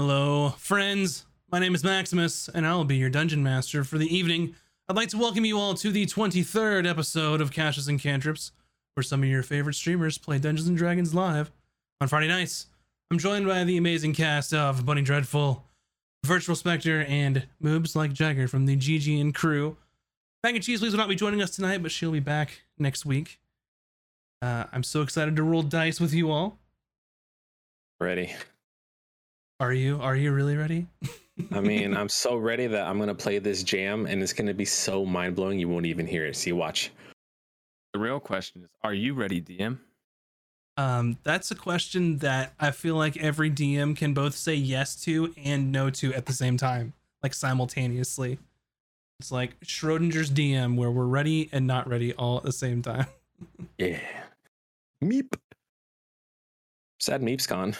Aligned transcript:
Hello, 0.00 0.50
friends. 0.50 1.26
My 1.50 1.58
name 1.58 1.74
is 1.74 1.82
Maximus, 1.82 2.48
and 2.48 2.64
I'll 2.64 2.84
be 2.84 2.96
your 2.96 3.10
dungeon 3.10 3.42
master 3.42 3.82
for 3.82 3.98
the 3.98 4.06
evening. 4.06 4.54
I'd 4.88 4.94
like 4.94 5.08
to 5.08 5.18
welcome 5.18 5.44
you 5.44 5.58
all 5.58 5.74
to 5.74 5.90
the 5.90 6.06
23rd 6.06 6.88
episode 6.88 7.40
of 7.40 7.50
Caches 7.50 7.88
and 7.88 7.98
Cantrips, 7.98 8.52
where 8.94 9.02
some 9.02 9.24
of 9.24 9.28
your 9.28 9.42
favorite 9.42 9.74
streamers 9.74 10.16
play 10.16 10.38
Dungeons 10.38 10.68
and 10.68 10.78
Dragons 10.78 11.16
live 11.16 11.50
on 12.00 12.06
Friday 12.06 12.28
nights. 12.28 12.66
I'm 13.10 13.18
joined 13.18 13.44
by 13.48 13.64
the 13.64 13.76
amazing 13.76 14.14
cast 14.14 14.54
of 14.54 14.86
Bunny 14.86 15.02
Dreadful, 15.02 15.64
Virtual 16.24 16.54
Spectre, 16.54 17.04
and 17.08 17.48
Moobs 17.60 17.96
like 17.96 18.12
Jagger 18.12 18.46
from 18.46 18.66
the 18.66 18.76
GG 18.76 19.20
and 19.20 19.34
crew. 19.34 19.78
Mac 20.44 20.54
and 20.54 20.62
Cheese 20.62 20.78
Please 20.78 20.92
will 20.92 20.98
not 20.98 21.08
be 21.08 21.16
joining 21.16 21.42
us 21.42 21.50
tonight, 21.50 21.82
but 21.82 21.90
she'll 21.90 22.12
be 22.12 22.20
back 22.20 22.62
next 22.78 23.04
week. 23.04 23.40
Uh, 24.40 24.62
I'm 24.72 24.84
so 24.84 25.02
excited 25.02 25.34
to 25.34 25.42
roll 25.42 25.64
dice 25.64 25.98
with 25.98 26.14
you 26.14 26.30
all. 26.30 26.60
Ready. 28.00 28.36
Are 29.60 29.72
you? 29.72 30.00
Are 30.00 30.14
you 30.14 30.32
really 30.32 30.56
ready? 30.56 30.86
I 31.52 31.60
mean, 31.60 31.96
I'm 31.96 32.08
so 32.08 32.36
ready 32.36 32.66
that 32.66 32.86
I'm 32.86 32.98
gonna 32.98 33.14
play 33.14 33.38
this 33.38 33.62
jam, 33.62 34.06
and 34.06 34.22
it's 34.22 34.32
gonna 34.32 34.54
be 34.54 34.64
so 34.64 35.04
mind 35.04 35.36
blowing 35.36 35.58
you 35.58 35.68
won't 35.68 35.86
even 35.86 36.06
hear 36.06 36.26
it. 36.26 36.36
See, 36.36 36.52
watch. 36.52 36.90
The 37.92 37.98
real 37.98 38.20
question 38.20 38.62
is, 38.62 38.68
are 38.82 38.94
you 38.94 39.14
ready, 39.14 39.40
DM? 39.40 39.78
Um, 40.76 41.18
that's 41.24 41.50
a 41.50 41.56
question 41.56 42.18
that 42.18 42.52
I 42.60 42.70
feel 42.70 42.94
like 42.94 43.16
every 43.16 43.50
DM 43.50 43.96
can 43.96 44.14
both 44.14 44.36
say 44.36 44.54
yes 44.54 44.94
to 45.02 45.34
and 45.42 45.72
no 45.72 45.90
to 45.90 46.14
at 46.14 46.26
the 46.26 46.32
same 46.32 46.56
time, 46.56 46.92
like 47.22 47.34
simultaneously. 47.34 48.38
It's 49.18 49.32
like 49.32 49.58
Schrodinger's 49.60 50.30
DM, 50.30 50.76
where 50.76 50.90
we're 50.92 51.04
ready 51.04 51.48
and 51.50 51.66
not 51.66 51.88
ready 51.88 52.14
all 52.14 52.36
at 52.36 52.44
the 52.44 52.52
same 52.52 52.82
time. 52.82 53.06
Yeah. 53.78 54.00
Meep. 55.00 55.32
Sad 56.98 57.22
Meep's 57.22 57.46
gone. 57.46 57.76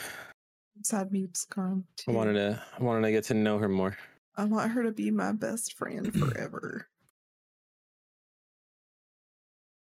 Sad 0.83 1.11
Meep's 1.13 1.45
gone. 1.47 1.85
I 2.07 2.13
wanted 2.13 2.35
to. 2.35 2.63
I 2.79 2.83
wanted 2.83 3.03
to 3.07 3.13
get 3.13 3.25
to 3.25 3.35
know 3.35 3.59
her 3.59 3.69
more. 3.69 3.97
I 4.37 4.45
want 4.45 4.71
her 4.73 4.83
to 4.85 4.93
be 4.93 5.11
my 5.11 5.33
best 5.33 5.75
friend 5.77 6.13
forever. 6.19 6.87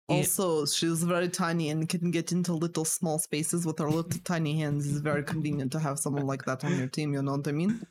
Yeah. 0.08 0.16
Also, 0.16 0.66
she's 0.66 1.02
very 1.02 1.28
tiny 1.28 1.70
and 1.70 1.88
can 1.88 2.10
get 2.10 2.30
into 2.32 2.52
little 2.52 2.84
small 2.84 3.18
spaces 3.18 3.64
with 3.66 3.78
her 3.78 3.90
little 3.90 4.20
tiny 4.24 4.58
hands. 4.58 4.86
It's 4.86 4.98
very 4.98 5.22
convenient 5.22 5.72
to 5.72 5.78
have 5.78 5.98
someone 5.98 6.26
like 6.26 6.44
that 6.44 6.64
on 6.64 6.76
your 6.78 6.88
team. 6.88 7.14
You 7.14 7.22
know 7.22 7.36
what 7.36 7.48
I 7.48 7.52
mean? 7.52 7.86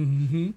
Mm-hmm. 0.00 0.50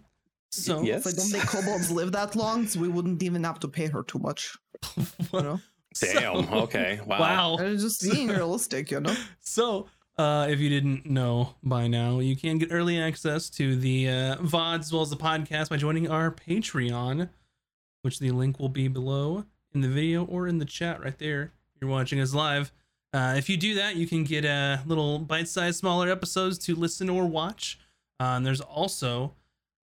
So, 0.52 0.82
Yes. 0.82 1.06
If 1.06 1.14
I 1.14 1.16
don't 1.16 1.30
think 1.30 1.48
kobolds 1.48 1.92
live 2.00 2.12
that 2.12 2.36
long, 2.36 2.68
so 2.68 2.80
we 2.82 2.90
wouldn't 2.90 3.24
even 3.24 3.44
have 3.46 3.60
to 3.62 3.68
pay 3.68 3.86
her 3.88 4.04
too 4.04 4.20
much. 4.20 4.58
You 4.98 5.06
know, 5.42 5.60
Damn. 6.00 6.44
So- 6.46 6.54
okay. 6.64 7.00
Wow. 7.06 7.20
Wow. 7.20 7.58
and 7.58 7.80
just 7.80 8.02
being 8.02 8.28
realistic. 8.28 8.92
You 8.92 9.00
know, 9.00 9.16
So, 9.40 9.88
uh, 10.20 10.48
if 10.50 10.60
you 10.60 10.68
didn't 10.68 11.06
know 11.06 11.56
by 11.64 11.88
now, 11.88 12.20
you 12.20 12.36
can 12.36 12.58
get 12.58 12.74
early 12.74 13.00
access 13.00 13.50
to 13.52 13.78
the 13.78 14.10
uh, 14.10 14.36
VODs 14.36 14.80
as 14.80 14.92
well 14.92 15.02
as 15.02 15.10
the 15.10 15.16
podcast 15.16 15.70
by 15.70 15.78
joining 15.78 16.12
our 16.12 16.30
Patreon, 16.30 17.30
which 18.02 18.20
the 18.20 18.32
link 18.32 18.60
will 18.60 18.68
be 18.68 18.90
below 18.90 19.46
in 19.74 19.80
the 19.80 19.88
video 19.88 20.26
or 20.26 20.46
in 20.46 20.58
the 20.58 20.66
chat 20.66 21.02
right 21.02 21.18
there. 21.18 21.54
If 21.74 21.82
you're 21.82 21.90
watching 21.90 22.20
us 22.20 22.34
live. 22.34 22.74
Uh, 23.14 23.36
if 23.38 23.48
you 23.48 23.56
do 23.56 23.76
that, 23.76 23.96
you 23.96 24.06
can 24.06 24.26
get 24.26 24.44
uh, 24.44 24.80
little 24.86 25.20
bite-sized, 25.20 25.80
smaller 25.80 26.10
episodes 26.10 26.58
to 26.58 26.76
listen 26.76 27.10
or 27.10 27.26
watch. 27.26 27.80
Uh, 28.20 28.36
and 28.36 28.46
there's 28.46 28.60
also 28.60 29.36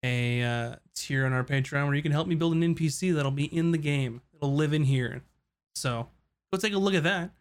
a 0.03 0.43
uh, 0.43 0.75
tier 0.93 1.25
on 1.25 1.33
our 1.33 1.43
Patreon 1.43 1.87
where 1.87 1.95
you 1.95 2.03
can 2.03 2.11
help 2.11 2.27
me 2.27 2.35
build 2.35 2.53
an 2.53 2.75
NPC 2.75 3.15
that'll 3.15 3.31
be 3.31 3.45
in 3.45 3.71
the 3.71 3.79
game. 3.79 4.21
It'll 4.35 4.53
live 4.53 4.73
in 4.73 4.83
here. 4.83 5.23
So 5.73 6.07
go 6.53 6.59
take 6.59 6.73
a 6.73 6.77
look 6.77 6.93
at 6.93 7.03
that. 7.03 7.31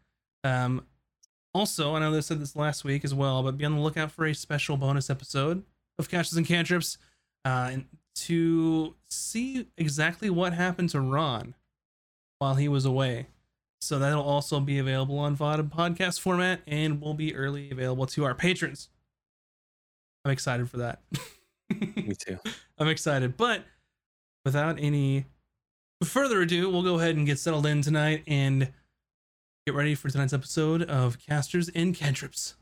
Um, 0.42 0.86
also, 1.58 1.96
I 1.96 1.98
know 1.98 2.12
they 2.12 2.20
said 2.20 2.40
this 2.40 2.54
last 2.54 2.84
week 2.84 3.04
as 3.04 3.12
well, 3.12 3.42
but 3.42 3.58
be 3.58 3.64
on 3.64 3.74
the 3.74 3.80
lookout 3.80 4.12
for 4.12 4.24
a 4.24 4.34
special 4.34 4.76
bonus 4.76 5.10
episode 5.10 5.64
of 5.98 6.08
Caches 6.08 6.36
and 6.36 6.46
Cantrips 6.46 6.98
uh, 7.44 7.70
and 7.72 7.86
to 8.14 8.94
see 9.10 9.66
exactly 9.76 10.30
what 10.30 10.52
happened 10.52 10.90
to 10.90 11.00
Ron 11.00 11.54
while 12.38 12.54
he 12.54 12.68
was 12.68 12.84
away. 12.84 13.26
So 13.80 13.98
that'll 13.98 14.22
also 14.22 14.60
be 14.60 14.78
available 14.78 15.18
on 15.18 15.36
VOD 15.36 15.70
podcast 15.70 16.20
format 16.20 16.60
and 16.66 17.00
will 17.00 17.14
be 17.14 17.34
early 17.34 17.70
available 17.70 18.06
to 18.06 18.24
our 18.24 18.34
patrons. 18.34 18.88
I'm 20.24 20.30
excited 20.30 20.70
for 20.70 20.78
that. 20.78 21.00
Me 21.70 22.14
too. 22.18 22.38
I'm 22.78 22.88
excited. 22.88 23.36
But 23.36 23.64
without 24.44 24.78
any 24.78 25.26
further 26.04 26.40
ado, 26.42 26.70
we'll 26.70 26.82
go 26.82 26.98
ahead 26.98 27.16
and 27.16 27.26
get 27.26 27.38
settled 27.38 27.66
in 27.66 27.82
tonight 27.82 28.22
and 28.26 28.72
get 29.68 29.74
ready 29.74 29.94
for 29.94 30.08
tonight's 30.08 30.32
episode 30.32 30.82
of 30.84 31.18
Casters 31.18 31.68
and 31.74 31.94
Cantrips. 31.94 32.54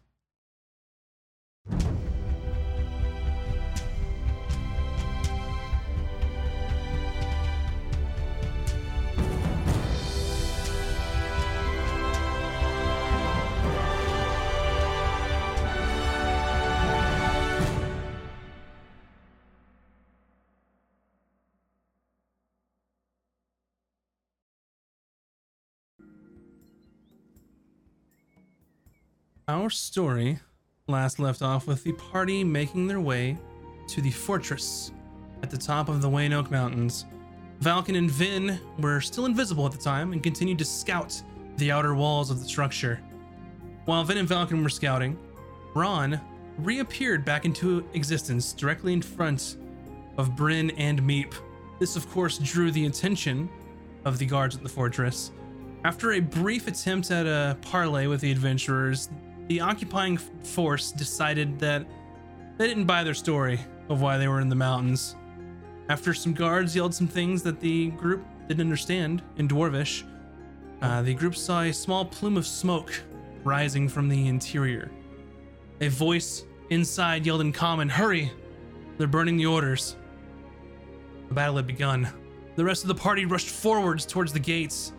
Our 29.48 29.70
story 29.70 30.40
last 30.88 31.20
left 31.20 31.40
off 31.40 31.68
with 31.68 31.84
the 31.84 31.92
party 31.92 32.42
making 32.42 32.88
their 32.88 33.00
way 33.00 33.38
to 33.86 34.02
the 34.02 34.10
fortress 34.10 34.90
at 35.40 35.50
the 35.50 35.56
top 35.56 35.88
of 35.88 36.02
the 36.02 36.08
Wayne 36.08 36.32
Oak 36.32 36.50
Mountains. 36.50 37.06
Valken 37.60 37.96
and 37.96 38.10
Vin 38.10 38.58
were 38.80 39.00
still 39.00 39.24
invisible 39.24 39.64
at 39.64 39.70
the 39.70 39.78
time 39.78 40.12
and 40.12 40.20
continued 40.20 40.58
to 40.58 40.64
scout 40.64 41.22
the 41.58 41.70
outer 41.70 41.94
walls 41.94 42.28
of 42.28 42.40
the 42.40 42.48
structure. 42.48 43.00
While 43.84 44.02
Vin 44.02 44.18
and 44.18 44.28
Valken 44.28 44.64
were 44.64 44.68
scouting, 44.68 45.16
Ron 45.74 46.20
reappeared 46.58 47.24
back 47.24 47.44
into 47.44 47.88
existence 47.94 48.52
directly 48.52 48.94
in 48.94 49.00
front 49.00 49.58
of 50.18 50.34
Bryn 50.34 50.70
and 50.70 51.00
Meep. 51.02 51.34
This, 51.78 51.94
of 51.94 52.10
course, 52.10 52.38
drew 52.38 52.72
the 52.72 52.86
attention 52.86 53.48
of 54.04 54.18
the 54.18 54.26
guards 54.26 54.56
at 54.56 54.64
the 54.64 54.68
fortress. 54.68 55.30
After 55.84 56.14
a 56.14 56.20
brief 56.20 56.66
attempt 56.66 57.12
at 57.12 57.26
a 57.26 57.56
parley 57.62 58.08
with 58.08 58.20
the 58.20 58.32
adventurers, 58.32 59.08
the 59.48 59.60
occupying 59.60 60.16
force 60.16 60.92
decided 60.92 61.58
that 61.60 61.86
they 62.58 62.66
didn't 62.66 62.86
buy 62.86 63.04
their 63.04 63.14
story 63.14 63.60
of 63.88 64.00
why 64.00 64.18
they 64.18 64.28
were 64.28 64.40
in 64.40 64.48
the 64.48 64.56
mountains. 64.56 65.16
After 65.88 66.12
some 66.14 66.32
guards 66.32 66.74
yelled 66.74 66.94
some 66.94 67.06
things 67.06 67.42
that 67.42 67.60
the 67.60 67.90
group 67.90 68.24
didn't 68.48 68.62
understand 68.62 69.22
in 69.36 69.46
Dwarvish, 69.46 70.02
uh, 70.82 71.02
the 71.02 71.14
group 71.14 71.36
saw 71.36 71.62
a 71.62 71.72
small 71.72 72.04
plume 72.04 72.36
of 72.36 72.46
smoke 72.46 72.92
rising 73.44 73.88
from 73.88 74.08
the 74.08 74.26
interior. 74.26 74.90
A 75.80 75.88
voice 75.88 76.44
inside 76.70 77.24
yelled 77.24 77.40
in 77.40 77.52
common, 77.52 77.88
Hurry! 77.88 78.32
They're 78.98 79.06
burning 79.06 79.36
the 79.36 79.46
orders. 79.46 79.96
The 81.28 81.34
battle 81.34 81.56
had 81.56 81.66
begun. 81.66 82.08
The 82.56 82.64
rest 82.64 82.82
of 82.82 82.88
the 82.88 82.94
party 82.94 83.26
rushed 83.26 83.48
forwards 83.48 84.06
towards 84.06 84.32
the 84.32 84.40
gates 84.40 84.92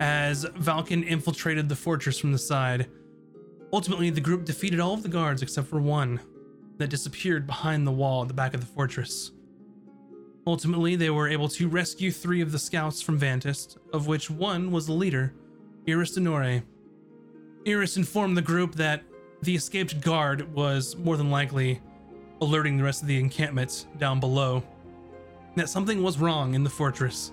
as 0.00 0.44
Valken 0.44 1.06
infiltrated 1.06 1.68
the 1.68 1.76
fortress 1.76 2.18
from 2.18 2.32
the 2.32 2.38
side. 2.38 2.88
Ultimately, 3.74 4.08
the 4.10 4.20
group 4.20 4.44
defeated 4.44 4.78
all 4.78 4.94
of 4.94 5.02
the 5.02 5.08
guards 5.08 5.42
except 5.42 5.66
for 5.66 5.80
one 5.80 6.20
that 6.78 6.90
disappeared 6.90 7.44
behind 7.44 7.84
the 7.84 7.90
wall 7.90 8.22
at 8.22 8.28
the 8.28 8.34
back 8.34 8.54
of 8.54 8.60
the 8.60 8.68
fortress. 8.68 9.32
Ultimately, 10.46 10.94
they 10.94 11.10
were 11.10 11.28
able 11.28 11.48
to 11.48 11.66
rescue 11.66 12.12
three 12.12 12.40
of 12.40 12.52
the 12.52 12.58
scouts 12.60 13.02
from 13.02 13.18
Vantis, 13.18 13.76
of 13.92 14.06
which 14.06 14.30
one 14.30 14.70
was 14.70 14.86
the 14.86 14.92
leader, 14.92 15.34
Iris 15.88 16.16
Denore. 16.16 16.62
Iris 17.66 17.96
informed 17.96 18.36
the 18.36 18.42
group 18.42 18.76
that 18.76 19.02
the 19.42 19.56
escaped 19.56 20.00
guard 20.00 20.54
was 20.54 20.94
more 20.94 21.16
than 21.16 21.32
likely 21.32 21.82
alerting 22.40 22.76
the 22.76 22.84
rest 22.84 23.02
of 23.02 23.08
the 23.08 23.18
encampment 23.18 23.86
down 23.98 24.20
below 24.20 24.62
that 25.56 25.68
something 25.68 26.00
was 26.00 26.18
wrong 26.20 26.54
in 26.54 26.62
the 26.62 26.70
fortress. 26.70 27.32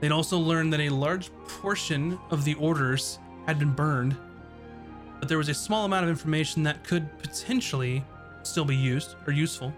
They'd 0.00 0.12
also 0.12 0.38
learned 0.38 0.72
that 0.72 0.80
a 0.80 0.88
large 0.88 1.30
portion 1.46 2.18
of 2.30 2.42
the 2.46 2.54
orders 2.54 3.18
had 3.46 3.58
been 3.58 3.74
burned, 3.74 4.16
but 5.22 5.28
there 5.28 5.38
was 5.38 5.48
a 5.48 5.54
small 5.54 5.84
amount 5.84 6.02
of 6.02 6.10
information 6.10 6.64
that 6.64 6.82
could 6.82 7.06
potentially 7.18 8.04
still 8.42 8.64
be 8.64 8.74
used 8.74 9.14
or 9.24 9.32
useful. 9.32 9.72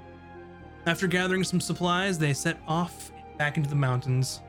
After 0.87 1.07
gathering 1.07 1.45
some 1.45 1.61
supplies, 1.61 2.19
they 2.19 2.33
set 2.33 2.59
off 2.67 3.13
back 3.37 3.59
into 3.59 3.69
the 3.69 3.77
mountains. 3.77 4.41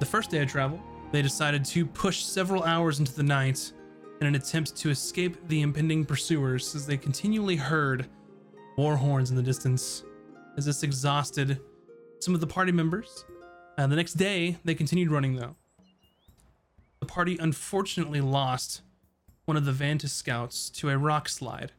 The 0.00 0.06
first 0.06 0.30
day 0.30 0.42
of 0.42 0.48
travel, 0.50 0.82
they 1.12 1.22
decided 1.22 1.64
to 1.66 1.86
push 1.86 2.24
several 2.24 2.64
hours 2.64 2.98
into 2.98 3.14
the 3.14 3.22
night 3.22 3.72
in 4.20 4.26
an 4.26 4.34
attempt 4.34 4.74
to 4.74 4.90
escape 4.90 5.36
the 5.46 5.62
impending 5.62 6.04
pursuers 6.04 6.74
as 6.74 6.84
they 6.84 6.96
continually 6.96 7.54
heard 7.54 8.08
war 8.76 8.96
horns 8.96 9.30
in 9.30 9.36
the 9.36 9.42
distance. 9.42 10.02
As 10.56 10.64
this 10.64 10.82
exhausted 10.82 11.60
some 12.18 12.34
of 12.34 12.40
the 12.40 12.46
party 12.48 12.72
members, 12.72 13.24
and 13.76 13.92
the 13.92 13.94
next 13.94 14.14
day 14.14 14.56
they 14.64 14.74
continued 14.74 15.12
running 15.12 15.36
though. 15.36 15.54
The 16.98 17.06
party 17.06 17.38
unfortunately 17.40 18.20
lost 18.20 18.82
one 19.48 19.56
of 19.56 19.64
the 19.64 19.72
Vantis 19.72 20.10
scouts 20.10 20.68
to 20.68 20.90
a 20.90 20.98
rock 20.98 21.26
slide. 21.26 21.72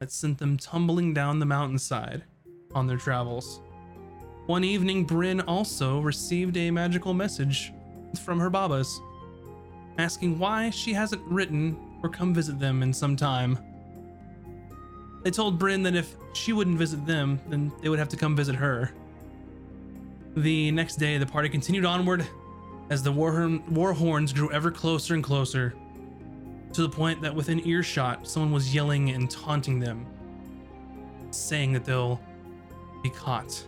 that 0.00 0.10
sent 0.10 0.38
them 0.38 0.56
tumbling 0.56 1.14
down 1.14 1.38
the 1.38 1.46
mountainside 1.46 2.24
on 2.74 2.88
their 2.88 2.96
travels. 2.96 3.60
One 4.46 4.64
evening, 4.64 5.04
Bryn 5.04 5.40
also 5.42 6.00
received 6.00 6.56
a 6.56 6.68
magical 6.72 7.14
message 7.14 7.72
from 8.24 8.40
her 8.40 8.50
babas 8.50 9.00
asking 9.98 10.36
why 10.40 10.70
she 10.70 10.92
hasn't 10.92 11.22
written 11.28 11.76
or 12.02 12.08
come 12.08 12.34
visit 12.34 12.58
them 12.58 12.82
in 12.82 12.92
some 12.92 13.14
time. 13.14 13.56
They 15.22 15.30
told 15.30 15.60
Bryn 15.60 15.84
that 15.84 15.94
if 15.94 16.16
she 16.32 16.52
wouldn't 16.52 16.78
visit 16.78 17.06
them, 17.06 17.38
then 17.48 17.70
they 17.82 17.88
would 17.88 18.00
have 18.00 18.08
to 18.08 18.16
come 18.16 18.34
visit 18.34 18.56
her. 18.56 18.90
The 20.34 20.72
next 20.72 20.96
day, 20.96 21.18
the 21.18 21.26
party 21.26 21.48
continued 21.48 21.84
onward 21.84 22.26
as 22.88 23.04
the 23.04 23.12
war, 23.12 23.60
war 23.68 23.92
horns 23.92 24.32
grew 24.32 24.50
ever 24.50 24.72
closer 24.72 25.14
and 25.14 25.22
closer, 25.22 25.72
to 26.72 26.82
the 26.82 26.88
point 26.88 27.20
that 27.22 27.34
within 27.34 27.66
earshot, 27.66 28.26
someone 28.26 28.52
was 28.52 28.74
yelling 28.74 29.10
and 29.10 29.30
taunting 29.30 29.80
them, 29.80 30.06
saying 31.30 31.72
that 31.72 31.84
they'll 31.84 32.20
be 33.02 33.10
caught. 33.10 33.66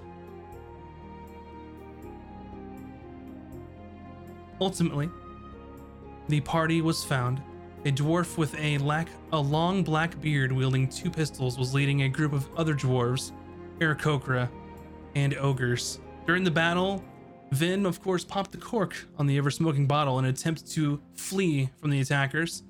Ultimately, 4.60 5.10
the 6.28 6.40
party 6.40 6.81
was 6.82 7.02
found. 7.02 7.43
A 7.84 7.90
dwarf 7.90 8.38
with 8.38 8.56
a 8.60 8.78
lack 8.78 9.08
a 9.32 9.40
long 9.40 9.82
black 9.82 10.20
beard 10.20 10.52
wielding 10.52 10.88
two 10.88 11.10
pistols 11.10 11.58
was 11.58 11.75
leading 11.75 12.02
a 12.02 12.08
group 12.08 12.32
of 12.32 12.48
other 12.56 12.75
dwarves, 12.75 13.32
Aarakocra, 13.81 14.48
and 15.16 15.34
ogres. 15.34 15.98
During 16.26 16.44
the 16.44 16.50
battle, 16.50 17.02
Vin, 17.50 17.84
of 17.84 18.00
course, 18.00 18.25
popped 18.25 18.52
the 18.52 18.58
cork 18.58 18.96
on 19.19 19.26
the 19.26 19.37
ever 19.37 19.50
smoking 19.50 19.87
bottle 19.87 20.19
in 20.20 20.25
an 20.25 20.31
attempt 20.31 20.70
to 20.72 21.02
flee 21.14 21.69
from 21.76 21.90
the 21.90 22.00
attackers. 22.00 22.62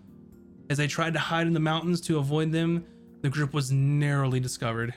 As 0.72 0.78
they 0.78 0.86
tried 0.86 1.12
to 1.12 1.18
hide 1.18 1.46
in 1.46 1.52
the 1.52 1.60
mountains 1.60 2.00
to 2.00 2.16
avoid 2.16 2.50
them, 2.50 2.86
the 3.20 3.28
group 3.28 3.52
was 3.52 3.70
narrowly 3.70 4.40
discovered. 4.40 4.94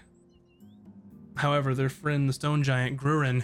However, 1.35 1.75
their 1.75 1.89
friend, 1.89 2.29
the 2.29 2.33
stone 2.33 2.63
giant 2.63 2.97
Grurin, 2.97 3.43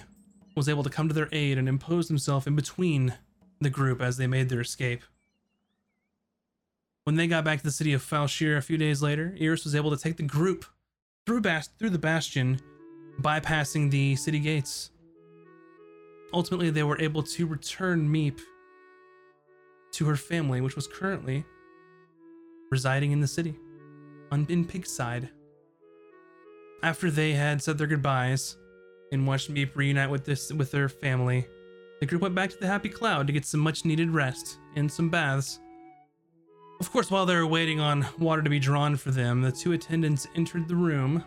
was 0.55 0.69
able 0.69 0.83
to 0.83 0.89
come 0.89 1.09
to 1.09 1.13
their 1.13 1.27
aid 1.33 1.57
and 1.57 1.67
impose 1.67 2.07
himself 2.07 2.47
in 2.47 2.55
between 2.55 3.15
the 3.59 3.69
group 3.69 4.01
as 4.01 4.15
they 4.15 4.27
made 4.27 4.47
their 4.47 4.61
escape. 4.61 5.01
When 7.03 7.17
they 7.17 7.27
got 7.27 7.43
back 7.43 7.57
to 7.57 7.65
the 7.65 7.69
city 7.69 7.91
of 7.91 8.01
Falshir 8.01 8.55
a 8.55 8.61
few 8.61 8.77
days 8.77 9.01
later, 9.01 9.35
Iris 9.37 9.65
was 9.65 9.75
able 9.75 9.91
to 9.91 10.01
take 10.01 10.15
the 10.15 10.23
group 10.23 10.63
through, 11.25 11.41
Bas- 11.41 11.67
through 11.79 11.89
the 11.89 11.99
bastion, 11.99 12.61
bypassing 13.19 13.91
the 13.91 14.15
city 14.15 14.39
gates. 14.39 14.91
Ultimately, 16.31 16.69
they 16.69 16.83
were 16.83 17.01
able 17.01 17.23
to 17.23 17.45
return 17.45 18.07
Meep 18.07 18.39
to 19.91 20.05
her 20.05 20.15
family, 20.15 20.61
which 20.61 20.77
was 20.77 20.87
currently 20.87 21.43
residing 22.71 23.11
in 23.11 23.19
the 23.19 23.27
city, 23.27 23.55
on, 24.31 24.47
in 24.49 24.65
Pigside. 24.65 25.29
After 26.83 27.11
they 27.11 27.33
had 27.33 27.61
said 27.61 27.77
their 27.77 27.85
goodbyes 27.85 28.57
and 29.11 29.27
watched 29.27 29.53
Meep 29.53 29.75
reunite 29.75 30.09
with 30.09 30.25
this 30.25 30.51
with 30.51 30.71
their 30.71 30.89
family, 30.89 31.47
the 31.99 32.05
group 32.07 32.23
went 32.23 32.33
back 32.33 32.49
to 32.49 32.57
the 32.57 32.65
Happy 32.65 32.89
Cloud 32.89 33.27
to 33.27 33.33
get 33.33 33.45
some 33.45 33.59
much 33.59 33.85
needed 33.85 34.09
rest 34.09 34.57
and 34.75 34.91
some 34.91 35.09
baths. 35.09 35.59
Of 36.79 36.91
course, 36.91 37.11
while 37.11 37.27
they 37.27 37.35
were 37.35 37.45
waiting 37.45 37.79
on 37.79 38.07
water 38.17 38.41
to 38.41 38.49
be 38.49 38.57
drawn 38.57 38.95
for 38.95 39.11
them, 39.11 39.43
the 39.43 39.51
two 39.51 39.73
attendants 39.73 40.27
entered 40.35 40.67
the 40.67 40.75
room 40.75 41.23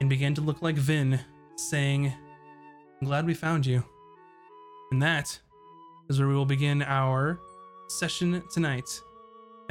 and 0.00 0.08
began 0.08 0.34
to 0.34 0.40
look 0.40 0.62
like 0.62 0.76
Vin, 0.76 1.20
saying, 1.56 2.06
I'm 3.00 3.06
glad 3.06 3.26
we 3.26 3.34
found 3.34 3.66
you. 3.66 3.84
And 4.90 5.02
that 5.02 5.38
is 6.08 6.18
where 6.18 6.28
we 6.28 6.34
will 6.34 6.46
begin 6.46 6.82
our 6.82 7.38
session 7.88 8.42
tonight. 8.50 8.88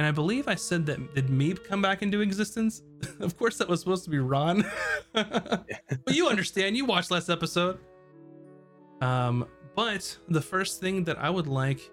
And 0.02 0.08
I 0.08 0.10
believe 0.10 0.48
I 0.48 0.56
said 0.56 0.84
that 0.86 1.14
did 1.14 1.28
Meep 1.28 1.62
come 1.62 1.80
back 1.80 2.02
into 2.02 2.22
existence? 2.22 2.82
of 3.20 3.38
course, 3.38 3.56
that 3.58 3.68
was 3.68 3.78
supposed 3.78 4.02
to 4.02 4.10
be 4.10 4.18
Ron. 4.18 4.68
but 5.12 5.64
you 6.08 6.26
understand, 6.26 6.76
you 6.76 6.84
watched 6.84 7.12
last 7.12 7.30
episode. 7.30 7.78
Um, 9.00 9.46
but 9.76 10.18
the 10.28 10.40
first 10.40 10.80
thing 10.80 11.04
that 11.04 11.20
I 11.20 11.30
would 11.30 11.46
like 11.46 11.88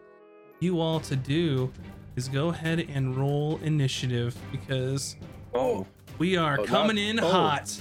you 0.59 0.79
all 0.81 0.99
to 1.01 1.15
do 1.15 1.71
is 2.15 2.27
go 2.27 2.49
ahead 2.49 2.87
and 2.91 3.15
roll 3.15 3.59
initiative 3.63 4.35
because 4.51 5.15
Oh, 5.53 5.85
we 6.17 6.35
are 6.35 6.59
Oh, 6.59 6.63
coming 6.63 6.95
not- 6.95 7.01
in 7.11 7.19
oh. 7.19 7.29
hot. 7.29 7.77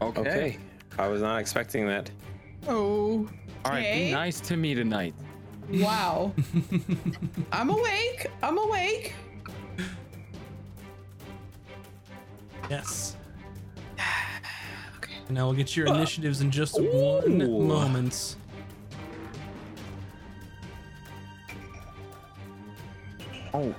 Okay. 0.00 0.20
okay. 0.20 0.58
I 0.96 1.08
was 1.08 1.22
not 1.22 1.40
expecting 1.40 1.88
that. 1.88 2.08
Oh. 2.68 3.28
All 3.64 3.72
right. 3.72 3.94
Be 3.94 4.12
nice 4.12 4.38
to 4.42 4.56
me 4.56 4.76
tonight. 4.76 5.16
Wow. 5.72 6.34
I'm 7.52 7.70
awake. 7.70 8.28
I'm 8.44 8.56
awake. 8.58 9.12
Yes. 12.70 13.16
Okay. 14.96 15.12
And 15.28 15.38
I 15.38 15.44
will 15.44 15.52
get 15.52 15.76
your 15.76 15.86
initiatives 15.86 16.40
in 16.40 16.50
just 16.50 16.74
one 16.74 17.42
Ooh. 17.42 17.62
moment. 17.62 18.36
Oh. 23.52 23.74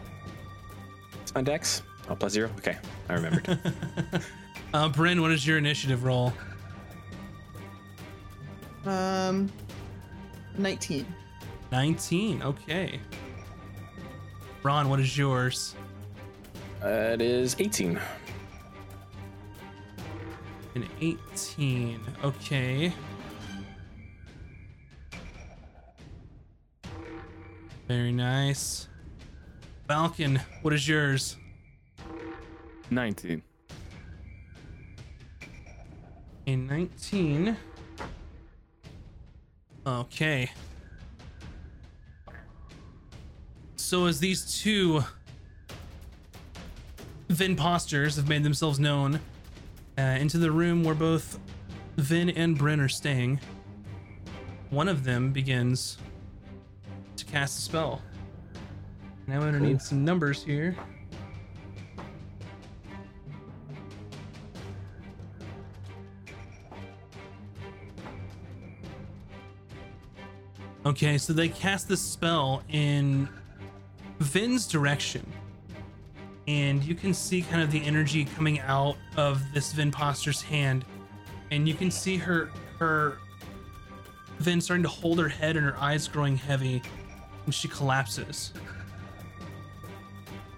It's 1.22 1.34
my 1.34 1.42
dex. 1.42 1.84
Oh, 2.10 2.16
plus 2.16 2.34
zero. 2.34 2.50
Okay, 2.58 2.78
I 3.08 3.14
remembered. 3.14 3.60
uh, 4.74 4.90
Bryn, 4.90 5.22
what 5.22 5.32
is 5.32 5.46
your 5.46 5.58
initiative 5.58 6.04
roll? 6.04 6.34
Um, 8.86 9.52
19. 10.58 11.06
19. 11.72 12.42
Okay. 12.42 13.00
Ron, 14.64 14.90
what 14.90 15.00
is 15.00 15.18
yours? 15.18 15.76
It 16.84 17.22
is 17.22 17.56
18. 17.60 18.00
An 20.74 20.88
18. 21.02 22.00
Okay. 22.24 22.94
Very 27.88 28.12
nice. 28.14 28.88
Valken, 29.90 30.40
what 30.62 30.74
is 30.74 30.88
yours? 30.88 31.36
19. 32.90 33.42
A 36.48 36.56
19. 36.56 37.58
Okay. 39.86 40.50
So 43.76 44.06
as 44.06 44.20
these 44.20 44.62
two 44.62 45.04
Vinposters 47.28 48.16
have 48.16 48.30
made 48.30 48.44
themselves 48.44 48.80
known 48.80 49.20
uh, 50.02 50.18
into 50.20 50.38
the 50.38 50.52
room 50.52 50.84
where 50.84 50.96
both 50.96 51.40
Vin 51.98 52.30
and 52.32 52.58
Bryn 52.58 52.80
are 52.80 52.90
staying, 52.90 53.40
one 54.72 54.88
of 54.88 55.04
them 55.04 55.32
begins 55.32 55.98
to 57.18 57.26
cast 57.26 57.60
a 57.60 57.62
spell. 57.62 58.02
Now 59.28 59.36
I'm 59.36 59.42
gonna 59.42 59.60
Cool. 59.60 59.68
need 59.68 59.82
some 59.82 60.04
numbers 60.04 60.44
here. 60.44 60.76
Okay, 70.84 71.18
so 71.20 71.32
they 71.32 71.48
cast 71.48 71.88
this 71.88 72.02
spell 72.02 72.64
in 72.70 73.30
Vin's 74.20 74.66
direction. 74.66 75.26
And 76.52 76.84
you 76.84 76.96
can 76.96 77.14
see 77.14 77.44
kind 77.44 77.62
of 77.62 77.72
the 77.72 77.82
energy 77.82 78.26
coming 78.26 78.60
out 78.60 78.98
of 79.16 79.42
this 79.54 79.72
Vin 79.72 79.90
Poster's 79.90 80.42
hand. 80.42 80.84
And 81.50 81.66
you 81.66 81.74
can 81.74 81.90
see 81.90 82.18
her 82.18 82.52
her 82.78 83.20
Vin 84.40 84.60
starting 84.60 84.84
to 84.84 84.90
hold 84.90 85.18
her 85.20 85.30
head 85.30 85.56
and 85.56 85.66
her 85.66 85.78
eyes 85.78 86.10
growing 86.10 86.36
heavy. 86.36 86.82
And 87.46 87.56
she 87.56 87.70
collapses 87.70 88.52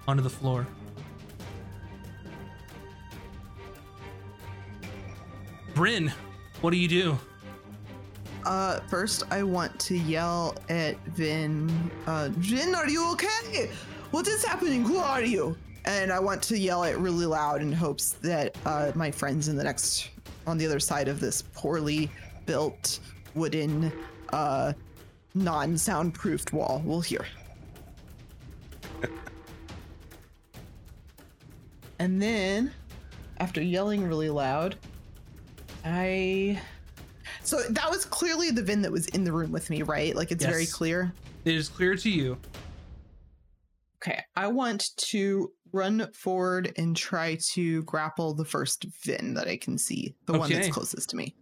onto 0.07 0.23
the 0.23 0.29
floor. 0.31 0.65
Bryn, 5.75 6.11
what 6.61 6.71
do 6.71 6.77
you 6.77 6.87
do? 6.87 7.17
Uh, 8.45 8.79
first, 8.89 9.23
I 9.29 9.43
want 9.43 9.79
to 9.81 9.95
yell 9.95 10.55
at 10.69 10.97
Vin. 11.09 11.91
Uh, 12.07 12.29
Vin, 12.31 12.73
are 12.73 12.89
you 12.89 13.11
okay? 13.11 13.69
What 14.09 14.27
is 14.27 14.43
happening? 14.43 14.83
Who 14.83 14.97
are 14.97 15.23
you? 15.23 15.55
And 15.85 16.11
I 16.11 16.19
want 16.19 16.41
to 16.43 16.57
yell 16.57 16.83
it 16.83 16.97
really 16.97 17.25
loud 17.25 17.61
in 17.61 17.71
hopes 17.71 18.13
that 18.21 18.57
uh, 18.65 18.91
my 18.95 19.11
friends 19.11 19.47
in 19.49 19.57
the 19.57 19.63
next, 19.63 20.09
on 20.47 20.57
the 20.57 20.65
other 20.65 20.79
side 20.79 21.07
of 21.07 21.19
this 21.19 21.41
poorly 21.41 22.09
built 22.45 22.99
wooden, 23.35 23.91
uh, 24.31 24.73
non-soundproofed 25.33 26.53
wall 26.53 26.81
will 26.85 27.01
hear. 27.01 27.25
and 31.99 32.21
then, 32.21 32.71
after 33.39 33.61
yelling 33.61 34.07
really 34.07 34.29
loud, 34.29 34.77
I 35.83 36.61
so 37.43 37.61
that 37.61 37.89
was 37.89 38.05
clearly 38.05 38.51
the 38.51 38.63
Vin 38.63 38.81
that 38.83 38.91
was 38.91 39.07
in 39.07 39.23
the 39.23 39.31
room 39.31 39.51
with 39.51 39.69
me, 39.69 39.81
right? 39.81 40.15
Like 40.15 40.31
it's 40.31 40.45
very 40.45 40.65
clear. 40.65 41.13
It 41.43 41.55
is 41.55 41.67
clear 41.67 41.95
to 41.95 42.09
you. 42.09 42.37
Okay. 43.97 44.23
I 44.35 44.47
want 44.47 44.95
to 44.97 45.51
run 45.73 46.07
forward 46.13 46.71
and 46.77 46.95
try 46.95 47.35
to 47.41 47.83
grapple 47.83 48.33
the 48.33 48.45
first 48.45 48.85
Vin 49.03 49.33
that 49.33 49.47
I 49.47 49.57
can 49.57 49.77
see, 49.77 50.15
the 50.25 50.37
one 50.37 50.49
that's 50.49 50.69
closest 50.69 51.09
to 51.09 51.17
me. 51.17 51.35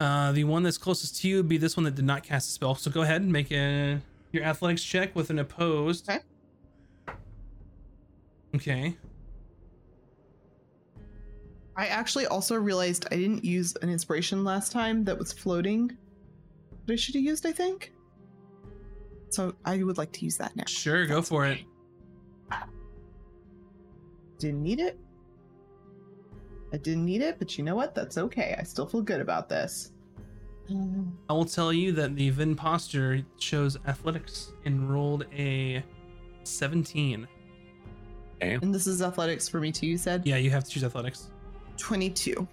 Uh, 0.00 0.32
the 0.32 0.44
one 0.44 0.64
that's 0.64 0.78
closest 0.78 1.20
to 1.20 1.28
you 1.28 1.36
would 1.36 1.48
be 1.48 1.56
this 1.56 1.76
one 1.76 1.84
that 1.84 1.94
did 1.94 2.04
not 2.04 2.24
cast 2.24 2.48
a 2.48 2.52
spell. 2.52 2.74
So 2.74 2.90
go 2.90 3.02
ahead 3.02 3.22
and 3.22 3.32
make 3.32 3.52
a 3.52 4.00
your 4.32 4.44
athletics 4.44 4.82
check 4.82 5.14
with 5.14 5.30
an 5.30 5.38
opposed. 5.38 6.10
Okay. 6.10 6.20
Okay. 8.54 8.96
I 11.76 11.86
actually 11.86 12.26
also 12.26 12.56
realized 12.56 13.06
I 13.10 13.16
didn't 13.16 13.44
use 13.44 13.74
an 13.80 13.88
inspiration 13.88 14.44
last 14.44 14.72
time 14.72 15.04
that 15.04 15.16
was 15.16 15.32
floating. 15.32 15.96
That 16.86 16.94
I 16.94 16.96
should 16.96 17.14
have 17.14 17.24
used, 17.24 17.46
I 17.46 17.52
think. 17.52 17.92
So 19.30 19.54
I 19.64 19.82
would 19.82 19.96
like 19.96 20.12
to 20.12 20.24
use 20.24 20.36
that 20.38 20.54
now. 20.56 20.64
Sure, 20.66 21.06
go 21.06 21.16
That's 21.16 21.28
for 21.28 21.46
it. 21.46 21.60
Okay. 24.42 24.48
Didn't 24.48 24.62
need 24.62 24.80
it. 24.80 24.98
I 26.72 26.78
didn't 26.78 27.04
need 27.04 27.20
it, 27.20 27.38
but 27.38 27.58
you 27.58 27.64
know 27.64 27.76
what? 27.76 27.94
That's 27.94 28.16
okay. 28.18 28.56
I 28.58 28.62
still 28.62 28.86
feel 28.86 29.02
good 29.02 29.20
about 29.20 29.48
this. 29.48 29.92
Um, 30.70 31.18
I 31.28 31.34
will 31.34 31.44
tell 31.44 31.72
you 31.72 31.92
that 31.92 32.16
the 32.16 32.30
Vinposter 32.32 33.24
shows 33.38 33.76
athletics 33.86 34.52
and 34.64 34.90
rolled 34.90 35.26
a 35.36 35.84
17. 36.44 37.28
And 38.40 38.74
this 38.74 38.86
is 38.86 39.02
athletics 39.02 39.48
for 39.48 39.60
me 39.60 39.70
too, 39.70 39.86
you 39.86 39.98
said? 39.98 40.26
Yeah, 40.26 40.36
you 40.36 40.50
have 40.50 40.64
to 40.64 40.70
choose 40.70 40.82
athletics. 40.82 41.30
22. 41.76 42.48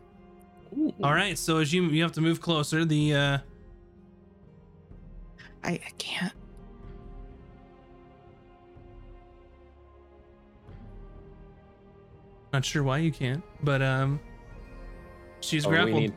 Ooh. 0.78 0.94
All 1.04 1.14
right, 1.14 1.38
so 1.38 1.58
as 1.58 1.74
you 1.74 1.84
you 1.86 2.04
have 2.04 2.12
to 2.12 2.22
move 2.22 2.42
closer, 2.42 2.86
the 2.86 3.16
uh 3.16 3.38
I, 5.64 5.72
I 5.72 5.92
can't. 5.98 6.34
Not 12.54 12.66
sure 12.66 12.84
why 12.84 12.98
you 13.00 13.12
can't, 13.12 13.44
but 13.64 13.82
um 13.82 14.20
she's 15.42 15.66
Oh, 15.66 15.70
we 15.70 15.76
grappled. 15.76 15.96
need 16.02 16.14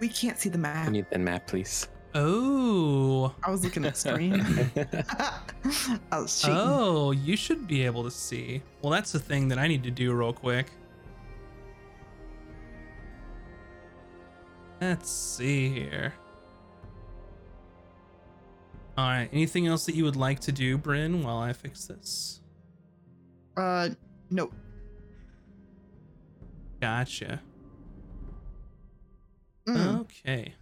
We 0.00 0.08
can't 0.08 0.38
see 0.38 0.48
the 0.48 0.58
we 0.58 0.62
map. 0.62 0.88
need 0.90 1.06
the 1.10 1.18
map, 1.18 1.46
please. 1.46 1.88
Oh. 2.14 3.32
I 3.44 3.50
was 3.50 3.62
looking 3.62 3.84
at 3.84 3.96
screen. 3.96 4.40
I 6.10 6.18
was 6.18 6.40
cheating. 6.40 6.56
Oh, 6.58 7.12
you 7.12 7.36
should 7.36 7.68
be 7.68 7.84
able 7.86 8.02
to 8.02 8.10
see. 8.10 8.62
Well, 8.82 8.90
that's 8.90 9.12
the 9.12 9.20
thing 9.20 9.46
that 9.48 9.58
I 9.58 9.68
need 9.68 9.84
to 9.84 9.90
do 9.92 10.12
real 10.12 10.32
quick. 10.32 10.66
Let's 14.80 15.10
see 15.10 15.68
here. 15.68 16.14
All 18.96 19.06
right. 19.06 19.28
Anything 19.32 19.66
else 19.66 19.86
that 19.86 19.94
you 19.94 20.04
would 20.04 20.16
like 20.16 20.40
to 20.40 20.52
do, 20.52 20.78
Bryn, 20.78 21.22
while 21.22 21.38
I 21.38 21.52
fix 21.52 21.84
this? 21.86 22.40
Uh, 23.56 23.90
no. 24.30 24.50
Gotcha. 26.80 27.40
Mm. 29.66 30.00
Okay. 30.00 30.54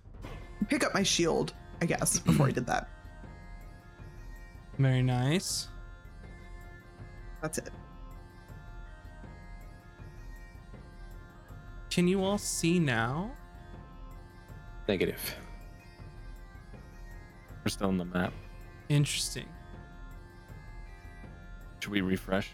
Pick 0.68 0.84
up 0.84 0.92
my 0.92 1.02
shield, 1.02 1.54
I 1.80 1.86
guess, 1.86 2.18
before 2.18 2.48
I 2.48 2.50
did 2.50 2.66
that. 2.66 2.88
Very 4.78 5.02
nice. 5.02 5.68
That's 7.40 7.58
it. 7.58 7.70
Can 11.90 12.08
you 12.08 12.22
all 12.22 12.38
see 12.38 12.78
now? 12.78 13.30
Negative. 14.88 15.36
We're 17.64 17.70
still 17.70 17.88
on 17.88 17.98
the 17.98 18.04
map. 18.04 18.32
Interesting. 18.88 19.46
Should 21.80 21.92
we 21.92 22.00
refresh? 22.00 22.50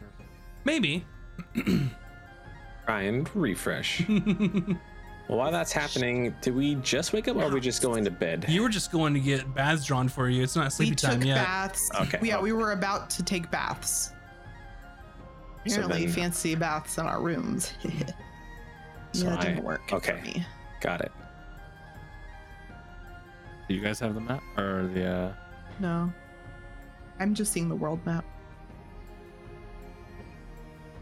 Maybe. 0.64 1.04
Try 2.86 3.02
and 3.02 3.28
refresh. 3.34 4.04
Well, 4.08 4.76
while 5.38 5.50
that's 5.50 5.72
happening, 5.72 6.34
did 6.42 6.54
we 6.54 6.74
just 6.76 7.12
wake 7.12 7.28
up 7.28 7.36
or 7.36 7.44
are 7.44 7.50
we 7.50 7.60
just 7.60 7.80
going 7.82 8.04
to 8.04 8.10
bed? 8.10 8.44
you 8.48 8.62
were 8.62 8.68
just 8.68 8.92
going 8.92 9.14
to 9.14 9.20
get 9.20 9.54
baths 9.54 9.84
drawn 9.86 10.08
for 10.08 10.28
you. 10.28 10.42
It's 10.42 10.54
not 10.56 10.72
sleepy 10.72 10.90
we 10.92 10.96
time 10.96 11.20
took 11.20 11.28
yet. 11.28 11.36
baths. 11.44 11.90
Okay. 12.00 12.18
Yeah, 12.22 12.40
we 12.40 12.52
were 12.52 12.72
about 12.72 13.08
to 13.10 13.22
take 13.22 13.50
baths. 13.50 14.10
So 15.66 15.76
Apparently, 15.80 16.04
then- 16.06 16.14
fancy 16.14 16.54
baths 16.54 16.98
in 16.98 17.06
our 17.06 17.22
rooms. 17.22 17.72
yeah, 17.82 18.10
So 19.12 19.24
that 19.30 19.38
I- 19.40 19.44
didn't 19.44 19.64
work 19.64 19.90
okay. 19.92 20.18
for 20.18 20.22
me. 20.22 20.44
Got 20.82 21.00
it. 21.00 21.12
Do 23.66 23.74
you 23.74 23.80
guys 23.80 23.98
have 24.00 24.14
the 24.14 24.20
map 24.20 24.42
or 24.58 24.90
the? 24.92 25.06
uh 25.06 25.32
No. 25.80 26.12
I'm 27.18 27.32
just 27.32 27.50
seeing 27.50 27.70
the 27.70 27.74
world 27.76 28.04
map. 28.04 28.26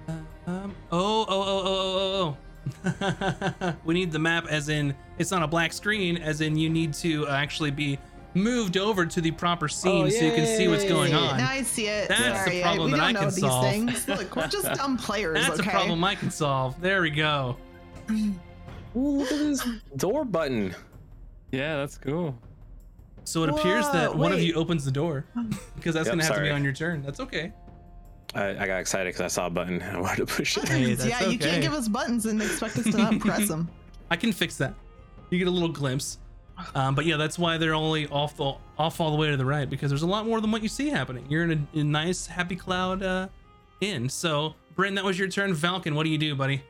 Um, 0.09 0.75
oh, 0.91 1.27
oh, 1.27 1.27
oh, 1.29 1.63
oh, 1.65 2.37
oh, 2.85 2.97
oh, 3.01 3.57
oh. 3.61 3.77
we 3.85 3.95
need 3.95 4.13
the 4.13 4.19
map 4.19 4.47
as 4.49 4.69
in 4.69 4.95
it's 5.19 5.31
not 5.31 5.43
a 5.43 5.47
black 5.47 5.73
screen, 5.73 6.17
as 6.19 6.41
in 6.41 6.57
you 6.57 6.69
need 6.69 6.93
to 6.95 7.27
actually 7.29 7.71
be 7.71 7.99
moved 8.35 8.77
over 8.77 9.05
to 9.05 9.21
the 9.21 9.31
proper 9.31 9.69
scene 9.69 10.11
so 10.11 10.25
you 10.25 10.33
can 10.33 10.47
see 10.47 10.69
what's 10.69 10.85
going 10.85 11.15
on. 11.15 11.39
Now 11.39 11.51
I 11.51 11.63
see 11.63 11.87
it. 11.87 12.09
That's 12.09 12.21
the 12.21 12.35
Sorry, 12.35 12.63
problem 12.63 12.81
I, 12.81 12.85
we 12.85 12.91
that 12.93 12.97
don't 12.97 13.07
I 13.07 13.13
know 13.13 13.21
can 13.21 13.29
these 13.29 13.41
solve. 13.41 13.65
things. 13.65 14.09
Look, 14.09 14.37
we're 14.37 14.47
just 14.49 14.73
dumb 14.75 14.97
players. 14.97 15.39
That's 15.47 15.61
okay? 15.61 15.69
a 15.69 15.73
problem 15.73 16.03
I 16.05 16.15
can 16.15 16.31
solve. 16.31 16.81
There 16.81 17.03
we 17.03 17.11
go. 17.11 17.57
Ooh, 18.11 18.39
look 18.95 19.33
at 19.33 19.39
this 19.39 19.67
door 19.97 20.25
button. 20.25 20.75
Yeah, 21.51 21.77
that's 21.77 21.99
cool. 21.99 22.37
So 23.25 23.45
it 23.45 23.51
appears 23.51 23.89
that 23.91 24.15
Whoa, 24.15 24.21
one 24.21 24.33
of 24.33 24.41
you 24.41 24.55
opens 24.55 24.85
the 24.85 24.91
door 24.91 25.25
because 25.77 25.95
that's 25.95 26.07
Yep, 26.07 26.15
gonna 26.15 26.25
have 26.25 26.37
to 26.37 26.43
be 26.43 26.51
on 26.51 26.65
your 26.65 26.73
turn. 26.73 27.03
That's 27.03 27.21
okay. 27.21 27.53
I, 28.35 28.51
I 28.51 28.67
got 28.67 28.81
excited 28.81 29.09
because 29.09 29.21
I 29.21 29.29
saw 29.29 29.47
a 29.47 29.51
button. 29.51 29.83
I 29.83 30.01
wanted 30.01 30.27
to 30.27 30.35
push 30.35 30.57
it. 30.57 30.69
Hey, 30.69 30.81
Buttons. 30.81 30.99
that's 30.99 31.11
yeah, 31.11 31.29
you 31.29 31.39
can't 31.39 31.63
give 31.63 31.73
us 31.73 31.89
buttons 31.89 32.27
and 32.27 32.41
expect 32.41 32.79
us 32.79 32.85
to 32.85 32.97
not 32.97 33.19
press 33.21 33.49
them. 33.49 33.69
I 34.11 34.17
can 34.17 34.33
fix 34.33 34.57
that. 34.59 34.75
You 35.31 35.39
get 35.39 35.49
a 35.49 35.51
little 35.51 35.69
glimpse. 35.69 36.19
Um, 36.75 36.95
but 36.95 37.07
yeah, 37.07 37.17
that's 37.17 37.39
why 37.39 37.57
they're 37.57 37.75
only 37.75 38.07
off 38.09 38.37
the 38.37 38.55
off 38.79 39.01
all 39.01 39.11
the 39.11 39.17
way 39.17 39.31
to 39.31 39.37
the 39.37 39.45
right 39.45 39.69
because 39.69 39.91
there's 39.91 40.03
a 40.03 40.07
lot 40.07 40.27
more 40.27 40.41
than 40.41 40.51
what 40.51 40.63
you 40.63 40.69
see 40.69 40.91
happening. 40.91 41.25
You're 41.29 41.45
in 41.45 41.67
a, 41.75 41.79
a 41.79 41.85
nice 41.85 42.27
happy 42.27 42.57
cloud 42.57 43.03
uh, 43.03 43.29
inn. 43.81 44.09
So, 44.09 44.55
Bryn, 44.77 44.95
that 44.95 45.05
was 45.05 45.19
your 45.19 45.29
turn. 45.29 45.55
Valken, 45.55 45.95
what 45.95 46.05
do 46.05 46.11
you 46.11 46.19
do, 46.19 46.35
buddy? 46.35 46.63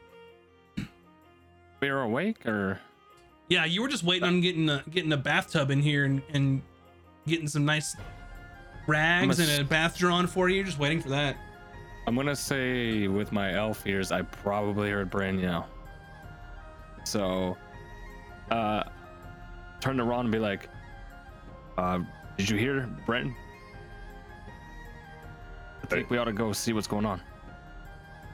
We 1.81 1.89
are 1.89 2.03
awake 2.03 2.47
or? 2.47 2.81
Yeah, 3.49 3.65
you 3.65 3.83
were 3.83 3.89
just 3.89 4.05
waiting 4.05 4.27
on 4.27 4.41
getting 4.41 4.69
a, 4.69 4.85
getting 4.89 5.13
a 5.13 5.17
bathtub 5.17 5.71
in 5.71 5.83
here 5.83 6.05
and, 6.05 6.23
and 6.33 6.63
getting 7.27 7.49
some 7.49 7.65
nice 7.65 7.97
rags 8.87 9.41
a 9.41 9.43
and 9.43 9.63
a 9.63 9.65
bath 9.65 9.99
drawn 9.99 10.27
for 10.27 10.49
you. 10.49 10.63
Just 10.65 10.79
waiting 10.79 11.01
for 11.01 11.11
that. 11.11 11.37
I'm 12.07 12.17
gonna 12.17 12.35
say 12.37 13.07
with 13.07 13.33
my 13.33 13.55
elf 13.55 13.87
ears, 13.87 14.11
I 14.11 14.23
probably 14.23 14.91
heard 14.91 15.11
Bryn 15.11 15.39
yell. 15.39 15.69
So, 17.05 17.57
uh, 18.51 18.85
turn 19.81 19.97
to 19.99 20.05
Ron 20.05 20.27
and 20.27 20.33
be 20.33 20.39
like, 20.39 20.69
uh, 21.79 22.01
"Did 22.37 22.51
you 22.51 22.57
hear 22.57 22.89
Bryn? 23.07 23.35
I 25.83 25.87
think 25.87 26.11
we 26.11 26.19
ought 26.19 26.25
to 26.25 26.33
go 26.33 26.53
see 26.53 26.73
what's 26.73 26.89
going 26.89 27.07
on." 27.07 27.21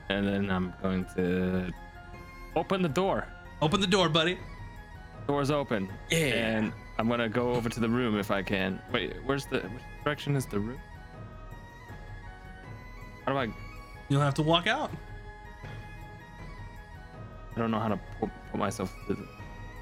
And 0.09 0.27
then 0.27 0.51
I'm 0.51 0.73
going 0.83 1.05
to 1.17 1.71
open 2.57 2.81
the 2.83 2.89
door. 2.89 3.27
Open 3.61 3.81
the 3.81 3.87
door, 3.87 4.09
buddy. 4.09 4.39
Door's 5.27 5.51
open. 5.51 5.91
Yeah. 6.11 6.19
And 6.19 6.73
I'm 6.99 7.09
gonna 7.09 7.29
go 7.29 7.53
over 7.53 7.69
to 7.69 7.81
the 7.81 7.89
room 7.89 8.19
if 8.19 8.31
I 8.31 8.43
can. 8.43 8.81
Wait, 8.93 9.15
where's 9.27 9.45
the 9.45 9.61
which 9.61 9.83
direction 10.05 10.37
is 10.37 10.47
the 10.47 10.59
room? 10.59 10.81
How 13.29 13.35
do 13.35 13.41
I? 13.41 13.55
You'll 14.09 14.23
have 14.23 14.33
to 14.37 14.43
walk 14.43 14.67
out. 14.67 14.91
I 17.55 17.59
don't 17.59 17.71
know 17.71 17.79
how 17.79 17.89
to 17.89 18.01
put, 18.19 18.31
put 18.51 18.59
myself. 18.59 18.91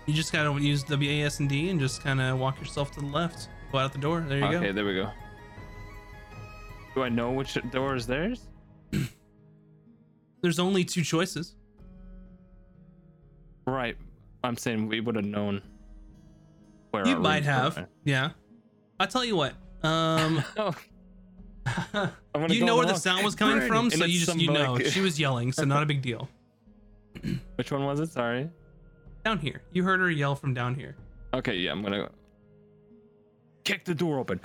You 0.07 0.13
just 0.13 0.33
gotta 0.33 0.61
use 0.61 0.85
WAS 0.89 1.39
and 1.39 1.49
D 1.49 1.69
and 1.71 1.79
just 1.79 2.03
kind 2.03 2.21
of 2.21 2.41
walk 2.41 2.59
yourself 2.59 2.91
to 2.95 3.01
the 3.01 3.07
left. 3.07 3.49
Go 3.71 3.79
out 3.79 3.93
the 3.93 4.01
door. 4.01 4.25
There 4.29 4.39
you 4.39 4.45
okay, 4.47 4.53
go. 4.53 4.59
Okay, 4.59 4.73
there 4.73 4.85
we 4.85 4.95
go. 4.95 5.11
Do 6.97 7.05
I 7.05 7.09
know 7.09 7.31
which 7.31 7.57
door 7.71 7.95
is 7.95 8.05
theirs? 8.05 8.49
There's 10.43 10.59
only 10.59 10.83
two 10.83 11.03
choices. 11.03 11.55
Right. 13.65 13.97
I'm 14.43 14.57
saying 14.57 14.89
we 14.89 14.99
would 15.01 15.15
have 15.15 15.25
known. 15.25 15.63
Where 16.91 17.07
You 17.07 17.17
might 17.21 17.45
rooms 17.45 17.47
were. 17.47 17.53
have. 17.53 17.89
Yeah. 18.05 18.31
I'll 18.99 19.07
tell 19.07 19.25
you 19.25 19.37
what. 19.37 19.55
Um, 19.85 20.43
Oh, 20.57 20.75
you 22.49 22.65
know 22.65 22.77
where 22.77 22.87
the 22.87 22.95
sound 22.95 23.25
was 23.25 23.35
coming 23.35 23.67
from, 23.67 23.91
so 23.91 24.05
you 24.05 24.21
just 24.21 24.39
you 24.39 24.53
know 24.53 24.79
she 24.79 25.01
was 25.01 25.19
yelling, 25.19 25.53
so 25.53 25.65
not 25.65 25.83
a 25.83 25.87
big 25.87 26.03
deal. 26.03 26.29
Which 27.57 27.73
one 27.73 27.85
was 27.85 28.01
it? 28.01 28.11
Sorry. 28.11 28.49
Down 29.25 29.39
here, 29.39 29.63
you 29.73 29.83
heard 29.83 30.01
her 30.01 30.11
yell 30.11 30.37
from 30.37 30.55
down 30.55 30.75
here. 30.75 30.97
Okay, 31.35 31.57
yeah, 31.57 31.73
I'm 31.73 31.83
gonna 31.83 32.09
kick 33.65 33.85
the 33.85 33.95
door 33.95 34.19
open. 34.19 34.41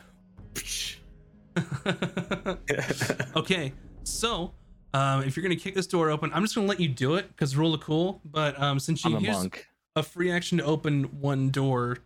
okay, 3.36 3.74
so 4.04 4.54
um, 4.94 5.24
if 5.24 5.36
you're 5.36 5.44
gonna 5.44 5.56
kick 5.56 5.76
this 5.76 5.88
door 5.88 6.10
open, 6.10 6.32
I'm 6.34 6.44
just 6.44 6.56
gonna 6.56 6.68
let 6.68 6.80
you 6.80 6.88
do 6.88 7.16
it 7.16 7.28
because 7.28 7.56
rule 7.56 7.74
of 7.74 7.82
cool. 7.82 8.22
But 8.26 8.60
um, 8.62 8.80
since 8.80 9.06
you 9.06 9.16
I'm 9.16 9.24
a 9.24 9.28
used 9.28 9.50
a 9.96 10.04
free 10.04 10.32
action 10.32 10.58
to 10.60 10.64
open 10.64 11.04
one 11.20 11.50
door, 11.50 11.98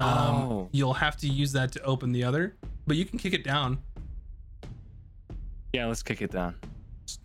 um, 0.00 0.08
Oh. 0.10 0.68
you'll 0.72 0.94
have 0.94 1.16
to 1.18 1.28
use 1.28 1.52
that 1.52 1.72
to 1.72 1.82
open 1.82 2.12
the 2.12 2.24
other. 2.24 2.56
But 2.86 2.96
you 2.96 3.04
can 3.04 3.18
kick 3.18 3.32
it 3.32 3.44
down. 3.44 3.78
Yeah, 5.72 5.86
let's 5.86 6.02
kick 6.02 6.20
it 6.22 6.30
down. 6.30 6.54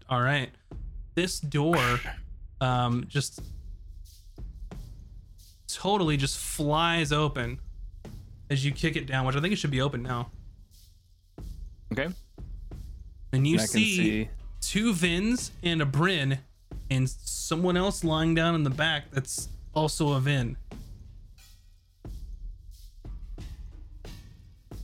All 0.09 0.21
right. 0.21 0.49
This 1.15 1.39
door 1.39 1.99
um 2.61 3.05
just 3.07 3.41
totally 5.67 6.17
just 6.17 6.37
flies 6.37 7.11
open 7.11 7.59
as 8.49 8.65
you 8.65 8.71
kick 8.71 8.95
it 8.95 9.05
down, 9.05 9.25
which 9.25 9.35
I 9.35 9.41
think 9.41 9.53
it 9.53 9.57
should 9.57 9.71
be 9.71 9.81
open 9.81 10.01
now. 10.01 10.31
Okay. 11.91 12.07
And 13.33 13.45
you 13.45 13.59
I 13.59 13.65
see, 13.65 13.97
see. 13.97 14.29
two 14.61 14.93
Vins 14.93 15.51
and 15.63 15.81
a 15.81 15.85
Bryn 15.85 16.39
and 16.89 17.09
someone 17.09 17.75
else 17.75 18.03
lying 18.03 18.33
down 18.33 18.55
in 18.55 18.63
the 18.63 18.69
back 18.69 19.11
that's 19.11 19.49
also 19.73 20.13
a 20.13 20.19
Vin. 20.19 20.57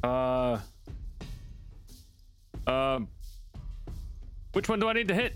Uh. 0.03 0.60
Um. 2.67 3.08
Which 4.53 4.69
one 4.69 4.79
do 4.79 4.88
I 4.88 4.93
need 4.93 5.07
to 5.10 5.13
hit? 5.13 5.36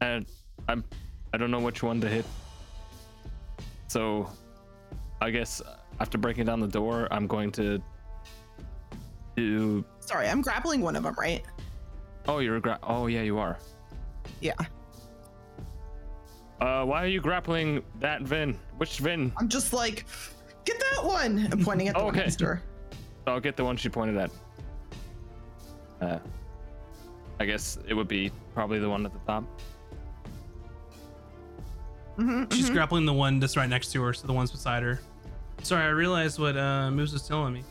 And 0.00 0.26
I'm. 0.68 0.84
I 1.32 1.36
don't 1.36 1.50
know 1.50 1.60
which 1.60 1.82
one 1.82 2.00
to 2.00 2.08
hit. 2.08 2.24
So, 3.88 4.30
I 5.20 5.30
guess 5.30 5.62
after 6.00 6.18
breaking 6.18 6.46
down 6.46 6.60
the 6.60 6.68
door, 6.68 7.08
I'm 7.10 7.26
going 7.26 7.50
to 7.52 7.82
do. 9.36 9.84
Sorry, 10.00 10.28
I'm 10.28 10.42
grappling 10.42 10.80
one 10.80 10.96
of 10.96 11.02
them, 11.02 11.14
right? 11.18 11.42
Oh, 12.26 12.38
you're 12.38 12.60
gra- 12.60 12.78
Oh, 12.82 13.06
yeah, 13.06 13.22
you 13.22 13.38
are. 13.38 13.58
Yeah. 14.40 14.54
Uh, 16.60 16.84
why 16.84 17.02
are 17.02 17.08
you 17.08 17.20
grappling 17.20 17.82
that 18.00 18.22
Vin? 18.22 18.58
Which 18.78 18.98
Vin? 18.98 19.32
I'm 19.36 19.48
just 19.48 19.72
like, 19.72 20.06
get 20.64 20.78
that 20.78 21.04
one. 21.04 21.48
I'm 21.52 21.62
pointing 21.64 21.88
at 21.88 21.94
the 21.94 22.04
one 22.04 22.18
Okay. 22.18 22.58
I'll 23.26 23.40
get 23.40 23.56
the 23.56 23.64
one 23.64 23.76
she 23.76 23.88
pointed 23.88 24.16
at. 24.16 24.30
Uh, 26.04 26.18
I 27.40 27.46
guess 27.46 27.78
it 27.88 27.94
would 27.94 28.08
be 28.08 28.30
probably 28.54 28.78
the 28.78 28.88
one 28.88 29.04
at 29.06 29.12
the 29.12 29.18
top. 29.26 29.44
Mm-hmm, 32.18 32.54
She's 32.54 32.70
grappling 32.70 33.06
the 33.06 33.12
one 33.12 33.40
that's 33.40 33.56
right 33.56 33.68
next 33.68 33.90
to 33.92 34.02
her, 34.02 34.12
so 34.12 34.26
the 34.26 34.32
ones 34.32 34.52
beside 34.52 34.82
her. 34.84 35.00
Sorry, 35.62 35.82
I 35.82 35.88
realized 35.88 36.38
what 36.38 36.56
uh, 36.56 36.90
Moose 36.90 37.12
was 37.12 37.26
telling 37.26 37.54
me. 37.54 37.64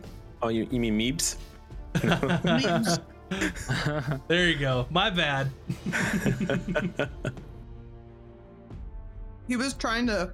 Oh, 0.42 0.48
you, 0.48 0.68
you 0.70 0.78
mean 0.78 0.98
Meebs? 0.98 1.36
there 4.28 4.46
you 4.46 4.58
go. 4.58 4.86
My 4.90 5.08
bad. 5.08 5.48
He 9.48 9.56
was 9.56 9.74
trying 9.74 10.06
to 10.08 10.32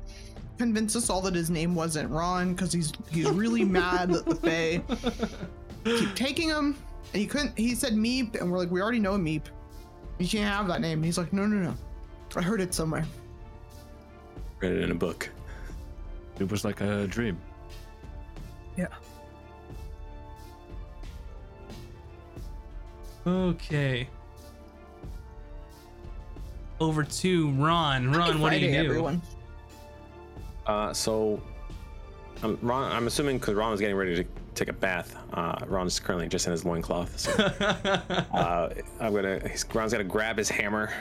convince 0.59 0.97
us 0.97 1.11
all 1.11 1.21
that 1.23 1.35
his 1.35 1.51
name 1.51 1.75
wasn't 1.75 2.11
Ron 2.11 2.55
because 2.55 2.73
he's 2.73 2.93
he's 3.11 3.29
really 3.29 3.65
mad 3.65 4.11
that 4.11 4.25
the 4.25 4.35
Fae 4.35 4.83
keep 5.85 6.15
taking 6.15 6.49
him. 6.49 6.77
And 7.12 7.21
he 7.21 7.27
couldn't. 7.27 7.59
He 7.59 7.75
said 7.75 7.93
Meep, 7.93 8.41
and 8.41 8.51
we're 8.51 8.59
like, 8.59 8.71
we 8.71 8.81
already 8.81 8.99
know 8.99 9.12
Meep. 9.12 9.45
You 10.19 10.29
can't 10.29 10.51
have 10.53 10.69
that 10.69 10.81
name. 10.81 10.99
And 10.99 11.05
he's 11.05 11.19
like, 11.19 11.33
no, 11.33 11.47
no, 11.47 11.57
no. 11.57 11.75
I 12.35 12.41
heard 12.41 12.61
it 12.61 12.73
somewhere. 12.73 13.05
Read 14.61 14.73
it 14.73 14.83
in 14.83 14.91
a 14.91 14.95
book. 14.95 15.29
It 16.39 16.51
was 16.51 16.65
like 16.65 16.81
a 16.81 17.07
dream. 17.07 17.39
Yeah. 18.77 18.87
Okay. 23.27 24.09
Over 26.81 27.05
to 27.05 27.51
Ron. 27.51 28.11
Ron, 28.11 28.41
what 28.41 28.51
do 28.51 28.59
you 28.59 28.69
Friday, 28.69 28.83
do? 28.83 28.89
everyone. 28.89 29.23
Uh, 30.67 30.93
so, 30.93 31.41
um, 32.43 32.59
Ron, 32.62 32.91
I'm 32.91 33.07
assuming 33.07 33.39
because 33.39 33.55
Ron 33.55 33.71
was 33.71 33.81
getting 33.81 33.97
ready 33.97 34.17
to 34.17 34.25
take 34.54 34.68
a 34.68 34.73
bath. 34.73 35.16
Uh, 35.32 35.56
Ron's 35.66 35.99
currently 35.99 36.28
just 36.28 36.47
in 36.47 36.52
his 36.52 36.64
loincloth. 36.64 37.18
So, 37.18 37.32
uh, 38.35 38.71
I'm 39.00 39.14
gonna. 39.14 39.47
He's, 39.49 39.64
Ron's 39.75 39.92
gonna 39.92 40.04
grab 40.04 40.37
his 40.38 40.49
hammer 40.49 40.92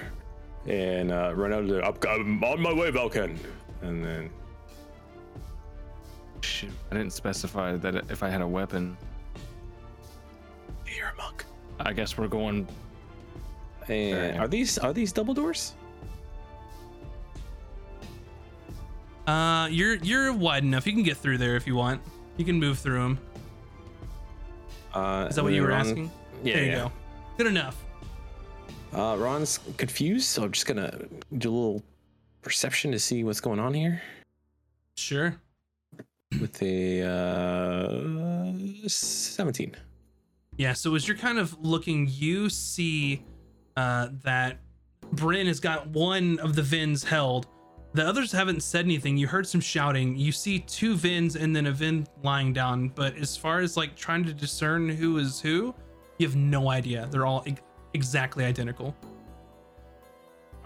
and 0.65 1.11
uh, 1.11 1.33
run 1.35 1.53
out 1.53 1.63
of 1.63 1.67
the. 1.67 2.09
I'm 2.09 2.43
on 2.43 2.61
my 2.61 2.73
way, 2.73 2.91
Valken. 2.91 3.37
And 3.81 4.03
then 4.03 4.29
Shoot, 6.41 6.71
I 6.91 6.95
didn't 6.95 7.13
specify 7.13 7.75
that 7.77 7.95
if 8.09 8.23
I 8.23 8.29
had 8.29 8.41
a 8.41 8.47
weapon. 8.47 8.97
you're 10.95 11.07
a 11.09 11.15
monk. 11.15 11.45
I 11.79 11.93
guess 11.93 12.17
we're 12.17 12.27
going. 12.27 12.67
And 13.87 14.15
Alright. 14.15 14.39
are 14.39 14.47
these 14.47 14.77
are 14.77 14.93
these 14.93 15.11
double 15.11 15.33
doors? 15.33 15.73
uh, 19.27 19.67
you're 19.71 19.95
you're 19.95 20.33
wide 20.33 20.63
enough. 20.63 20.85
You 20.85 20.93
can 20.93 21.03
get 21.03 21.17
through 21.17 21.37
there 21.37 21.55
if 21.55 21.65
you 21.67 21.75
want. 21.75 22.01
You 22.37 22.45
can 22.45 22.59
move 22.59 22.79
through 22.79 22.99
them. 22.99 23.19
Uh, 24.93 25.27
Is 25.29 25.35
that 25.35 25.43
what 25.43 25.53
you 25.53 25.61
were 25.63 25.71
asking? 25.71 26.11
Yeah, 26.43 26.53
there 26.55 26.63
you 26.63 26.69
yeah. 26.71 26.75
go. 26.75 26.91
Good 27.37 27.47
enough. 27.47 27.77
Uh, 28.93 29.15
Ron's 29.17 29.59
confused, 29.77 30.25
so 30.27 30.43
I'm 30.43 30.51
just 30.51 30.65
gonna 30.65 31.05
do 31.37 31.49
a 31.49 31.55
little 31.55 31.83
perception 32.41 32.91
to 32.91 32.99
see 32.99 33.23
what's 33.23 33.39
going 33.39 33.59
on 33.59 33.73
here 33.73 34.01
Sure. 34.97 35.35
with 36.41 36.61
a 36.61 37.01
uh, 37.03 38.87
17. 38.87 39.75
Yeah, 40.57 40.73
so 40.73 40.93
as 40.95 41.07
you're 41.07 41.17
kind 41.17 41.39
of 41.39 41.57
looking, 41.63 42.07
you 42.11 42.49
see 42.49 43.23
uh, 43.77 44.09
that 44.23 44.59
Bryn 45.13 45.47
has 45.47 45.59
got 45.61 45.87
one 45.87 46.39
of 46.39 46.55
the 46.55 46.61
Vins 46.61 47.03
held. 47.05 47.47
The 47.93 48.07
others 48.07 48.31
haven't 48.31 48.63
said 48.63 48.85
anything. 48.85 49.17
You 49.17 49.27
heard 49.27 49.45
some 49.45 49.59
shouting. 49.59 50.15
You 50.15 50.31
see 50.31 50.59
two 50.59 50.95
Vins 50.95 51.35
and 51.35 51.53
then 51.53 51.65
a 51.67 51.71
Vin 51.71 52.07
lying 52.23 52.53
down. 52.53 52.87
But 52.89 53.17
as 53.17 53.35
far 53.35 53.59
as 53.59 53.75
like 53.75 53.95
trying 53.95 54.23
to 54.25 54.33
discern 54.33 54.87
who 54.87 55.17
is 55.17 55.41
who, 55.41 55.75
you 56.17 56.27
have 56.27 56.37
no 56.37 56.69
idea. 56.69 57.07
They're 57.11 57.25
all 57.25 57.43
ex- 57.45 57.61
exactly 57.93 58.45
identical. 58.45 58.95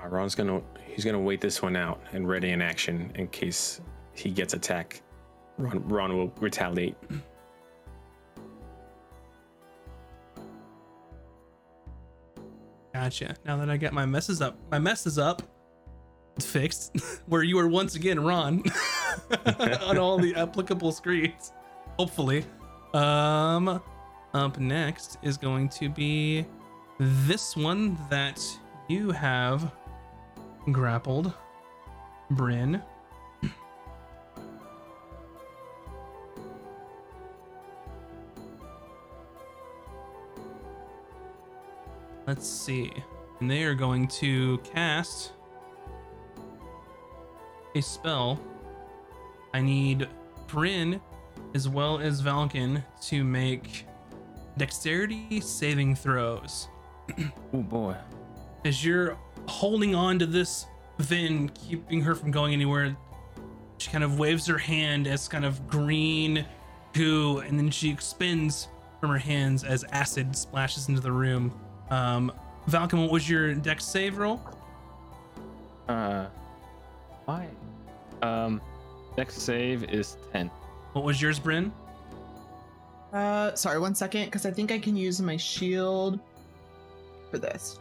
Uh, 0.03 0.07
Ron's 0.07 0.35
gonna 0.35 0.61
he's 0.85 1.03
gonna 1.03 1.19
wait 1.19 1.41
this 1.41 1.61
one 1.63 1.75
out 1.75 1.99
and 2.11 2.27
ready 2.27 2.51
in 2.51 2.61
action 2.61 3.11
in 3.15 3.27
case 3.29 3.81
he 4.13 4.29
gets 4.29 4.53
attacked. 4.53 5.01
Ron, 5.57 5.87
Ron 5.87 6.15
will 6.15 6.31
retaliate. 6.39 6.95
Gotcha. 12.93 13.35
Now 13.45 13.57
that 13.57 13.69
I 13.69 13.77
got 13.77 13.93
my 13.93 14.05
messes 14.05 14.41
up, 14.41 14.57
my 14.71 14.79
mess 14.79 15.05
is 15.05 15.17
up, 15.17 15.41
fixed, 16.39 16.95
where 17.27 17.43
you 17.43 17.57
are 17.59 17.67
once 17.67 17.95
again 17.95 18.19
Ron 18.19 18.63
on 19.81 19.97
all 19.97 20.17
the 20.17 20.35
applicable 20.35 20.91
screens. 20.91 21.51
Hopefully. 21.97 22.45
Um, 22.93 23.81
up 24.33 24.59
next 24.59 25.17
is 25.21 25.37
going 25.37 25.69
to 25.69 25.89
be 25.89 26.45
this 26.99 27.55
one 27.55 27.97
that 28.09 28.41
you 28.87 29.11
have 29.11 29.71
grappled, 30.71 31.33
Bryn. 32.31 32.81
Let's 42.27 42.47
see. 42.47 42.91
And 43.39 43.49
they 43.51 43.63
are 43.63 43.75
going 43.75 44.07
to 44.07 44.57
cast 44.59 45.33
a 47.75 47.81
spell. 47.81 48.39
I 49.53 49.61
need 49.61 50.07
Bryn 50.47 50.99
as 51.53 51.69
well 51.69 51.99
as 51.99 52.21
Valken 52.21 52.83
to 53.03 53.23
make 53.23 53.85
dexterity 54.57 55.41
saving 55.41 55.95
throws. 55.95 56.67
Oh 57.53 57.61
boy. 57.61 57.95
As 58.65 58.83
you're 58.83 59.17
holding 59.47 59.93
on 59.93 60.17
to 60.19 60.25
this 60.25 60.65
Vin, 60.97 61.49
keeping 61.49 62.01
her 62.01 62.15
from 62.15 62.31
going 62.31 62.53
anywhere, 62.53 62.97
she 63.77 63.91
kind 63.91 64.03
of 64.03 64.17
waves 64.17 64.47
her 64.47 64.57
hand 64.57 65.07
as 65.07 65.27
kind 65.27 65.45
of 65.45 65.67
green 65.67 66.45
goo, 66.93 67.39
and 67.39 67.59
then 67.59 67.69
she 67.69 67.91
expends 67.91 68.69
from 68.99 69.09
her 69.09 69.17
hands 69.17 69.63
as 69.63 69.83
acid 69.91 70.35
splashes 70.35 70.89
into 70.89 71.01
the 71.01 71.11
room. 71.11 71.53
Um, 71.89 72.31
Valken, 72.67 73.01
what 73.01 73.11
was 73.11 73.29
your 73.29 73.53
dex 73.53 73.85
save 73.85 74.17
roll? 74.17 74.41
Uh, 75.87 76.27
why? 77.25 77.47
Um, 78.21 78.61
next 79.17 79.41
save 79.41 79.83
is 79.85 80.17
ten. 80.31 80.49
What 80.93 81.03
was 81.03 81.21
yours, 81.21 81.39
Bryn? 81.39 81.71
Uh, 83.13 83.53
sorry, 83.55 83.79
one 83.79 83.95
second, 83.95 84.25
because 84.25 84.45
I 84.45 84.51
think 84.51 84.71
I 84.71 84.79
can 84.79 84.95
use 84.95 85.21
my 85.21 85.37
shield 85.37 86.19
for 87.31 87.37
this. 87.37 87.79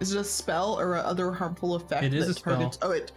Is 0.00 0.12
it 0.14 0.20
a 0.20 0.24
spell 0.24 0.78
or 0.78 0.96
a 0.96 1.00
other 1.00 1.32
harmful 1.32 1.74
effect? 1.74 2.04
It 2.04 2.14
is 2.14 2.26
that 2.26 2.36
a 2.36 2.38
spell. 2.38 2.54
targets- 2.56 2.78
Oh, 2.82 2.90
it. 2.90 3.12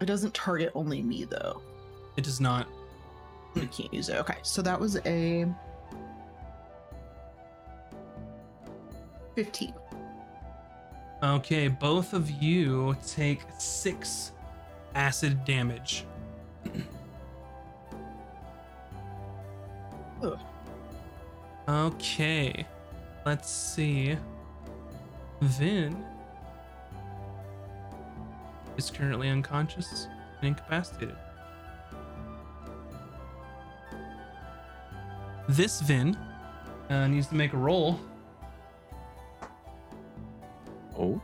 It 0.00 0.06
doesn't 0.06 0.32
target 0.34 0.72
only 0.74 1.02
me 1.02 1.24
though. 1.24 1.60
It 2.16 2.24
does 2.24 2.40
not. 2.40 2.66
I 3.56 3.66
can't 3.66 3.92
use 3.92 4.08
it. 4.08 4.16
Okay, 4.16 4.38
so 4.42 4.62
that 4.62 4.78
was 4.80 4.96
a 5.04 5.46
fifteen. 9.34 9.74
Okay, 11.22 11.68
both 11.68 12.14
of 12.14 12.30
you 12.30 12.96
take 13.06 13.40
six 13.58 14.32
acid 14.94 15.44
damage. 15.44 16.04
Okay. 21.68 22.66
Let's 23.24 23.50
see. 23.50 24.16
Vin 25.40 26.04
is 28.76 28.90
currently 28.90 29.28
unconscious 29.28 30.08
and 30.40 30.48
incapacitated. 30.48 31.16
This 35.48 35.80
Vin 35.82 36.16
uh, 36.88 37.06
needs 37.06 37.26
to 37.28 37.34
make 37.34 37.52
a 37.52 37.56
roll. 37.56 38.00
Oh. 41.00 41.20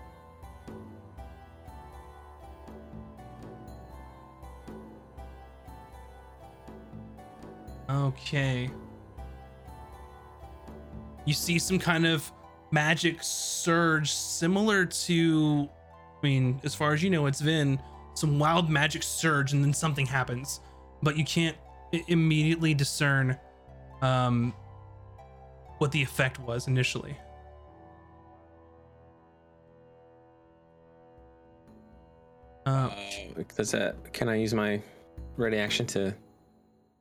Okay. 7.91 8.71
You 11.27 11.35
see 11.35 11.59
some 11.59 11.79
kind 11.79 12.07
of 12.07 12.33
magic 12.71 13.19
surge 13.21 14.13
similar 14.13 14.87
to, 14.87 15.69
I 16.23 16.27
mean, 16.27 16.61
as 16.65 16.75
far 16.75 16.95
as 16.95 17.03
you 17.03 17.11
know, 17.11 17.27
it's 17.27 17.41
Vin, 17.41 17.79
some 18.15 18.39
wild 18.39 18.71
magic 18.71 19.03
surge, 19.03 19.53
and 19.53 19.63
then 19.63 19.75
something 19.75 20.07
happens, 20.07 20.61
but 21.03 21.17
you 21.17 21.25
can't 21.25 21.57
immediately 22.09 22.75
discern 22.75 23.37
um, 24.03 24.55
what 25.79 25.93
the 25.93 26.03
effect 26.03 26.41
was 26.41 26.67
initially. 26.69 27.17
Uh, 32.67 32.91
Uh, 33.39 33.43
does 33.57 33.71
that? 33.71 34.13
Can 34.13 34.29
I 34.29 34.35
use 34.37 34.53
my 34.53 34.83
ready 35.37 35.57
action 35.59 35.87
to 35.87 36.13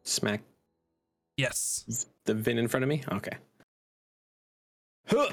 smack 0.03 0.41
yes. 1.37 2.05
the 2.25 2.35
Vin 2.35 2.59
in 2.59 2.67
front 2.67 2.83
of 2.83 2.89
me? 2.89 3.01
Okay. 3.11 3.35
Huh. 5.07 5.29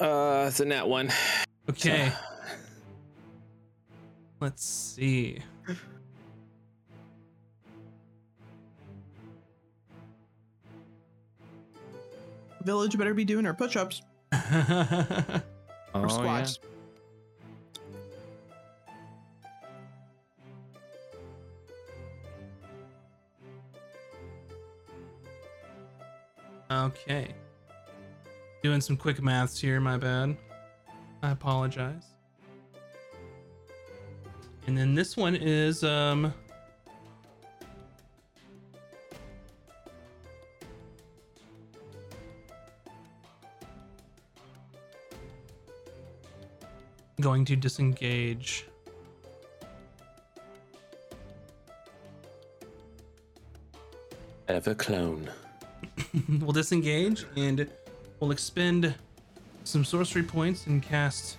Uh, 0.00 0.44
it's 0.48 0.60
a 0.60 0.64
nat 0.64 0.88
one. 0.88 1.10
Okay. 1.68 2.10
So- 2.10 2.16
Let's 4.40 4.64
see. 4.64 5.38
Village 12.62 12.96
better 12.96 13.14
be 13.14 13.24
doing 13.24 13.44
her 13.44 13.54
push-ups 13.54 14.02
or 14.32 14.32
Oh, 15.94 16.22
yeah. 16.22 16.46
Okay. 26.72 27.28
Doing 28.62 28.80
some 28.80 28.96
quick 28.96 29.22
maths 29.22 29.60
here, 29.60 29.80
my 29.80 29.96
bad. 29.96 30.36
I 31.22 31.30
apologize. 31.30 32.04
And 34.66 34.78
then 34.78 34.94
this 34.94 35.16
one 35.16 35.34
is 35.36 35.84
um 35.84 36.32
going 47.20 47.44
to 47.44 47.56
disengage. 47.56 48.66
Ever 54.48 54.74
clone. 54.74 55.30
we'll 56.40 56.52
disengage 56.52 57.26
and 57.36 57.68
we'll 58.20 58.30
expend 58.30 58.94
some 59.64 59.84
sorcery 59.84 60.22
points 60.22 60.66
and 60.66 60.82
cast 60.82 61.36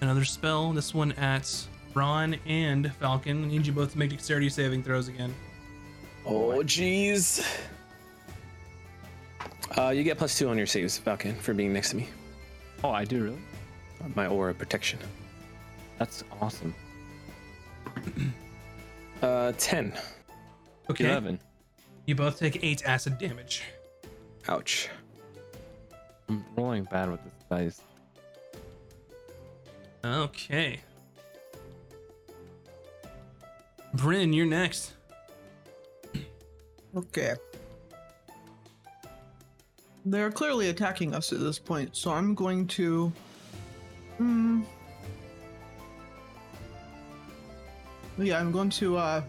another 0.00 0.24
spell. 0.24 0.72
This 0.72 0.94
one 0.94 1.12
at 1.12 1.66
Ron 1.94 2.36
and 2.46 2.92
Valken. 3.00 3.44
I 3.44 3.48
need 3.48 3.66
you 3.66 3.72
both 3.72 3.92
to 3.92 3.98
make 3.98 4.10
dexterity 4.10 4.48
saving 4.48 4.82
throws 4.82 5.08
again. 5.08 5.34
Oh, 6.26 6.62
jeez. 6.64 7.46
Uh, 9.76 9.90
you 9.90 10.02
get 10.02 10.16
plus 10.18 10.38
two 10.38 10.48
on 10.48 10.56
your 10.56 10.66
saves, 10.66 10.98
Valken, 11.00 11.36
for 11.36 11.52
being 11.52 11.72
next 11.72 11.90
to 11.90 11.96
me. 11.96 12.08
Oh, 12.82 12.90
I 12.90 13.04
do 13.04 13.24
really. 13.24 13.38
My 14.14 14.26
aura 14.26 14.54
protection. 14.54 14.98
That's 15.98 16.24
awesome. 16.40 16.74
Uh, 19.22 19.52
ten. 19.56 19.90
Okay. 20.90 21.08
Eleven. 21.08 21.38
You 22.06 22.14
both 22.14 22.38
take 22.38 22.62
eight 22.62 22.84
acid 22.84 23.18
damage. 23.18 23.62
Ouch. 24.48 24.88
I'm 26.28 26.44
rolling 26.56 26.84
bad 26.84 27.10
with 27.10 27.22
this 27.24 27.32
dice. 27.50 27.80
Okay. 30.04 30.80
Bryn, 33.94 34.32
you're 34.32 34.46
next. 34.46 34.92
Okay. 36.94 37.34
They're 40.04 40.30
clearly 40.30 40.68
attacking 40.68 41.14
us 41.14 41.32
at 41.32 41.40
this 41.40 41.58
point, 41.58 41.96
so 41.96 42.10
I'm 42.10 42.34
going 42.34 42.66
to. 42.68 43.10
Hmm. 44.18 44.62
Yeah, 48.18 48.38
I'm 48.38 48.52
going 48.52 48.70
to. 48.70 48.96
uh 48.98 49.22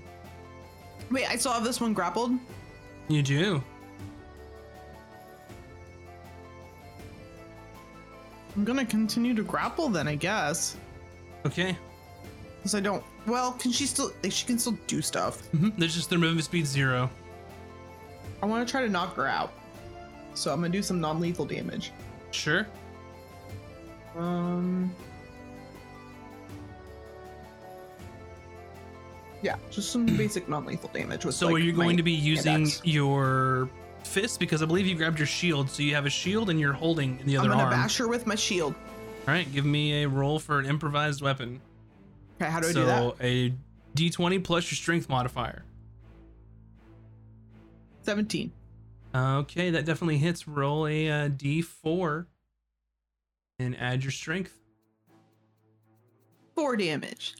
Wait, 1.12 1.30
I 1.30 1.38
still 1.38 1.54
have 1.54 1.64
this 1.64 1.80
one 1.80 1.94
grappled. 1.94 2.32
You 3.08 3.22
do. 3.22 3.64
I'm 8.56 8.64
gonna 8.64 8.86
continue 8.86 9.34
to 9.36 9.44
grapple 9.44 9.90
then, 9.90 10.08
I 10.08 10.16
guess. 10.16 10.78
Okay. 11.46 11.78
Because 12.58 12.74
I 12.74 12.80
don't. 12.80 13.04
Well, 13.28 13.52
can 13.54 13.72
she 13.72 13.86
still? 13.86 14.12
like, 14.24 14.32
She 14.32 14.46
can 14.46 14.58
still 14.58 14.78
do 14.88 15.02
stuff. 15.02 15.46
hmm 15.48 15.70
There's 15.78 15.94
just 15.96 16.10
their 16.10 16.20
movement 16.20 16.46
speed 16.46 16.66
zero. 16.66 17.10
I 18.42 18.46
want 18.46 18.66
to 18.68 18.72
try 18.72 18.82
to 18.82 18.90
knock 18.90 19.16
her 19.16 19.28
out. 19.28 19.54
So 20.34 20.52
I'm 20.52 20.60
gonna 20.62 20.70
do 20.70 20.82
some 20.82 21.00
non-lethal 21.00 21.46
damage. 21.46 21.92
Sure. 22.32 22.66
Um. 24.18 24.94
Yeah, 29.46 29.58
just 29.70 29.92
some 29.92 30.06
basic 30.18 30.50
non-lethal 30.50 30.90
damage. 30.92 31.24
With 31.24 31.36
So 31.36 31.46
like, 31.46 31.56
are 31.56 31.60
you 31.60 31.72
going 31.72 31.98
to 31.98 32.04
be 32.04 32.12
using 32.12 32.54
index. 32.54 32.82
your 32.84 33.70
fist? 34.04 34.40
Because 34.40 34.64
I 34.64 34.66
believe 34.66 34.88
you 34.88 34.96
grabbed 34.96 35.20
your 35.20 35.28
shield, 35.28 35.70
so 35.70 35.84
you 35.84 35.94
have 35.94 36.08
a 36.08 36.10
shield 36.10 36.50
and 36.50 36.60
you're 36.60 36.74
holding 36.74 37.20
the 37.26 37.38
other 37.38 37.50
arm. 37.50 37.60
I'm 37.60 37.66
gonna 37.66 37.76
arm. 37.76 37.84
bash 37.84 37.98
her 37.98 38.08
with 38.08 38.26
my 38.26 38.34
shield. 38.34 38.74
All 39.28 39.34
right, 39.36 39.52
give 39.54 39.64
me 39.64 40.02
a 40.02 40.10
roll 40.10 40.40
for 40.40 40.58
an 40.58 40.66
improvised 40.66 41.22
weapon. 41.22 41.62
Okay, 42.42 42.50
how 42.50 42.60
do 42.60 42.70
I 42.70 42.72
so 42.72 42.80
do 42.80 42.86
that? 42.88 42.98
So 42.98 43.16
a 43.22 43.54
d20 43.96 44.44
plus 44.44 44.72
your 44.72 44.78
strength 44.78 45.10
modifier. 45.10 45.64
17. 48.02 48.52
Okay, 49.16 49.70
that 49.70 49.86
definitely 49.86 50.18
hits. 50.18 50.48
Roll 50.48 50.88
a 50.88 51.08
uh, 51.08 51.30
d4 51.30 52.26
and 53.60 53.78
add 53.80 54.04
your 54.04 54.12
strength. 54.12 54.58
Four 56.56 56.78
damage. 56.78 57.36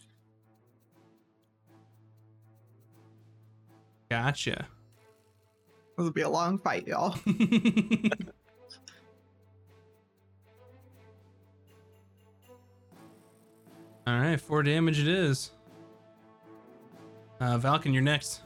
Gotcha. 4.10 4.68
This 5.98 6.04
will 6.04 6.12
be 6.12 6.22
a 6.22 6.30
long 6.30 6.60
fight, 6.60 6.88
y'all. 6.88 7.18
All 14.08 14.20
right, 14.20 14.40
four 14.40 14.62
damage 14.62 15.00
it 15.00 15.08
is. 15.08 15.52
Uh, 17.40 17.58
Valken, 17.58 17.92
you're 17.92 18.04
next. 18.04 18.42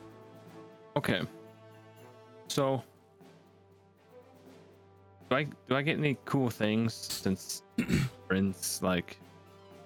Okay. 0.96 1.22
So, 2.48 2.82
do 5.30 5.36
I 5.36 5.44
do 5.68 5.76
I 5.76 5.82
get 5.82 5.98
any 5.98 6.18
cool 6.26 6.50
things 6.50 6.94
since 6.94 7.64
Prince 8.28 8.82
like 8.82 9.18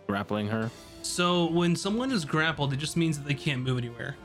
grappling 0.08 0.48
her? 0.48 0.70
So 1.02 1.48
when 1.48 1.76
someone 1.76 2.12
is 2.12 2.24
grappled, 2.24 2.72
it 2.72 2.78
just 2.78 2.96
means 2.96 3.18
that 3.18 3.28
they 3.28 3.34
can't 3.34 3.62
move 3.62 3.78
anywhere. 3.78 4.16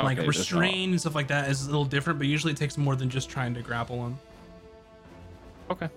Like 0.00 0.18
Okay, 0.18 0.26
restrain 0.26 0.90
and 0.90 1.00
stuff 1.00 1.14
like 1.14 1.26
that 1.28 1.50
is 1.50 1.64
a 1.64 1.66
little 1.66 1.84
different, 1.84 2.18
but 2.18 2.28
usually 2.28 2.52
it 2.52 2.56
takes 2.56 2.78
more 2.78 2.94
than 2.94 3.10
just 3.10 3.28
trying 3.28 3.52
to 3.54 3.62
grapple 3.62 4.06
him. 4.06 4.18
Okay. 5.70 5.88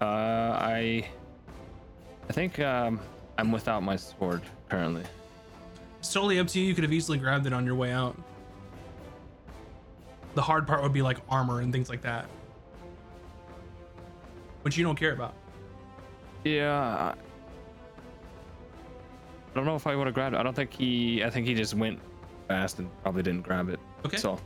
Uh, 0.00 0.04
I 0.04 1.08
I 2.28 2.32
think 2.32 2.60
um 2.60 3.00
I'm 3.38 3.50
without 3.52 3.82
my 3.82 3.96
sword 3.96 4.42
currently. 4.68 5.02
It's 5.98 6.12
totally 6.12 6.38
up 6.38 6.48
to 6.48 6.60
you. 6.60 6.66
You 6.66 6.74
could 6.74 6.84
have 6.84 6.92
easily 6.92 7.18
grabbed 7.18 7.46
it 7.46 7.52
on 7.52 7.64
your 7.64 7.74
way 7.74 7.90
out. 7.92 8.16
The 10.34 10.42
hard 10.42 10.66
part 10.66 10.82
would 10.82 10.92
be 10.92 11.02
like 11.02 11.16
armor 11.30 11.62
and 11.62 11.72
things 11.72 11.88
like 11.88 12.02
that, 12.02 12.26
which 14.62 14.76
you 14.76 14.84
don't 14.84 14.96
care 14.96 15.12
about. 15.12 15.34
Yeah. 16.44 16.72
I 16.72 17.14
I 19.50 19.54
don't 19.54 19.64
know 19.64 19.74
if 19.74 19.86
I 19.86 19.96
would 19.96 20.06
have 20.06 20.14
grabbed 20.14 20.34
it. 20.34 20.38
I 20.38 20.42
don't 20.42 20.54
think 20.54 20.70
he. 20.74 21.24
I 21.24 21.30
think 21.30 21.46
he 21.46 21.54
just 21.54 21.72
went 21.72 21.98
fast 22.48 22.78
and 22.78 22.88
probably 23.02 23.22
didn't 23.22 23.42
grab 23.42 23.68
it. 23.68 23.80
Okay. 24.04 24.16
So 24.16 24.38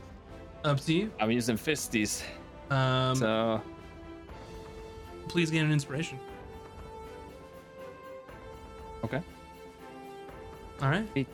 Up 0.63 0.79
to 0.81 0.93
you. 0.93 1.11
I'm 1.19 1.31
using 1.31 1.57
fisties. 1.57 2.23
Um, 2.69 3.15
So 3.15 3.61
please 5.27 5.51
gain 5.51 5.65
an 5.65 5.71
inspiration. 5.71 6.19
okay. 9.03 9.21
All 10.81 10.89
right. 10.89 11.27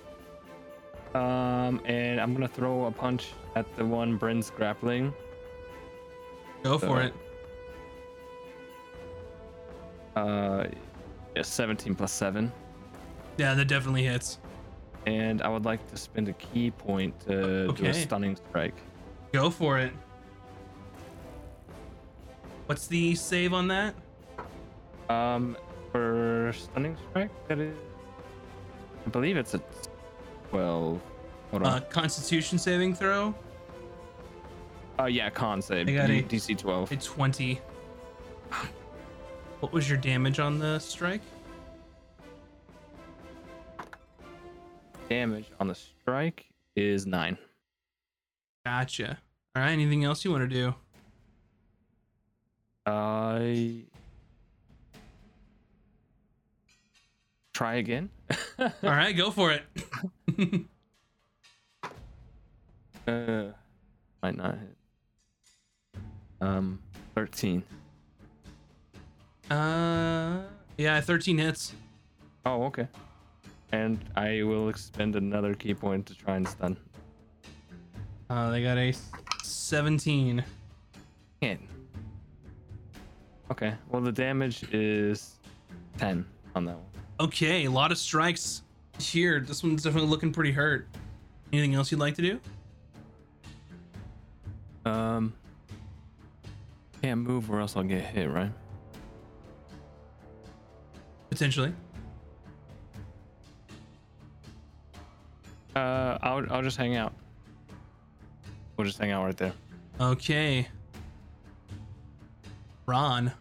Um, 1.16 1.82
and 1.86 2.20
I'm 2.20 2.34
gonna 2.34 2.48
throw 2.48 2.86
a 2.86 2.92
punch 2.92 3.32
at 3.56 3.66
the 3.76 3.86
one 3.86 4.18
Bryn's 4.18 4.50
grappling. 4.50 5.14
Go 6.64 6.78
for 6.78 7.02
it. 7.02 7.14
Uh, 10.16 10.66
yeah, 11.36 11.42
17 11.44 11.96
plus 11.96 12.12
seven. 12.12 12.52
Yeah, 13.38 13.54
that 13.54 13.66
definitely 13.68 14.04
hits. 14.04 14.40
And 15.06 15.42
I 15.42 15.48
would 15.50 15.64
like 15.66 15.88
to 15.92 15.98
spend 15.98 16.28
a 16.28 16.34
ki 16.34 16.72
point 16.72 17.18
to 17.22 17.72
do 17.74 17.86
a 17.86 17.94
stunning 17.94 18.36
strike. 18.36 18.74
Go 19.32 19.50
for 19.50 19.78
it. 19.80 19.94
What's 22.66 22.88
the 22.88 23.16
save 23.16 23.54
on 23.54 23.68
that? 23.70 23.96
Um, 25.10 25.56
for 25.92 26.52
stunning 26.54 26.98
strike, 27.10 27.32
that 27.48 27.60
is, 27.60 27.78
I 29.06 29.10
believe 29.10 29.38
it's 29.38 29.54
a 29.54 29.62
12. 30.50 31.02
Hold 31.52 31.64
Uh. 31.64 31.80
Constitution 31.90 32.58
saving 32.58 32.94
throw. 32.94 33.34
Uh, 35.00 35.06
yeah, 35.06 35.30
con 35.30 35.62
save. 35.62 35.88
I 35.88 35.94
got 35.94 36.08
D- 36.08 36.20
a- 36.20 36.24
DC 36.24 36.58
12. 36.58 36.92
A 36.92 36.96
20. 36.98 37.62
What 39.62 39.72
was 39.72 39.88
your 39.90 39.98
damage 39.98 40.40
on 40.40 40.60
the 40.60 40.80
strike? 40.80 41.22
Damage 45.10 45.46
on 45.60 45.68
the 45.68 45.76
strike 45.76 46.46
is 46.76 47.06
nine. 47.06 47.38
Gotcha. 48.66 49.18
All 49.56 49.62
right. 49.64 49.72
Anything 49.72 50.04
else 50.04 50.26
you 50.26 50.32
want 50.32 50.50
to 50.50 50.54
do? 50.54 50.76
I 52.86 53.84
try 57.54 57.76
again. 57.76 58.10
All 58.60 58.70
right, 58.84 59.16
go 59.16 59.32
for 59.32 59.52
it. 59.52 59.64
Uh, 63.08 63.54
might 64.22 64.36
not 64.36 64.58
hit. 64.58 66.02
Um, 66.42 66.78
13. 67.16 67.64
uh, 69.50 70.42
yeah, 70.78 71.00
13 71.00 71.38
hits. 71.38 71.72
Oh, 72.46 72.64
okay. 72.66 72.90
And 73.72 74.00
I 74.16 74.44
will 74.44 74.70
expend 74.70 75.16
another 75.16 75.54
ki 75.54 75.74
point 75.74 76.06
to 76.08 76.16
try 76.16 76.38
and 76.38 76.48
stun. 76.48 76.78
Uh, 78.30 78.50
they 78.50 78.64
got 78.64 78.78
a 78.78 78.94
17. 79.44 80.44
Ten. 81.42 81.60
Okay. 83.52 83.74
Well, 83.90 84.02
the 84.02 84.12
damage 84.12 84.64
is 84.74 85.36
10 85.98 86.26
on 86.56 86.66
that 86.66 86.76
one. 86.76 86.86
Okay, 87.20 87.66
a 87.66 87.72
lot 87.72 87.92
of 87.92 87.98
strikes 87.98 88.64
here. 89.00 89.40
This 89.40 89.64
one's 89.64 89.84
definitely 89.84 90.10
looking 90.10 90.32
pretty 90.32 90.52
hurt. 90.52 90.88
Anything 91.52 91.76
else 91.76 91.92
you'd 91.92 92.00
like 92.00 92.16
to 92.16 92.22
do? 92.22 92.40
Um, 94.86 95.34
can't 97.02 97.22
move 97.22 97.50
or 97.52 97.60
else 97.60 97.76
I'll 97.76 97.84
get 97.84 98.02
hit, 98.02 98.30
right? 98.30 98.52
Potentially. 101.30 101.74
Uh, 105.78 106.18
I'll 106.24 106.44
I'll 106.52 106.64
just 106.64 106.78
hang 106.78 106.96
out. 106.96 107.14
We'll 108.76 108.88
just 108.88 108.98
hang 108.98 109.12
out 109.12 109.26
right 109.26 109.38
there. 109.38 109.54
Okay. 110.00 110.68
Ron. 112.88 113.32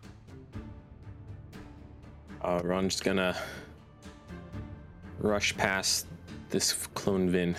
Uh, 2.43 2.61
Ron's 2.63 3.01
gonna 3.01 3.35
rush 5.19 5.57
past 5.57 6.09
this 6.51 6.75
clone 6.95 7.31
Vin 7.31 7.57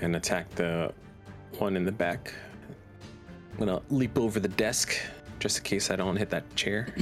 and 0.00 0.14
attack 0.14 0.48
the 0.54 0.92
one 1.58 1.76
in 1.76 1.84
the 1.84 1.92
back. 1.92 2.32
I'm 3.52 3.58
gonna 3.58 3.82
leap 3.90 4.16
over 4.16 4.38
the 4.38 4.48
desk 4.48 4.94
just 5.40 5.58
in 5.58 5.64
case 5.64 5.90
I 5.90 5.96
don't 5.96 6.16
hit 6.16 6.30
that 6.30 6.54
chair. 6.54 6.94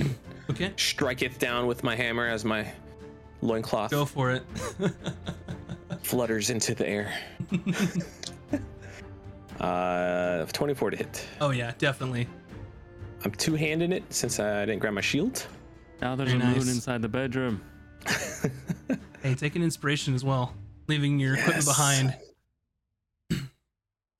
Okay. 0.48 0.72
Strike 0.76 1.20
it 1.20 1.38
down 1.38 1.66
with 1.66 1.84
my 1.84 1.94
hammer 1.94 2.26
as 2.26 2.42
my 2.42 2.66
loincloth 3.42 3.90
Go 3.90 4.06
for 4.06 4.30
it. 4.30 4.44
flutters 6.02 6.50
into 6.50 6.74
the 6.74 6.88
air. 6.88 7.12
uh, 9.60 10.44
24 10.46 10.90
to 10.90 10.96
hit. 10.96 11.26
oh, 11.40 11.50
yeah, 11.50 11.72
definitely. 11.78 12.28
I'm 13.24 13.30
two 13.32 13.54
handing 13.54 13.92
it 13.92 14.04
since 14.12 14.40
I 14.40 14.66
didn't 14.66 14.80
grab 14.80 14.94
my 14.94 15.00
shield. 15.00 15.46
Now 16.00 16.16
there's 16.16 16.32
Very 16.32 16.42
a 16.42 16.46
moon 16.46 16.68
inside 16.68 17.02
the 17.02 17.08
bedroom. 17.08 17.62
Hey, 19.22 19.36
take 19.36 19.54
an 19.54 19.62
inspiration 19.62 20.14
as 20.14 20.24
well, 20.24 20.52
leaving 20.88 21.20
your 21.20 21.34
equipment 21.34 21.64
behind. 21.64 22.16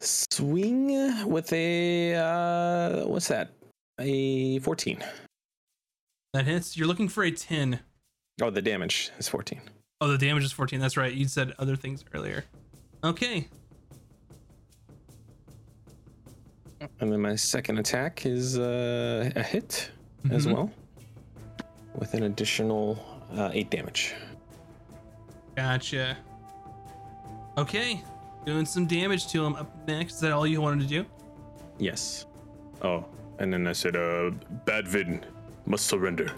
Swing 0.01 1.29
with 1.29 1.53
a 1.53 2.14
uh, 2.14 3.07
what's 3.09 3.27
that? 3.27 3.51
A 3.99 4.61
14. 4.61 5.03
That 6.35 6.47
hits. 6.47 6.77
You're 6.77 6.87
looking 6.87 7.09
for 7.09 7.25
a 7.25 7.33
10. 7.33 7.81
Oh, 8.40 8.51
the 8.51 8.62
damage 8.62 9.11
is 9.18 9.29
14. 9.29 9.61
Oh, 10.03 10.09
the 10.09 10.19
damage 10.19 10.43
is 10.43 10.51
14. 10.51 10.81
That's 10.81 10.97
right. 10.97 11.12
You 11.15 11.29
said 11.29 11.53
other 11.61 11.77
things 11.77 12.05
earlier. 12.12 12.45
Okay. 13.05 13.47
And 16.99 17.12
then 17.12 17.21
my 17.21 17.37
second 17.37 17.79
attack 17.79 18.27
is 18.27 18.59
uh, 18.59 19.31
a 19.37 19.43
hit 19.45 19.93
as 20.29 20.45
Mhm. 20.49 20.55
well, 20.55 20.71
with 21.95 22.15
an 22.15 22.25
additional 22.25 22.99
uh, 23.37 23.51
eight 23.53 23.71
damage. 23.71 24.12
Gotcha. 25.55 26.19
Okay. 27.57 28.03
Doing 28.45 28.67
some 28.67 28.87
damage 28.88 29.29
to 29.29 29.45
him 29.45 29.55
up 29.55 29.71
next. 29.87 30.15
Is 30.15 30.21
that 30.23 30.33
all 30.33 30.49
you 30.49 30.61
wanted 30.61 30.81
to 30.81 30.88
do? 30.88 31.07
Yes. 31.79 32.27
Oh, 32.83 33.05
and 33.38 33.53
then 33.53 33.69
I 33.69 33.73
said, 33.73 33.95
uh, 33.95 34.31
bad 34.67 34.88
vid 34.88 35.25
must 35.67 35.87
surrender. 35.87 36.33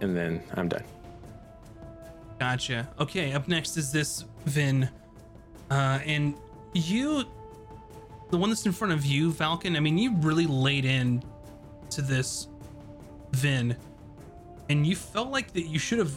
And 0.00 0.16
then 0.16 0.42
I'm 0.54 0.68
done. 0.68 0.84
Gotcha. 2.38 2.88
Okay, 3.00 3.32
up 3.32 3.48
next 3.48 3.76
is 3.76 3.90
this 3.90 4.24
Vin. 4.44 4.88
Uh, 5.70 5.98
and 6.04 6.34
you, 6.74 7.24
the 8.30 8.36
one 8.36 8.50
that's 8.50 8.66
in 8.66 8.72
front 8.72 8.92
of 8.92 9.04
you, 9.04 9.32
Valken, 9.32 9.76
I 9.76 9.80
mean, 9.80 9.96
you 9.98 10.14
really 10.16 10.46
laid 10.46 10.84
in 10.84 11.22
to 11.90 12.02
this 12.02 12.48
Vin. 13.32 13.76
And 14.68 14.86
you 14.86 14.96
felt 14.96 15.30
like 15.30 15.52
that 15.52 15.66
you 15.66 15.78
should 15.78 15.98
have 15.98 16.12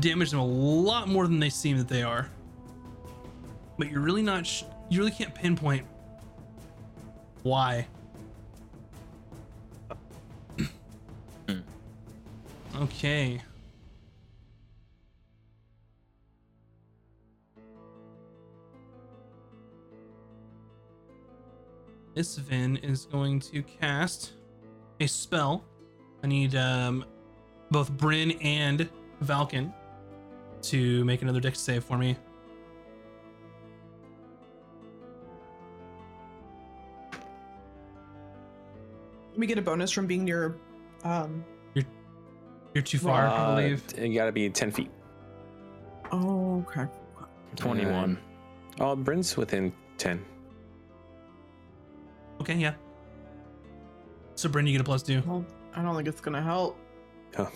damaged 0.00 0.32
them 0.32 0.40
a 0.40 0.46
lot 0.46 1.08
more 1.08 1.26
than 1.26 1.40
they 1.40 1.50
seem 1.50 1.76
that 1.78 1.88
they 1.88 2.02
are. 2.02 2.28
But 3.78 3.90
you're 3.90 4.00
really 4.00 4.22
not, 4.22 4.46
sh- 4.46 4.64
you 4.88 4.98
really 4.98 5.10
can't 5.10 5.34
pinpoint 5.34 5.84
why. 7.42 7.86
Okay. 12.82 13.40
This 22.14 22.36
Vin 22.36 22.76
is 22.76 23.06
going 23.06 23.40
to 23.40 23.62
cast 23.62 24.34
a 25.00 25.06
spell. 25.06 25.64
I 26.22 26.28
need 26.28 26.54
um, 26.54 27.04
both 27.72 27.90
Bryn 27.90 28.30
and 28.40 28.88
Valken 29.24 29.72
to 30.62 31.04
make 31.04 31.22
another 31.22 31.40
dex 31.40 31.58
save 31.58 31.82
for 31.82 31.98
me. 31.98 32.16
We 39.36 39.48
get 39.48 39.58
a 39.58 39.62
bonus 39.62 39.90
from 39.90 40.06
being 40.06 40.24
near. 40.24 40.56
Um. 41.02 41.44
You're 42.74 42.82
too 42.82 42.98
far, 42.98 43.26
I 43.26 43.30
Uh, 43.30 43.54
believe. 43.56 43.82
You 43.98 44.14
gotta 44.14 44.32
be 44.32 44.50
10 44.50 44.70
feet. 44.70 44.90
Oh, 46.10 46.64
okay. 46.68 46.86
21. 47.56 48.18
Oh, 48.80 48.96
Bryn's 48.96 49.36
within 49.36 49.72
10. 49.98 50.24
Okay, 52.40 52.54
yeah. 52.56 52.74
So 54.34 54.48
Bryn, 54.48 54.66
you 54.66 54.72
get 54.72 54.80
a 54.80 54.84
plus 54.84 55.02
two. 55.04 55.22
Well, 55.24 55.44
I 55.74 55.82
don't 55.82 55.94
think 55.94 56.08
it's 56.08 56.20
gonna 56.20 56.42
help. 56.42 56.76
Oh. 57.38 57.50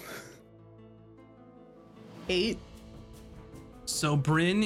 Eight. 2.28 2.58
So 3.86 4.16
Bryn, 4.16 4.64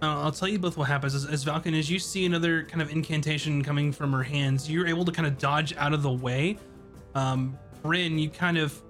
uh, 0.00 0.22
I'll 0.22 0.30
tell 0.32 0.46
you 0.46 0.58
both 0.60 0.76
what 0.76 0.86
happens 0.86 1.14
as, 1.16 1.26
as 1.26 1.44
Valken 1.44 1.76
as 1.76 1.90
you 1.90 1.98
see 1.98 2.24
another 2.24 2.62
kind 2.64 2.80
of 2.80 2.90
incantation 2.92 3.62
coming 3.64 3.90
from 3.92 4.12
her 4.12 4.22
hands. 4.22 4.70
You're 4.70 4.86
able 4.86 5.04
to 5.04 5.10
kind 5.12 5.26
of 5.26 5.38
dodge 5.38 5.74
out 5.76 5.92
of 5.92 6.02
the 6.02 6.12
way. 6.12 6.56
Um, 7.16 7.58
Bryn, 7.82 8.16
you 8.18 8.30
kind 8.30 8.58
of 8.58 8.80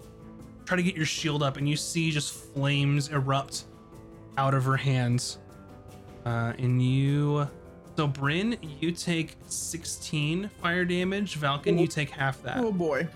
try 0.68 0.76
to 0.76 0.83
get 0.83 0.94
your 0.94 1.07
shield 1.07 1.42
up, 1.42 1.57
and 1.57 1.66
you 1.66 1.76
see 1.76 2.11
just 2.11 2.31
flames 2.52 3.09
erupt 3.09 3.64
out 4.37 4.52
of 4.52 4.64
her 4.64 4.76
hands. 4.76 5.38
Uh, 6.26 6.52
and 6.59 6.83
you, 6.83 7.48
so 7.96 8.07
Bryn, 8.07 8.59
you 8.78 8.92
take 8.92 9.35
16 9.46 10.50
fire 10.61 10.85
damage. 10.85 11.40
Valken, 11.40 11.81
you 11.81 11.87
take 11.87 12.11
half 12.11 12.42
that. 12.42 12.59
Oh 12.59 12.70
boy. 12.70 13.09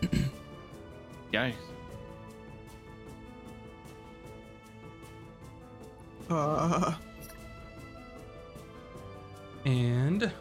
Yikes. 1.32 1.52
Uh, 6.30 6.94
And 9.66 10.32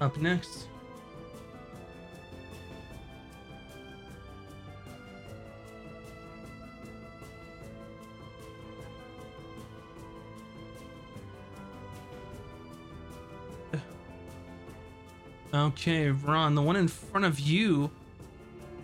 up 0.00 0.16
next, 0.16 0.66
Okay, 15.54 16.10
Ron, 16.10 16.54
the 16.54 16.62
one 16.62 16.76
in 16.76 16.88
front 16.88 17.24
of 17.24 17.40
you, 17.40 17.90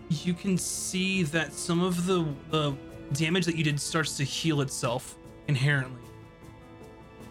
you 0.09 0.33
can 0.33 0.57
see 0.57 1.23
that 1.25 1.53
some 1.53 1.83
of 1.83 2.07
the 2.07 2.27
the 2.51 2.75
damage 3.13 3.45
that 3.45 3.57
you 3.57 3.65
did 3.65 3.79
starts 3.79 4.17
to 4.17 4.25
heal 4.25 4.61
itself 4.61 5.17
inherently. 5.49 6.01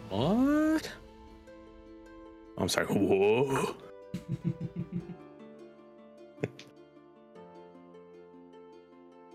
What? 0.08 0.90
I'm 2.56 2.68
sorry. 2.68 2.86
Whoa. 2.86 3.74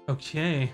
Okay. 0.09 0.71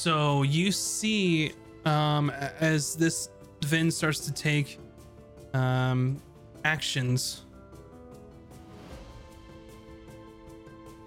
So 0.00 0.44
you 0.44 0.72
see, 0.72 1.52
um, 1.84 2.30
as 2.30 2.94
this 2.94 3.28
Vin 3.66 3.90
starts 3.90 4.20
to 4.20 4.32
take 4.32 4.78
um, 5.52 6.22
actions, 6.64 7.42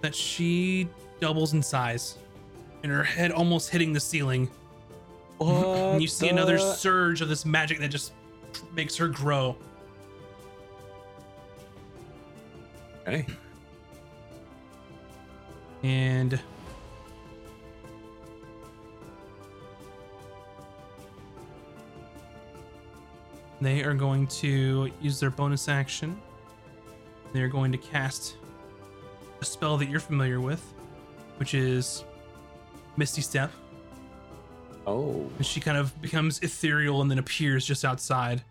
that 0.00 0.14
she 0.14 0.88
doubles 1.18 1.54
in 1.54 1.60
size, 1.60 2.18
and 2.84 2.92
her 2.92 3.02
head 3.02 3.32
almost 3.32 3.68
hitting 3.68 3.92
the 3.92 3.98
ceiling. 3.98 4.48
and 5.40 6.00
you 6.00 6.06
see 6.06 6.28
another 6.28 6.56
surge 6.56 7.20
of 7.20 7.28
this 7.28 7.44
magic 7.44 7.80
that 7.80 7.88
just 7.88 8.12
makes 8.76 8.96
her 8.96 9.08
grow. 9.08 9.56
Okay. 13.02 13.26
And 15.82 16.40
they 23.60 23.82
are 23.82 23.94
going 23.94 24.26
to 24.28 24.90
use 25.00 25.20
their 25.20 25.30
bonus 25.30 25.68
action. 25.68 26.20
They're 27.32 27.48
going 27.48 27.72
to 27.72 27.78
cast 27.78 28.36
a 29.40 29.44
spell 29.44 29.76
that 29.78 29.88
you're 29.88 30.00
familiar 30.00 30.40
with, 30.40 30.62
which 31.38 31.54
is 31.54 32.04
Misty 32.96 33.22
Step. 33.22 33.50
Oh. 34.86 35.30
And 35.36 35.46
she 35.46 35.60
kind 35.60 35.78
of 35.78 36.00
becomes 36.02 36.40
ethereal 36.40 37.00
and 37.02 37.10
then 37.10 37.18
appears 37.18 37.64
just 37.64 37.84
outside. 37.84 38.42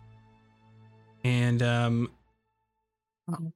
And 1.24 1.62
um, 1.62 2.10
Oh. 3.32 3.52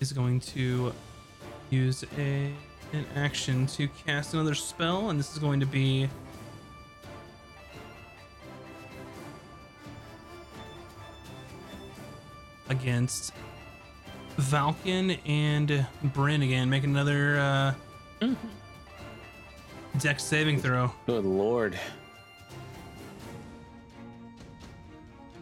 is 0.00 0.12
going 0.12 0.40
to 0.40 0.92
use 1.70 2.04
a 2.18 2.50
an 2.94 3.06
action 3.16 3.66
to 3.66 3.88
cast 3.88 4.34
another 4.34 4.54
spell, 4.54 5.10
and 5.10 5.18
this 5.18 5.32
is 5.32 5.38
going 5.38 5.60
to 5.60 5.66
be 5.66 6.08
against 12.72 13.32
Valken 14.38 15.18
and 15.26 15.86
Bryn 16.12 16.42
again. 16.42 16.68
Make 16.68 16.84
another 16.84 17.74
uh, 18.20 18.34
dex 19.98 20.24
saving 20.24 20.60
throw. 20.60 20.90
Good 21.06 21.24
lord. 21.24 21.78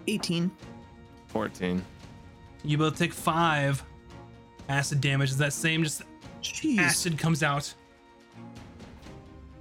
18. 0.07 0.51
14. 1.29 1.83
You 2.64 2.79
both 2.79 2.99
take 2.99 3.12
five 3.12 3.83
acid 4.69 5.01
damage. 5.01 5.31
Is 5.31 5.38
that 5.38 5.53
same? 5.53 5.85
Just 5.85 6.03
Jeez. 6.43 6.79
acid 6.79 7.16
comes 7.16 7.43
out 7.43 7.73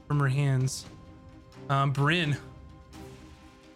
from 0.08 0.20
her 0.20 0.28
hands. 0.28 0.86
Um, 1.70 1.92
Bryn, 1.92 2.36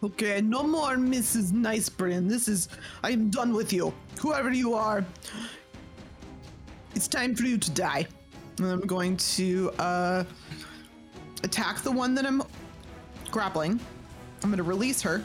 Okay, 0.03 0.41
no 0.41 0.63
more 0.63 0.97
Mrs. 0.97 1.53
Nice 1.53 1.87
Bryn. 1.87 2.27
This 2.27 2.49
is. 2.49 2.67
I 3.03 3.11
am 3.11 3.29
done 3.29 3.53
with 3.53 3.71
you. 3.71 3.93
Whoever 4.19 4.51
you 4.51 4.73
are, 4.73 5.05
it's 6.93 7.07
time 7.07 7.33
for 7.35 7.43
you 7.43 7.57
to 7.57 7.71
die. 7.71 8.05
And 8.57 8.67
I'm 8.67 8.81
going 8.81 9.15
to 9.15 9.71
uh, 9.79 10.25
attack 11.43 11.81
the 11.83 11.91
one 11.91 12.13
that 12.15 12.25
I'm 12.25 12.43
grappling. 13.31 13.79
I'm 14.43 14.49
going 14.49 14.57
to 14.57 14.63
release 14.63 15.01
her, 15.03 15.23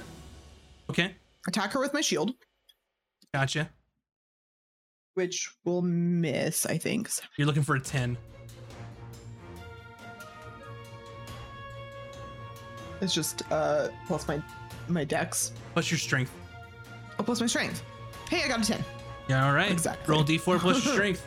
okay, 0.89 1.17
attack 1.49 1.73
her 1.73 1.81
with 1.81 1.93
my 1.93 2.01
shield, 2.01 2.35
gotcha. 3.35 3.69
which 5.15 5.51
will 5.65 5.83
miss, 5.83 6.67
I 6.67 6.79
think. 6.79 7.11
You're 7.37 7.49
looking 7.49 7.65
for 7.65 7.75
a 7.75 7.81
ten. 7.81 8.17
It's 13.01 13.13
just 13.13 13.43
uh, 13.51 13.89
plus 14.07 14.27
my 14.29 14.41
my 14.91 15.05
dex. 15.05 15.53
Plus 15.75 15.91
your 15.91 15.99
strength. 15.99 16.33
Oh, 17.19 17.23
plus 17.23 17.41
my 17.41 17.47
strength. 17.47 17.83
Hey, 18.31 18.43
I 18.45 18.49
got 18.49 18.61
a 18.61 18.65
10. 18.65 18.85
Yeah, 19.29 19.47
all 19.47 19.53
right. 19.55 19.71
Exactly. 19.71 20.13
Roll 20.13 20.25
d4 20.25 20.59
plus 20.59 20.85
your 20.85 20.95
strength. 20.95 21.27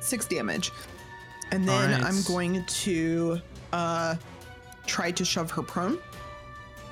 six 0.00 0.26
damage. 0.26 0.70
And 1.50 1.66
then 1.68 1.92
Alright. 1.92 2.04
I'm 2.04 2.22
going 2.22 2.64
to 2.64 3.40
uh 3.72 4.14
try 4.86 5.10
to 5.10 5.24
shove 5.24 5.50
her 5.50 5.62
prone. 5.62 5.98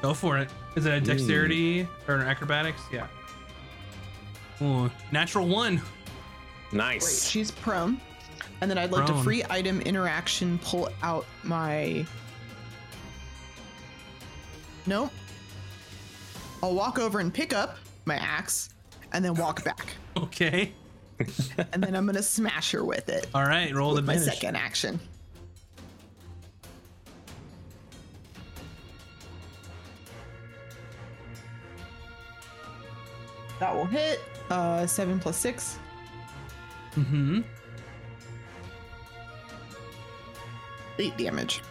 Go 0.03 0.13
for 0.15 0.37
it. 0.39 0.49
Is 0.77 0.87
it 0.87 0.93
a 0.93 1.01
dexterity 1.01 1.87
or 2.09 2.17
an 2.17 2.27
acrobatics? 2.27 2.83
Yeah. 2.93 3.07
Ooh, 4.61 4.91
natural 5.13 5.47
one. 5.47 5.77
Great. 5.77 6.73
Nice. 6.73 7.29
She's 7.29 7.51
prone. 7.53 8.01
And 8.65 8.71
then 8.71 8.79
I'd 8.79 8.93
like 8.93 9.05
Prone. 9.05 9.19
to 9.19 9.23
free 9.23 9.45
item 9.51 9.83
interaction 9.83 10.59
pull 10.61 10.89
out 11.03 11.27
my 11.43 12.07
Nope. 14.87 15.13
I'll 16.63 16.73
walk 16.73 16.99
over 16.99 17.21
and 17.21 17.33
pick 17.33 17.53
up 17.53 17.77
my 18.07 18.17
axe 18.17 18.71
and 19.13 19.23
then 19.23 19.35
walk 19.35 19.63
back. 19.65 19.87
Okay. 20.17 20.73
And 21.73 21.83
then 21.83 21.95
I'm 21.95 22.07
gonna 22.07 22.23
smash 22.23 22.71
her 22.71 22.85
with 22.85 23.11
it. 23.11 23.27
All 23.35 23.45
right. 23.45 23.75
Roll 23.75 23.95
with 23.95 24.07
my 24.07 24.17
second 24.17 24.57
action. 24.57 24.99
That 33.61 33.75
will 33.75 33.85
hit. 33.85 34.21
Uh, 34.49 34.87
seven 34.87 35.21
plus 35.21 35.37
six. 35.37 35.79
Mm-hmm. 36.95 37.43
Eight 40.99 41.17
damage. 41.17 41.63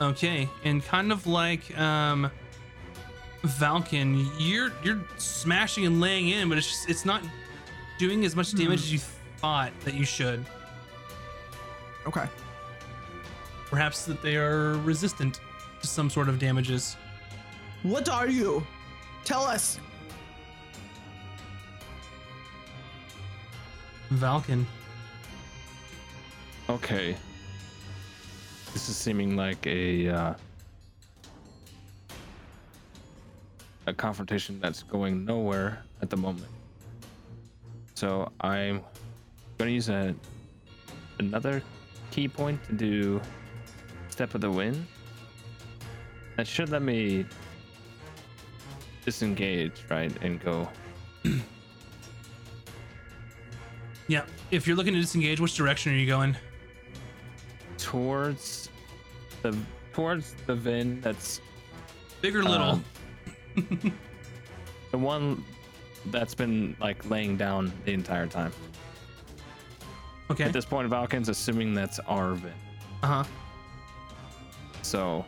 Okay, 0.00 0.48
and 0.64 0.82
kind 0.84 1.12
of 1.12 1.26
like 1.26 1.76
um 1.78 2.30
Valken, 3.42 4.30
you're 4.38 4.72
you're 4.82 5.00
smashing 5.16 5.86
and 5.86 6.00
laying 6.00 6.28
in, 6.28 6.48
but 6.48 6.58
it's 6.58 6.68
just 6.68 6.88
it's 6.88 7.04
not 7.04 7.22
doing 7.98 8.24
as 8.24 8.36
much 8.36 8.52
damage 8.52 8.80
as 8.80 8.92
you 8.92 8.98
thought 9.38 9.72
that 9.84 9.94
you 9.94 10.04
should. 10.04 10.44
Okay. 12.06 12.26
Perhaps 13.66 14.04
that 14.06 14.20
they 14.22 14.36
are 14.36 14.74
resistant 14.78 15.40
to 15.80 15.86
some 15.86 16.10
sort 16.10 16.28
of 16.28 16.38
damages. 16.38 16.96
What 17.82 18.08
are 18.08 18.28
you? 18.28 18.66
Tell 19.24 19.44
us. 19.44 19.78
Valken. 24.12 24.64
Okay. 26.68 27.16
This 28.72 28.88
is 28.88 28.96
seeming 28.96 29.36
like 29.36 29.66
a 29.66 30.08
uh, 30.08 30.34
a 33.86 33.92
confrontation 33.92 34.60
that's 34.60 34.82
going 34.82 35.24
nowhere 35.24 35.82
at 36.02 36.10
the 36.10 36.16
moment. 36.16 36.46
So 37.94 38.30
I'm 38.40 38.82
gonna 39.58 39.72
use 39.72 39.88
a 39.88 40.14
another 41.18 41.62
ki 42.10 42.28
point 42.28 42.62
to 42.64 42.72
do 42.72 43.20
step 44.08 44.34
of 44.34 44.40
the 44.40 44.50
wind. 44.50 44.86
That 46.36 46.46
should 46.46 46.70
let 46.70 46.82
me 46.82 47.26
disengage, 49.04 49.84
right, 49.90 50.12
and 50.22 50.40
go. 50.40 50.68
Yeah. 54.10 54.24
If 54.50 54.66
you're 54.66 54.76
looking 54.76 54.94
to 54.94 55.00
disengage, 55.00 55.38
which 55.38 55.54
direction 55.54 55.92
are 55.92 55.96
you 55.96 56.08
going? 56.08 56.36
Towards 57.80 58.68
the 59.42 59.56
towards 59.92 60.34
the 60.46 60.54
Vin 60.54 61.00
that's 61.00 61.40
Big 62.20 62.36
or 62.36 62.42
little? 62.44 62.80
Um, 62.80 62.84
the 64.90 64.98
one 64.98 65.44
that's 66.06 66.34
been 66.34 66.76
like 66.80 67.08
laying 67.10 67.36
down 67.36 67.72
the 67.84 67.92
entire 67.92 68.26
time. 68.26 68.52
okay. 70.30 70.44
At 70.44 70.52
this 70.52 70.64
point, 70.64 70.88
Valken's 70.88 71.28
assuming 71.28 71.74
that's 71.74 71.98
our 72.00 72.34
Vin. 72.34 72.52
Uh 73.02 73.06
huh. 73.06 73.24
So 74.82 75.24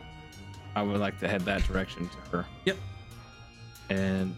I 0.75 0.81
would 0.81 0.99
like 0.99 1.19
to 1.19 1.27
head 1.27 1.41
that 1.41 1.63
direction 1.63 2.09
to 2.09 2.37
her. 2.37 2.45
Yep. 2.65 2.77
And 3.89 4.35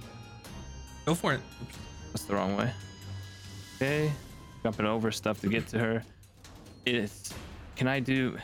Go 1.06 1.14
for 1.14 1.34
it. 1.34 1.42
that's 2.12 2.26
the 2.26 2.36
wrong 2.36 2.58
way. 2.58 2.72
Okay. 3.76 4.12
Jumping 4.64 4.86
over 4.86 5.12
stuff 5.12 5.40
to 5.42 5.48
get 5.48 5.68
to 5.68 5.80
her. 5.80 6.04
It's 6.86 7.34
can 7.76 7.88
I 7.88 8.00
do 8.00 8.38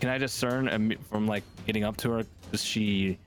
can 0.00 0.10
I 0.10 0.18
discern 0.18 0.96
from 1.10 1.26
like 1.26 1.42
getting 1.66 1.84
up 1.84 1.96
to 1.98 2.10
her? 2.12 2.24
Does 2.52 2.62
she 2.62 3.18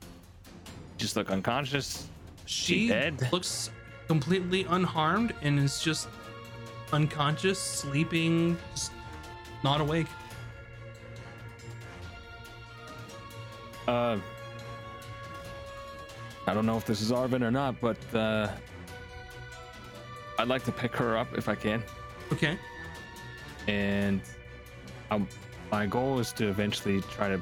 just 0.98 1.16
look 1.16 1.30
unconscious? 1.30 2.08
She 2.46 2.88
dead? 2.88 3.28
looks 3.32 3.72
completely 4.08 4.66
unharmed 4.70 5.34
and 5.42 5.60
is 5.60 5.82
just 5.82 6.08
unconscious, 6.94 7.60
sleeping, 7.60 8.58
just 8.74 8.92
not 9.64 9.82
awake. 9.82 10.08
Uh, 13.88 14.18
I 16.48 16.54
don't 16.54 16.66
know 16.66 16.78
if 16.78 16.86
this 16.86 17.02
is 17.02 17.12
our 17.12 17.28
Vin 17.28 17.44
or 17.44 17.52
not, 17.52 17.80
but 17.82 17.98
uh, 18.16 18.50
I'd 20.40 20.48
like 20.48 20.64
to 20.66 20.72
pick 20.72 20.96
her 20.96 21.18
up 21.18 21.38
if 21.38 21.50
I 21.50 21.56
can. 21.56 21.84
Okay. 22.32 22.58
And 23.68 24.22
um, 25.12 25.28
my 25.72 25.86
goal 25.86 26.20
is 26.20 26.34
to 26.34 26.48
eventually 26.48 27.02
try 27.02 27.30
to 27.30 27.42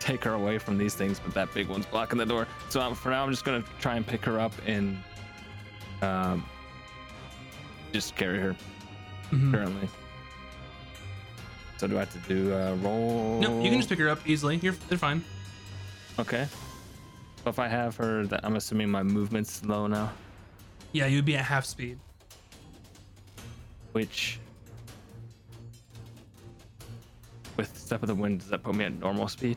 take 0.00 0.22
her 0.24 0.32
away 0.34 0.58
from 0.58 0.76
these 0.76 0.94
things, 0.94 1.18
but 1.20 1.32
that 1.34 1.52
big 1.54 1.68
one's 1.68 1.86
blocking 1.86 2.18
the 2.18 2.26
door. 2.26 2.46
So 2.68 2.80
um, 2.80 2.94
for 2.94 3.10
now, 3.10 3.24
I'm 3.24 3.30
just 3.30 3.44
gonna 3.44 3.64
try 3.80 3.96
and 3.96 4.06
pick 4.06 4.24
her 4.24 4.38
up 4.40 4.52
and 4.66 4.98
um, 6.02 6.44
just 7.92 8.14
carry 8.16 8.38
her 8.38 8.54
Mhm. 9.30 9.50
currently. 9.52 9.88
So 11.78 11.86
do 11.86 11.96
I 11.96 12.00
have 12.00 12.12
to 12.12 12.18
do 12.28 12.52
a 12.52 12.74
roll? 12.76 13.40
No, 13.40 13.62
you 13.62 13.70
can 13.70 13.78
just 13.78 13.88
pick 13.88 13.98
her 13.98 14.08
up 14.08 14.26
easily. 14.28 14.56
You're 14.56 14.74
they're 14.88 14.98
fine. 14.98 15.24
Okay. 16.18 16.46
So 17.42 17.50
if 17.50 17.58
I 17.58 17.68
have 17.68 17.96
her, 17.96 18.26
that 18.26 18.40
I'm 18.44 18.56
assuming 18.56 18.90
my 18.90 19.02
movement's 19.02 19.52
slow 19.52 19.86
now, 19.86 20.12
Yeah, 20.92 21.06
you'd 21.06 21.24
be 21.24 21.36
at 21.36 21.44
half 21.44 21.64
speed. 21.64 21.98
which 23.92 24.38
with 27.56 27.76
step 27.78 28.02
of 28.02 28.08
the 28.08 28.14
wind, 28.14 28.40
does 28.40 28.48
that 28.48 28.62
put 28.62 28.74
me 28.74 28.84
at 28.84 28.98
normal 28.98 29.28
speed? 29.28 29.56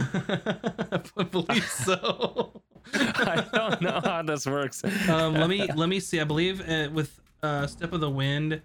I 0.00 1.22
believe 1.30 1.66
so. 1.70 2.62
I 2.94 3.46
don't 3.52 3.80
know 3.80 4.00
how 4.02 4.22
this 4.22 4.46
works. 4.46 4.84
um, 5.08 5.34
let 5.34 5.48
me 5.48 5.66
let 5.74 5.88
me 5.88 6.00
see. 6.00 6.20
I 6.20 6.24
believe 6.24 6.68
uh, 6.68 6.88
with 6.92 7.20
uh, 7.42 7.66
step 7.66 7.92
of 7.92 8.00
the 8.00 8.10
wind 8.10 8.60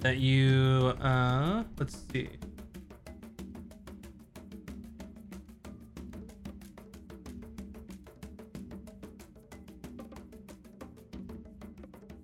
that 0.00 0.18
you 0.18 0.94
uh, 1.00 1.64
let's 1.78 1.98
see. 2.12 2.28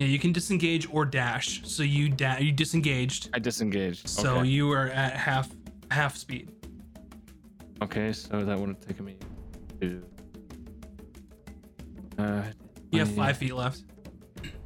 Yeah, 0.02 0.08
you 0.08 0.18
can 0.18 0.32
disengage 0.32 0.88
or 0.92 1.04
dash. 1.04 1.62
So 1.64 1.84
you 1.84 2.08
da- 2.08 2.38
you 2.38 2.50
disengaged. 2.50 3.30
I 3.32 3.38
disengaged. 3.38 4.08
So 4.08 4.38
okay. 4.38 4.48
you 4.48 4.72
are 4.72 4.88
at 4.88 5.14
half 5.14 5.48
half 5.92 6.16
speed. 6.16 6.50
okay, 7.80 8.12
so 8.12 8.44
that 8.44 8.58
would 8.58 8.70
have 8.70 8.80
taken 8.80 9.04
me 9.04 9.16
to. 9.80 10.02
Uh, 12.18 12.42
You 12.90 12.98
have 12.98 13.12
five 13.14 13.36
feet 13.36 13.54
left. 13.54 13.84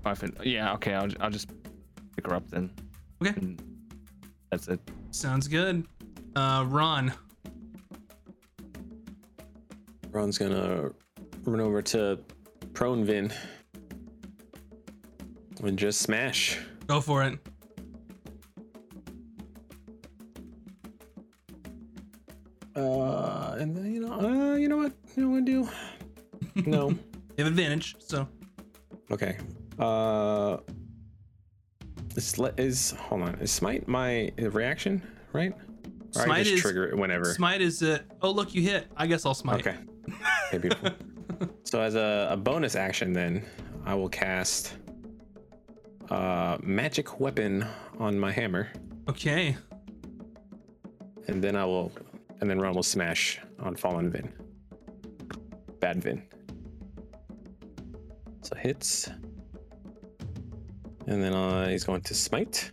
Five 0.02 0.18
feet. 0.20 0.30
Yeah. 0.42 0.72
Okay. 0.74 0.94
I'll 0.94 1.10
I'll 1.20 1.30
just 1.30 1.50
pick 2.14 2.26
her 2.26 2.34
up 2.34 2.48
then. 2.48 2.70
Okay. 3.22 3.34
And 3.36 3.60
that's 4.50 4.68
it. 4.68 4.80
Sounds 5.10 5.48
good. 5.48 5.86
Uh, 6.34 6.64
Ron. 6.66 7.12
Ron's 10.10 10.38
gonna 10.38 10.92
run 11.44 11.60
over 11.60 11.82
to 11.82 12.18
prone 12.72 13.04
Vin 13.04 13.30
and 15.62 15.78
just 15.78 16.00
smash. 16.00 16.58
Go 16.86 17.00
for 17.00 17.22
it. 17.24 17.38
Uh, 22.74 23.56
and 23.58 23.74
then, 23.74 23.92
you 23.94 24.00
know, 24.00 24.12
uh, 24.52 24.54
you 24.56 24.68
know 24.68 24.76
what? 24.76 24.92
You 25.16 25.22
know 25.24 25.30
what 25.30 25.38
I 25.38 25.44
do? 25.44 25.68
No. 26.66 26.88
You 26.90 27.44
have 27.44 27.48
advantage, 27.48 27.96
so 27.98 28.26
okay. 29.10 29.36
Uh, 29.78 30.56
is 32.16 32.40
is 32.56 32.92
hold 32.92 33.22
on? 33.22 33.34
Is 33.40 33.50
smite 33.52 33.86
my 33.86 34.30
reaction 34.38 35.02
right? 35.34 35.52
Or 36.16 36.22
I 36.22 36.24
Smite 36.24 36.38
just 36.44 36.54
is- 36.54 36.60
trigger 36.62 36.86
it 36.88 36.96
whenever. 36.96 37.26
smite 37.34 37.60
is 37.60 37.82
uh 37.82 37.98
oh 38.22 38.30
look 38.30 38.54
you 38.54 38.62
hit. 38.62 38.86
I 38.96 39.06
guess 39.06 39.26
I'll 39.26 39.34
smite. 39.34 39.60
Okay. 39.66 39.76
Okay, 40.48 40.56
beautiful. 40.58 40.90
so 41.64 41.82
as 41.82 41.94
a, 41.94 42.28
a 42.30 42.36
bonus 42.38 42.74
action, 42.74 43.12
then 43.12 43.44
I 43.84 43.94
will 43.94 44.08
cast 44.08 44.72
uh, 46.10 46.58
magic 46.62 47.20
weapon 47.20 47.64
on 47.98 48.18
my 48.18 48.30
hammer, 48.32 48.68
Okay. 49.08 49.56
and 51.28 51.42
then 51.42 51.56
I 51.56 51.64
will, 51.64 51.92
and 52.40 52.48
then 52.50 52.58
Ron 52.60 52.74
will 52.74 52.82
smash 52.82 53.40
on 53.60 53.76
fallen 53.76 54.10
Vin. 54.10 54.32
Bad 55.80 56.02
Vin. 56.02 56.22
So 58.42 58.54
hits, 58.56 59.08
and 61.06 61.22
then 61.22 61.32
uh, 61.34 61.68
he's 61.68 61.84
going 61.84 62.02
to 62.02 62.14
smite. 62.14 62.70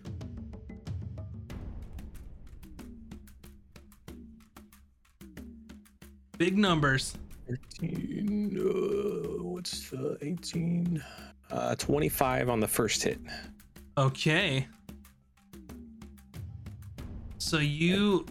Big 6.38 6.58
numbers. 6.58 7.14
13, 7.80 8.58
uh, 8.58 9.44
what's 9.44 9.90
the 9.90 10.18
18? 10.22 11.04
Uh, 11.54 11.76
25 11.76 12.50
on 12.50 12.60
the 12.60 12.68
first 12.68 13.04
hit. 13.04 13.20
Okay. 13.96 14.66
So 17.38 17.60
you 17.60 18.26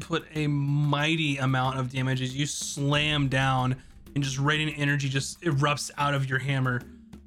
put 0.00 0.24
a 0.34 0.46
mighty 0.46 1.36
amount 1.36 1.78
of 1.78 1.92
damage 1.92 2.22
as 2.22 2.34
you 2.34 2.46
slam 2.46 3.28
down 3.28 3.76
and 4.14 4.24
just 4.24 4.38
radiant 4.38 4.78
energy 4.78 5.10
just 5.10 5.42
erupts 5.42 5.90
out 5.98 6.14
of 6.14 6.26
your 6.30 6.38
hammer. 6.38 6.80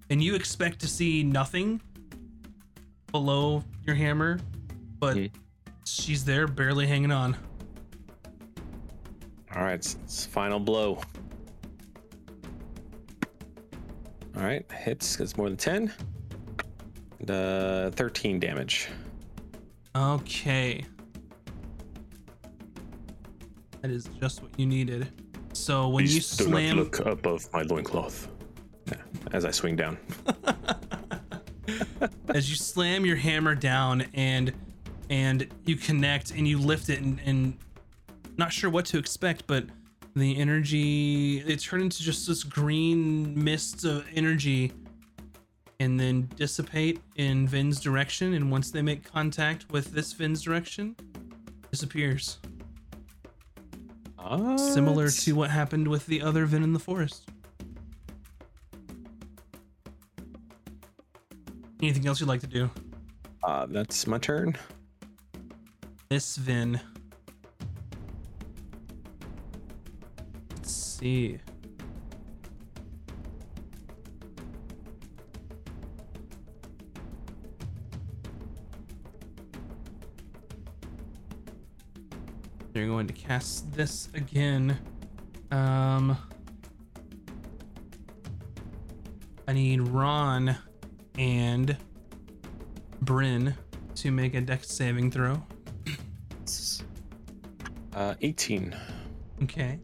And 0.10 0.24
you 0.24 0.34
expect 0.34 0.80
to 0.80 0.88
see 0.88 1.22
nothing 1.22 1.80
below 3.12 3.64
your 3.86 3.96
hammer, 3.96 4.40
but 5.00 5.18
Mhm. 5.18 5.32
she's 5.86 6.26
there 6.26 6.48
barely 6.48 6.88
hanging 6.88 7.12
on. 7.12 7.38
All 9.56 9.62
right, 9.62 9.76
it's, 9.76 9.98
it's 10.04 10.26
final 10.26 10.60
blow. 10.60 11.00
All 14.38 14.44
right, 14.44 14.70
hits 14.72 15.16
because 15.16 15.38
more 15.38 15.48
than 15.48 15.58
10. 15.58 15.94
And, 17.20 17.32
uh, 17.32 17.92
13 17.92 18.40
damage. 18.40 18.90
Okay. 19.96 20.84
That 23.82 23.92
is 23.92 24.10
just 24.20 24.42
what 24.42 24.52
you 24.60 24.66
needed. 24.66 25.08
So 25.54 25.88
when 25.88 26.06
you 26.06 26.20
slam 26.20 26.78
look 26.78 27.00
above 27.00 27.48
my 27.54 27.62
loincloth. 27.62 28.28
As 29.32 29.46
I 29.46 29.52
swing 29.52 29.76
down. 29.76 29.98
as 32.36 32.50
you 32.50 32.56
slam 32.56 33.06
your 33.06 33.16
hammer 33.16 33.56
down 33.56 34.06
and 34.14 34.54
and 35.10 35.48
you 35.66 35.76
connect 35.76 36.32
and 36.32 36.48
you 36.48 36.60
lift 36.60 36.90
it 36.90 37.00
and, 37.00 37.20
and 37.26 37.58
not 38.38 38.52
sure 38.52 38.70
what 38.70 38.86
to 38.86 38.98
expect 38.98 39.48
but 39.48 39.66
the 40.16 40.38
energy 40.38 41.40
it 41.40 41.60
turned 41.60 41.84
into 41.84 42.02
just 42.02 42.28
this 42.28 42.44
green 42.44 43.42
mist 43.42 43.84
of 43.84 44.06
energy 44.14 44.72
and 45.80 46.00
then 46.00 46.30
dissipate 46.36 47.02
in 47.18 47.48
Vin's 47.48 47.80
direction 47.82 48.34
and 48.34 48.50
once 48.50 48.72
they 48.72 48.82
make 48.82 49.04
contact 49.04 49.70
with 49.72 49.92
this 49.92 50.14
Vin's 50.14 50.42
direction 50.42 50.96
disappears 51.70 52.40
similar 54.58 55.10
to 55.10 55.34
what 55.34 55.50
happened 55.50 55.88
with 55.88 56.06
the 56.08 56.22
other 56.22 56.46
Vin 56.46 56.64
in 56.64 56.74
the 56.74 56.80
forest. 56.80 57.30
Anything 61.82 62.08
else 62.08 62.20
you'd 62.20 62.30
like 62.30 62.42
to 62.42 62.48
do? 62.48 62.70
Uh, 63.44 63.68
that's 63.68 64.08
my 64.08 64.18
turn. 64.18 64.58
This 66.10 66.38
Vin. 66.38 66.80
See. 71.06 71.40
They're 82.74 82.88
going 82.88 83.06
to 83.06 83.14
cast 83.14 83.72
this 83.74 84.10
again. 84.16 84.80
Um, 85.52 86.18
I 89.48 89.54
need 89.54 89.82
Ron 89.82 90.58
and 91.20 91.78
Bryn 93.02 93.56
to 93.94 94.12
make 94.12 94.34
a 94.34 94.42
dex 94.42 94.70
saving 94.70 95.12
throw. 95.12 95.42
Uh, 97.94 98.16
18. 98.22 98.76
Okay. 99.44 99.80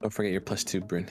Don't 0.00 0.10
forget 0.10 0.32
your 0.32 0.40
plus 0.40 0.64
two, 0.64 0.80
Bryn. 0.80 1.08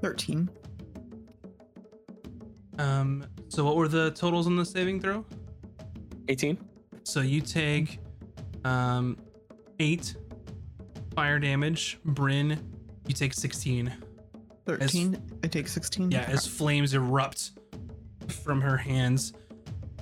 Thirteen. 0.00 0.48
Um, 2.78 3.26
so 3.48 3.64
what 3.64 3.76
were 3.76 3.88
the 3.88 4.12
totals 4.12 4.46
on 4.46 4.56
the 4.56 4.64
saving 4.64 5.00
throw? 5.00 5.24
18. 6.28 6.56
So 7.02 7.20
you 7.20 7.40
take 7.40 7.98
um 8.64 9.16
eight 9.78 10.14
fire 11.14 11.38
damage. 11.38 11.98
Bryn, 12.04 12.58
you 13.06 13.14
take 13.14 13.34
16. 13.34 13.92
Thirteen. 14.66 15.20
I 15.42 15.48
take 15.48 15.66
sixteen. 15.66 16.10
Yeah, 16.10 16.24
as 16.28 16.46
flames 16.46 16.94
erupt 16.94 17.52
from 18.28 18.60
her 18.60 18.76
hands. 18.76 19.32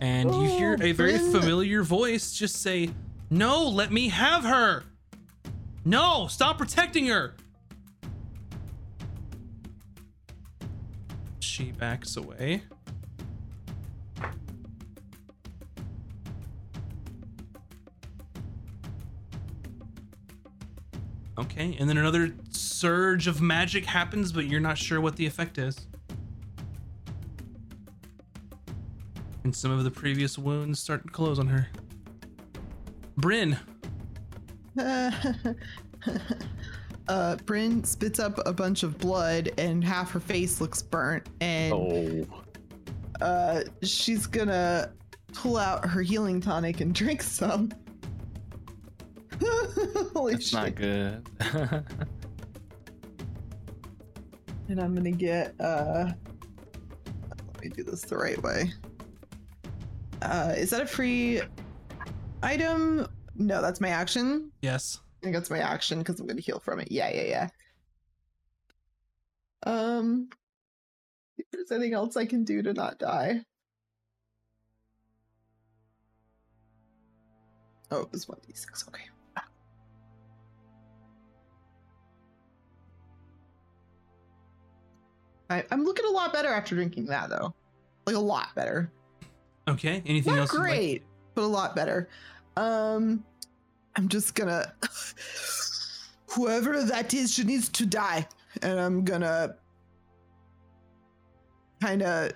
And 0.00 0.32
you 0.32 0.42
hear 0.48 0.76
Oh, 0.80 0.84
a 0.84 0.92
very 0.92 1.18
Bryn. 1.18 1.32
familiar 1.32 1.82
voice 1.82 2.32
just 2.32 2.56
say, 2.62 2.90
No, 3.30 3.66
let 3.68 3.92
me 3.92 4.08
have 4.08 4.44
her. 4.44 4.84
No, 5.84 6.26
stop 6.28 6.58
protecting 6.58 7.06
her. 7.06 7.34
She 11.40 11.72
backs 11.72 12.16
away. 12.16 12.62
Okay, 21.38 21.76
and 21.78 21.88
then 21.88 21.96
another 21.98 22.34
surge 22.50 23.26
of 23.28 23.40
magic 23.40 23.84
happens, 23.84 24.32
but 24.32 24.46
you're 24.46 24.60
not 24.60 24.76
sure 24.76 25.00
what 25.00 25.16
the 25.16 25.24
effect 25.26 25.56
is. 25.58 25.86
And 29.48 29.56
some 29.56 29.70
of 29.70 29.82
the 29.82 29.90
previous 29.90 30.36
wounds 30.36 30.78
start 30.78 31.06
to 31.06 31.10
close 31.10 31.38
on 31.38 31.46
her. 31.46 31.66
Bryn, 33.16 33.56
uh, 34.78 35.10
Bryn 37.46 37.82
spits 37.82 38.18
up 38.18 38.38
a 38.46 38.52
bunch 38.52 38.82
of 38.82 38.98
blood, 38.98 39.50
and 39.56 39.82
half 39.82 40.10
her 40.10 40.20
face 40.20 40.60
looks 40.60 40.82
burnt. 40.82 41.26
And 41.40 41.72
Oh. 41.72 42.26
uh, 43.22 43.62
she's 43.82 44.26
gonna 44.26 44.92
pull 45.32 45.56
out 45.56 45.86
her 45.86 46.02
healing 46.02 46.42
tonic 46.42 46.82
and 46.82 46.94
drink 46.94 47.22
some. 47.22 47.72
Holy 50.12 50.34
It's 50.34 50.50
shit! 50.50 50.52
not 50.52 50.74
good. 50.74 51.26
And 54.68 54.78
I'm 54.78 54.94
gonna 54.94 55.10
get. 55.10 55.58
uh 55.58 56.12
Let 57.54 57.62
me 57.62 57.70
do 57.70 57.82
this 57.84 58.02
the 58.02 58.18
right 58.18 58.42
way. 58.42 58.74
Uh, 60.22 60.54
is 60.56 60.70
that 60.70 60.80
a 60.80 60.86
free 60.86 61.40
item? 62.42 63.06
No, 63.36 63.62
that's 63.62 63.80
my 63.80 63.88
action. 63.88 64.50
yes. 64.62 65.00
I 65.20 65.24
think 65.24 65.34
that's 65.34 65.50
my 65.50 65.58
action 65.58 65.98
because 65.98 66.20
I'm 66.20 66.26
gonna 66.28 66.40
heal 66.40 66.60
from 66.60 66.78
it. 66.78 66.92
Yeah, 66.92 67.10
yeah, 67.10 67.22
yeah. 67.24 67.48
Um, 69.64 70.28
if 71.36 71.46
there's 71.50 71.72
anything 71.72 71.92
else 71.94 72.16
I 72.16 72.24
can 72.24 72.44
do 72.44 72.62
to 72.62 72.72
not 72.72 73.00
die. 73.00 73.42
Oh, 77.90 78.02
it 78.02 78.12
was 78.12 78.28
one 78.28 78.38
d 78.46 78.52
six. 78.54 78.86
Okay. 78.86 79.02
I, 85.50 85.64
I'm 85.70 85.82
looking 85.84 86.04
a 86.04 86.10
lot 86.10 86.32
better 86.32 86.48
after 86.48 86.74
drinking 86.74 87.06
that, 87.06 87.30
though. 87.30 87.54
Like 88.06 88.16
a 88.16 88.20
lot 88.20 88.54
better. 88.54 88.92
Okay. 89.68 90.02
Anything 90.06 90.34
Not 90.34 90.40
else? 90.42 90.52
you'd 90.52 90.58
like- 90.60 90.68
great, 90.70 91.02
but 91.34 91.42
a 91.42 91.46
lot 91.46 91.76
better. 91.76 92.08
Um, 92.56 93.24
I'm 93.96 94.08
just 94.08 94.34
gonna. 94.34 94.72
Whoever 96.32 96.82
that 96.84 97.14
is, 97.14 97.32
she 97.32 97.42
needs 97.44 97.68
to 97.70 97.86
die, 97.86 98.26
and 98.62 98.78
I'm 98.78 99.04
gonna 99.04 99.56
kind 101.80 102.02
of 102.02 102.32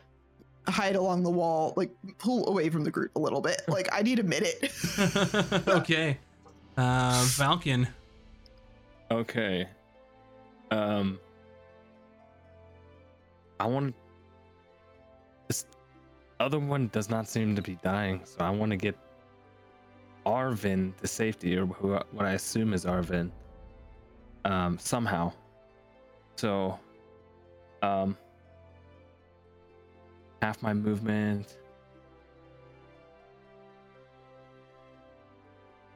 hide 0.68 0.97
along 0.97 1.22
the 1.24 1.30
wall, 1.30 1.74
like 1.76 1.91
pull 2.18 2.49
away 2.49 2.70
from 2.70 2.85
the 2.85 2.91
group 2.91 3.14
a 3.16 3.18
little 3.18 3.41
bit. 3.41 3.62
Like 3.68 3.89
I 3.93 4.03
need 4.03 4.18
a 4.18 4.22
minute. 4.22 4.72
okay. 5.68 6.18
Uh, 6.76 7.22
Valken. 7.24 7.87
okay. 9.11 9.68
Um. 10.70 11.18
I 13.61 13.66
want. 13.66 13.95
Other 16.43 16.59
one 16.59 16.88
does 16.93 17.09
not 17.09 17.28
seem 17.28 17.55
to 17.55 17.62
be 17.62 17.78
dying, 17.84 18.20
so 18.24 18.38
I 18.40 18.51
want 18.51 18.70
to 18.72 18.76
get 18.76 18.97
our 20.26 20.51
Vin 20.51 20.93
to 21.01 21.07
safety, 21.07 21.57
or 21.57 21.66
who, 21.66 21.93
what 22.11 22.26
I 22.26 22.32
assume 22.32 22.74
is 22.74 22.84
our 22.84 23.01
Vin. 23.01 23.30
Um, 24.45 24.76
somehow. 24.76 25.32
So, 26.34 26.80
um, 27.82 28.16
half 30.43 30.61
my 30.62 30.74
movement. 30.74 31.59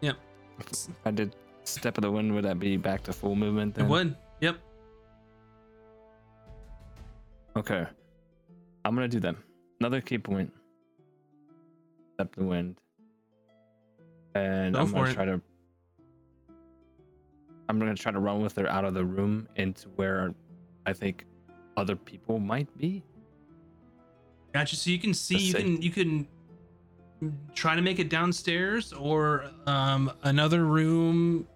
Yep. 0.02 0.16
If 0.60 0.88
I 1.04 1.10
did 1.10 1.34
step 1.64 1.98
of 1.98 2.02
the 2.02 2.10
wind, 2.12 2.32
would 2.32 2.44
that 2.44 2.60
be 2.60 2.76
back 2.76 3.02
to 3.04 3.12
full 3.12 3.34
movement 3.34 3.76
It 3.76 3.80
then? 3.80 3.88
would. 3.88 4.16
Yep. 4.40 4.58
Okay. 7.56 7.84
I'm 8.84 8.94
gonna 8.94 9.08
do 9.08 9.18
them. 9.18 9.42
Another 9.80 10.00
ki 10.00 10.18
point. 10.18 10.52
Step 12.14 12.34
the 12.36 12.44
wind. 12.44 12.76
And 14.34 14.74
Go 14.74 14.80
I'm 14.80 14.92
gonna 14.92 15.10
it. 15.10 15.14
try 15.14 15.24
to 15.24 15.40
I'm 17.68 17.78
gonna 17.78 17.94
try 17.94 18.12
to 18.12 18.18
run 18.20 18.40
with 18.42 18.56
her 18.56 18.68
out 18.68 18.84
of 18.84 18.94
the 18.94 19.04
room 19.04 19.48
into 19.56 19.88
where 19.90 20.34
I 20.86 20.92
think 20.92 21.24
other 21.76 21.96
people 21.96 22.38
might 22.38 22.68
be. 22.78 23.02
Gotcha. 24.52 24.76
So 24.76 24.90
you 24.90 24.98
can 24.98 25.12
see, 25.12 25.34
Let's 25.34 25.46
you 25.46 25.52
see. 25.52 25.62
can, 25.62 25.82
you 25.82 25.90
can 25.90 26.28
try 27.54 27.74
to 27.74 27.82
make 27.82 27.98
it 27.98 28.08
downstairs 28.08 28.92
or 28.92 29.44
um, 29.66 30.10
another 30.22 30.64
room 30.64 31.46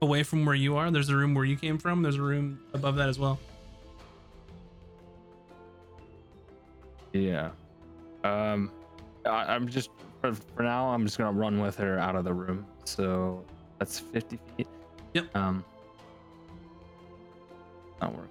away 0.00 0.22
from 0.22 0.46
where 0.46 0.54
you 0.54 0.76
are. 0.76 0.90
There's 0.90 1.08
a 1.08 1.16
room 1.16 1.34
where 1.34 1.44
you 1.44 1.56
came 1.56 1.78
from. 1.78 2.02
There's 2.02 2.16
a 2.16 2.22
room 2.22 2.60
above 2.72 2.96
that 2.96 3.08
as 3.08 3.18
well. 3.18 3.38
Yeah. 7.12 7.50
Um 8.24 8.70
I, 9.24 9.54
I'm 9.54 9.68
just 9.68 9.90
for, 10.20 10.32
for 10.32 10.62
now 10.62 10.88
I'm 10.88 11.04
just 11.04 11.18
gonna 11.18 11.38
run 11.38 11.60
with 11.60 11.76
her 11.76 11.98
out 11.98 12.16
of 12.16 12.24
the 12.24 12.34
room. 12.34 12.66
So 12.84 13.44
that's 13.78 13.98
50 13.98 14.38
feet. 14.56 14.68
Yep. 15.14 15.36
Um 15.36 15.64
not 18.00 18.14
work. 18.14 18.28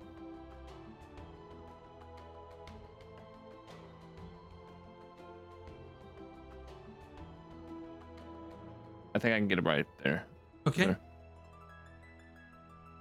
I 9.17 9.19
think 9.19 9.34
I 9.34 9.39
can 9.39 9.47
get 9.47 9.57
it 9.57 9.65
right 9.65 9.86
there. 10.03 10.23
Okay. 10.67 10.86
There. 10.86 10.99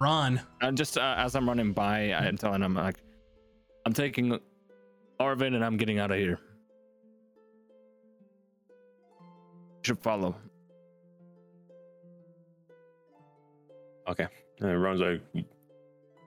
Ron. 0.01 0.41
And 0.61 0.75
just 0.75 0.97
uh, 0.97 1.13
as 1.15 1.35
I'm 1.35 1.47
running 1.47 1.73
by, 1.73 2.11
I'm 2.11 2.37
telling 2.37 2.63
him 2.63 2.73
like, 2.73 2.97
I'm 3.85 3.93
taking 3.93 4.39
our 5.19 5.35
Vin 5.35 5.55
and 5.55 5.63
I'm 5.63 5.77
getting 5.77 5.99
out 5.99 6.11
of 6.11 6.17
here. 6.17 6.39
Should 9.83 9.99
follow. 9.99 10.35
Okay. 14.07 14.27
And 14.59 14.81
Ron's 14.81 15.01
like, 15.01 15.45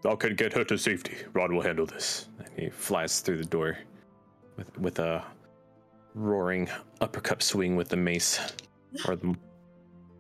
I 0.05 0.15
can 0.15 0.35
get 0.35 0.53
her 0.53 0.65
to 0.65 0.79
safety. 0.79 1.17
Rod 1.33 1.53
will 1.53 1.63
handle 1.63 1.87
this. 1.87 2.29
And 2.39 2.49
he 2.57 2.71
flies 2.71 3.21
through 3.21 3.39
the 3.39 3.45
door 3.45 3.79
with 4.57 4.79
with 4.79 4.99
a 4.99 5.25
roaring 6.15 6.69
uppercut 7.01 7.43
swing 7.43 7.77
with 7.77 7.89
the 7.89 7.97
mace, 7.97 8.41
or 9.07 9.17
the 9.17 9.35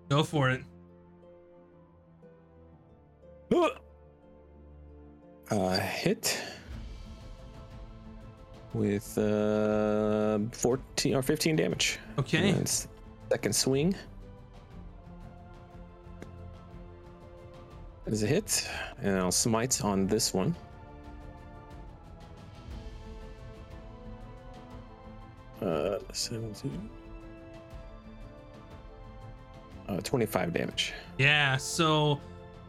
Go 0.09 0.23
for 0.23 0.51
it. 0.51 0.62
uh, 5.51 5.79
hit 5.79 6.41
with 8.75 9.18
uh, 9.18 10.39
14 10.53 11.14
or 11.14 11.23
15 11.23 11.57
damage. 11.57 11.99
Okay. 12.18 12.51
And 12.51 12.87
second 13.31 13.55
swing 13.55 13.95
is 18.07 18.23
a 18.23 18.27
hit, 18.27 18.68
and 19.03 19.16
I'll 19.18 19.33
smite 19.33 19.85
on 19.85 20.07
this 20.07 20.33
one. 20.35 20.55
Uh, 25.61 25.99
17. 26.12 26.91
Uh, 29.89 30.01
25 30.03 30.53
damage. 30.55 30.93
Yeah, 31.18 31.57
so 31.57 32.21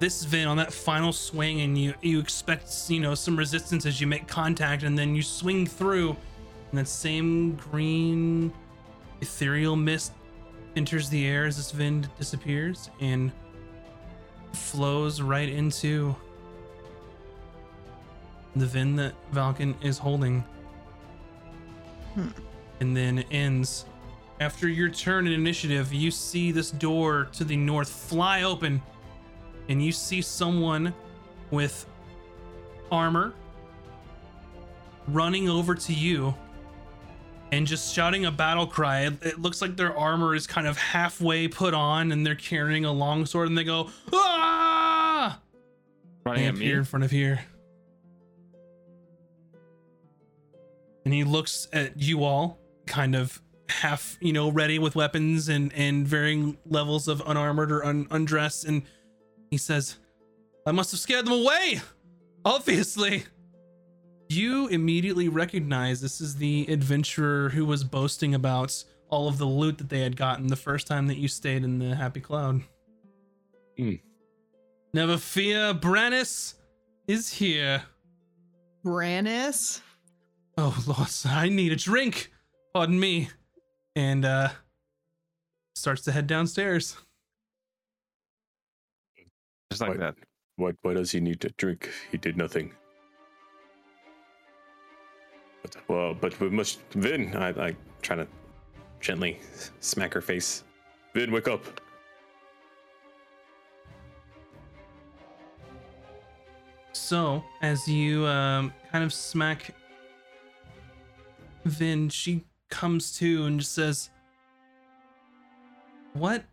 this 0.01 0.23
Vin 0.23 0.47
on 0.47 0.57
that 0.57 0.73
final 0.73 1.13
swing, 1.13 1.61
and 1.61 1.77
you 1.77 1.93
you 2.01 2.19
expect 2.19 2.89
you 2.89 2.99
know 2.99 3.15
some 3.15 3.37
resistance 3.37 3.85
as 3.85 4.01
you 4.01 4.07
make 4.07 4.27
contact, 4.27 4.83
and 4.83 4.97
then 4.97 5.15
you 5.15 5.21
swing 5.21 5.65
through, 5.65 6.09
and 6.71 6.79
that 6.79 6.87
same 6.87 7.55
green 7.55 8.51
ethereal 9.21 9.75
mist 9.75 10.11
enters 10.75 11.07
the 11.09 11.27
air 11.27 11.45
as 11.45 11.55
this 11.55 11.71
Vin 11.71 12.07
disappears 12.17 12.89
and 12.99 13.31
flows 14.53 15.21
right 15.21 15.47
into 15.47 16.15
the 18.55 18.65
Vin 18.65 18.95
that 18.95 19.13
Valken 19.31 19.75
is 19.83 19.99
holding, 19.99 20.43
hmm. 22.15 22.27
and 22.79 22.97
then 22.97 23.19
ends. 23.31 23.85
After 24.39 24.67
your 24.67 24.89
turn 24.89 25.27
in 25.27 25.33
initiative, 25.33 25.93
you 25.93 26.09
see 26.09 26.51
this 26.51 26.71
door 26.71 27.29
to 27.33 27.43
the 27.43 27.55
north 27.55 27.89
fly 27.89 28.41
open, 28.41 28.81
and 29.71 29.81
you 29.81 29.93
see 29.93 30.21
someone 30.21 30.93
with 31.49 31.85
armor 32.91 33.33
running 35.07 35.47
over 35.47 35.73
to 35.73 35.93
you 35.93 36.35
and 37.53 37.65
just 37.65 37.93
shouting 37.93 38.25
a 38.25 38.31
battle 38.31 38.67
cry. 38.67 39.09
It, 39.21 39.39
looks 39.39 39.61
like 39.61 39.77
their 39.77 39.97
armor 39.97 40.35
is 40.35 40.45
kind 40.45 40.67
of 40.67 40.77
halfway 40.77 41.47
put 41.47 41.73
on, 41.73 42.11
and 42.11 42.25
they're 42.25 42.35
carrying 42.35 42.83
a 42.83 42.91
longsword, 42.91 43.47
and 43.47 43.57
they 43.57 43.63
go, 43.63 43.89
Ah! 44.11 45.39
Running 46.25 46.45
at 46.45 46.55
me. 46.55 46.69
in 46.69 46.83
front 46.83 47.05
of 47.05 47.11
here. 47.11 47.39
And 51.05 51.13
he 51.13 51.23
looks 51.23 51.67
at 51.71 51.97
you 51.97 52.25
all, 52.25 52.59
kind 52.87 53.15
of 53.15 53.41
half, 53.69 54.17
you 54.19 54.33
know, 54.33 54.49
ready 54.49 54.79
with 54.79 54.95
weapons 54.95 55.47
and 55.47 55.73
and 55.73 56.05
varying 56.05 56.57
levels 56.65 57.07
of 57.07 57.23
unarmored 57.25 57.71
or 57.71 57.83
un- 57.85 58.07
undressed, 58.11 58.65
and 58.65 58.83
he 59.51 59.57
says, 59.57 59.97
"I 60.65 60.71
must 60.71 60.91
have 60.91 60.99
scared 60.99 61.25
them 61.25 61.33
away." 61.33 61.81
Obviously, 62.43 63.25
you 64.29 64.67
immediately 64.67 65.29
recognize 65.29 66.01
this 66.01 66.21
is 66.21 66.37
the 66.37 66.65
adventurer 66.69 67.49
who 67.49 67.65
was 67.65 67.83
boasting 67.83 68.33
about 68.33 68.83
all 69.09 69.27
of 69.27 69.37
the 69.37 69.45
loot 69.45 69.77
that 69.77 69.89
they 69.89 69.99
had 69.99 70.15
gotten 70.15 70.47
the 70.47 70.55
first 70.55 70.87
time 70.87 71.05
that 71.07 71.17
you 71.17 71.27
stayed 71.27 71.63
in 71.63 71.77
the 71.77 71.93
Happy 71.95 72.21
Cloud. 72.21 72.61
Hmm. 73.77 73.95
Never 74.93 75.17
fear, 75.17 75.73
Brannis 75.73 76.55
is 77.07 77.31
here. 77.31 77.83
Brannis? 78.85 79.81
Oh 80.57 80.75
Lord, 80.87 81.09
I 81.25 81.49
need 81.49 81.71
a 81.71 81.75
drink. 81.75 82.31
Pardon 82.73 82.99
me. 82.99 83.29
And 83.95 84.25
uh 84.25 84.49
starts 85.75 86.01
to 86.03 86.11
head 86.11 86.27
downstairs. 86.27 86.97
Just 89.71 89.79
like 89.79 89.91
What? 89.91 89.99
that. 89.99 90.15
Why, 90.57 90.71
why 90.81 90.93
does 90.95 91.11
he 91.11 91.21
need 91.21 91.39
to 91.41 91.49
drink? 91.51 91.89
He 92.11 92.17
did 92.17 92.35
nothing. 92.35 92.73
But, 95.61 95.77
well, 95.87 96.13
but 96.13 96.37
we 96.41 96.49
must. 96.49 96.81
Vin, 96.91 97.33
I, 97.37 97.49
I 97.67 97.75
try 98.01 98.17
to 98.17 98.27
gently 98.99 99.39
smack 99.79 100.13
her 100.13 100.19
face. 100.19 100.65
Vin, 101.13 101.31
wake 101.31 101.47
up. 101.47 101.63
So, 106.91 107.41
as 107.61 107.87
you 107.87 108.25
um 108.27 108.73
kind 108.91 109.05
of 109.05 109.13
smack 109.13 109.73
Vin, 111.63 112.09
she 112.09 112.43
comes 112.69 113.15
to 113.19 113.45
and 113.45 113.59
just 113.59 113.73
says, 113.73 114.09
"What? 116.13 116.43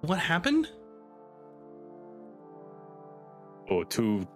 What 0.00 0.18
happened?" 0.18 0.68
Oh, 3.70 3.84
two 3.84 4.26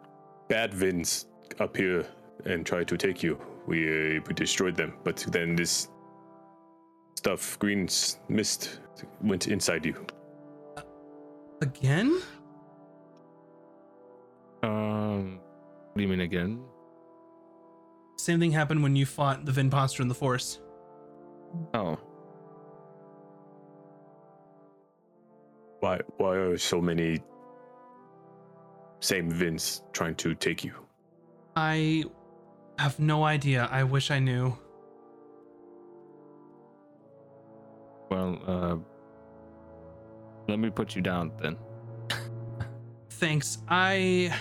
bad 0.49 0.75
Vins 0.75 1.27
up 1.61 1.77
here 1.77 2.07
and 2.45 2.67
try 2.67 2.85
to 2.85 2.97
take 2.97 3.23
you. 3.23 3.39
We, 3.67 4.17
uh, 4.19 4.21
we 4.27 4.35
destroyed 4.35 4.77
them, 4.77 4.95
but 5.05 5.19
then 5.31 5.55
this 5.57 5.89
stuff, 7.17 7.59
green 7.59 7.85
s- 7.85 8.19
mist, 8.29 8.81
went 9.23 9.49
inside 9.49 9.87
you. 9.87 9.95
Again? 11.61 12.21
Um, 14.63 15.39
what 15.39 15.97
do 15.97 16.03
you 16.03 16.09
mean 16.09 16.21
again? 16.21 16.63
Same 18.19 18.41
thing 18.41 18.51
happened 18.53 18.83
when 18.83 18.97
you 18.97 19.07
fought 19.07 19.45
the 19.45 19.53
Vinposter 19.53 20.01
in 20.01 20.09
the 20.09 20.15
forest. 20.15 20.61
Oh, 21.75 21.99
Why, 25.81 25.99
why 26.17 26.37
are 26.37 26.57
so 26.59 26.81
many 26.81 27.21
same 29.03 29.31
Vins 29.31 29.83
trying 29.93 30.15
to 30.17 30.35
take 30.35 30.65
you? 30.65 30.73
I 31.57 32.05
have 32.79 32.99
no 32.99 33.25
idea. 33.25 33.69
I 33.71 33.85
wish 33.85 34.11
I 34.11 34.19
knew. 34.19 34.57
well, 38.13 38.39
uh, 38.47 38.77
let 40.49 40.59
me 40.59 40.69
put 40.69 40.95
you 40.95 41.01
down 41.01 41.33
then. 41.41 41.57
Thanks. 43.11 43.59
I. 43.69 44.35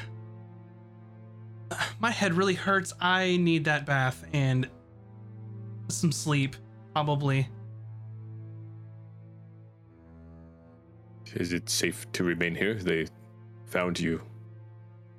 My 2.00 2.12
head 2.12 2.34
really 2.34 2.54
hurts. 2.54 2.94
I 3.00 3.38
need 3.38 3.64
that 3.66 3.86
bath 3.86 4.26
and 4.34 4.68
some 5.88 6.12
sleep, 6.12 6.58
probably. 6.94 7.48
Is 11.36 11.54
it 11.54 11.70
safe 11.70 12.12
to 12.12 12.26
remain 12.26 12.56
here? 12.56 12.76
They 12.76 13.08
found 13.68 13.98
you. 13.98 14.22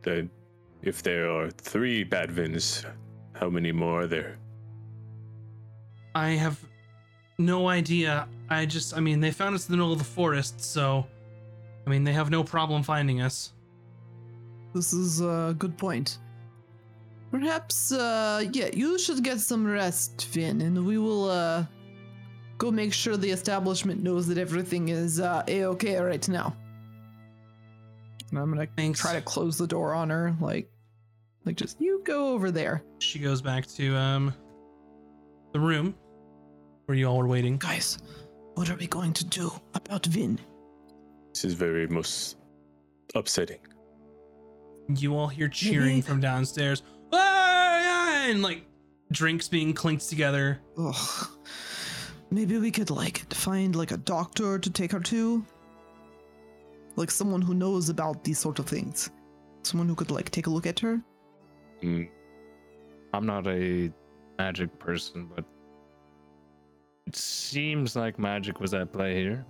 Then, 0.02 0.30
if 0.82 1.02
there 1.02 1.30
are 1.30 1.50
three 1.50 2.04
bad 2.04 2.30
Vins, 2.30 2.84
how 3.34 3.48
many 3.48 3.72
more 3.72 4.02
are 4.02 4.06
there? 4.06 4.38
I 6.14 6.30
have 6.30 6.58
no 7.38 7.68
idea. 7.68 8.28
I 8.50 8.66
just, 8.66 8.96
I 8.96 9.00
mean, 9.00 9.20
they 9.20 9.30
found 9.30 9.54
us 9.54 9.68
in 9.68 9.72
the 9.72 9.76
middle 9.76 9.92
of 9.92 9.98
the 9.98 10.04
forest, 10.04 10.60
so. 10.60 11.06
I 11.86 11.90
mean, 11.90 12.04
they 12.04 12.12
have 12.12 12.30
no 12.30 12.44
problem 12.44 12.82
finding 12.82 13.20
us. 13.20 13.52
This 14.74 14.92
is 14.92 15.20
a 15.20 15.54
good 15.58 15.76
point. 15.76 16.18
Perhaps, 17.30 17.92
uh, 17.92 18.44
yeah, 18.52 18.68
you 18.72 18.98
should 18.98 19.24
get 19.24 19.40
some 19.40 19.66
rest, 19.66 20.26
Vin, 20.32 20.60
and 20.60 20.86
we 20.86 20.98
will, 20.98 21.30
uh, 21.30 21.64
go 22.58 22.70
make 22.70 22.92
sure 22.92 23.16
the 23.16 23.30
establishment 23.30 24.02
knows 24.02 24.26
that 24.26 24.38
everything 24.38 24.90
is, 24.90 25.18
uh, 25.18 25.42
a-okay 25.48 25.96
right 25.96 26.28
now. 26.28 26.54
And 28.32 28.40
I'm 28.40 28.50
gonna 28.50 28.66
Thanks. 28.76 28.98
try 28.98 29.12
to 29.12 29.20
close 29.20 29.56
the 29.58 29.66
door 29.66 29.94
on 29.94 30.10
her, 30.10 30.34
like, 30.40 30.68
like 31.44 31.56
just, 31.56 31.80
you 31.80 32.02
go 32.04 32.32
over 32.32 32.50
there. 32.50 32.82
She 32.98 33.18
goes 33.20 33.40
back 33.40 33.66
to, 33.76 33.94
um, 33.94 34.34
the 35.52 35.60
room 35.60 35.94
where 36.86 36.96
you 36.96 37.06
all 37.06 37.18
were 37.18 37.28
waiting. 37.28 37.58
Guys, 37.58 37.98
what 38.54 38.70
are 38.70 38.76
we 38.76 38.86
going 38.86 39.12
to 39.12 39.24
do 39.26 39.52
about 39.74 40.06
Vin? 40.06 40.40
This 41.34 41.44
is 41.44 41.52
very 41.54 41.86
most 41.86 42.38
upsetting. 43.14 43.60
You 44.88 45.14
all 45.16 45.28
hear 45.28 45.48
cheering 45.48 46.00
from 46.02 46.20
downstairs. 46.20 46.82
And 47.12 48.42
like 48.42 48.64
drinks 49.10 49.48
being 49.48 49.74
clinked 49.74 50.08
together. 50.08 50.58
Ugh. 50.78 51.28
Maybe 52.30 52.56
we 52.56 52.70
could 52.70 52.88
like 52.88 53.30
find 53.34 53.76
like 53.76 53.90
a 53.90 53.98
doctor 53.98 54.58
to 54.58 54.70
take 54.70 54.92
her 54.92 55.00
to. 55.00 55.44
Like 56.96 57.10
someone 57.10 57.42
who 57.42 57.54
knows 57.54 57.88
about 57.88 58.22
these 58.24 58.38
sort 58.38 58.58
of 58.58 58.66
things. 58.66 59.10
Someone 59.62 59.88
who 59.88 59.94
could 59.94 60.10
like 60.10 60.30
take 60.30 60.46
a 60.46 60.50
look 60.50 60.66
at 60.66 60.78
her. 60.80 61.00
Mm, 61.82 62.08
I'm 63.14 63.26
not 63.26 63.46
a 63.46 63.90
magic 64.38 64.78
person, 64.78 65.28
but 65.34 65.44
it 67.06 67.16
seems 67.16 67.96
like 67.96 68.18
magic 68.18 68.60
was 68.60 68.74
at 68.74 68.92
play 68.92 69.14
here. 69.22 69.44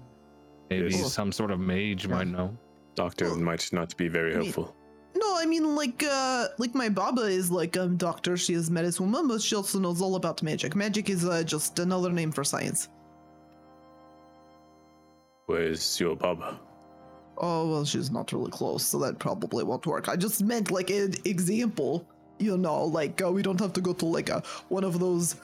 Maybe 0.70 0.90
Yes. 0.90 1.12
some 1.12 1.32
sort 1.32 1.50
of 1.50 1.60
mage 1.60 2.06
might 2.08 2.28
know. 2.28 2.56
doctor 2.94 3.24
Well, 3.30 3.36
might 3.38 3.72
not 3.72 3.96
be 3.96 4.08
very 4.08 4.34
I 4.34 4.36
mean- 4.36 4.44
helpful. 4.44 4.76
No, 5.14 5.36
I 5.38 5.46
mean, 5.46 5.74
like, 5.76 6.02
uh, 6.02 6.48
like 6.58 6.74
my 6.74 6.88
baba 6.88 7.22
is 7.22 7.50
like 7.50 7.76
a 7.76 7.86
doctor. 7.86 8.36
She 8.36 8.54
is 8.54 8.70
medicine 8.70 9.10
woman, 9.10 9.28
but 9.28 9.40
she 9.42 9.54
also 9.54 9.78
knows 9.78 10.00
all 10.02 10.14
about 10.16 10.42
magic. 10.42 10.74
Magic 10.76 11.08
is 11.10 11.24
uh, 11.24 11.42
just 11.42 11.78
another 11.78 12.10
name 12.10 12.32
for 12.32 12.44
science. 12.44 12.88
Where's 15.46 15.98
your 16.00 16.16
Baba? 16.16 16.58
Oh 17.38 17.70
well, 17.70 17.84
she's 17.84 18.10
not 18.10 18.32
really 18.32 18.50
close, 18.50 18.84
so 18.84 18.98
that 19.00 19.18
probably 19.18 19.64
won't 19.64 19.86
work. 19.86 20.08
I 20.08 20.16
just 20.16 20.42
meant 20.42 20.70
like 20.70 20.90
an 20.90 21.14
example. 21.24 22.06
You 22.38 22.56
know, 22.56 22.84
like 22.84 23.22
uh, 23.22 23.30
we 23.30 23.42
don't 23.42 23.60
have 23.60 23.72
to 23.74 23.80
go 23.80 23.92
to 23.94 24.06
like 24.06 24.28
a 24.28 24.42
one 24.68 24.84
of 24.84 24.98
those 24.98 25.36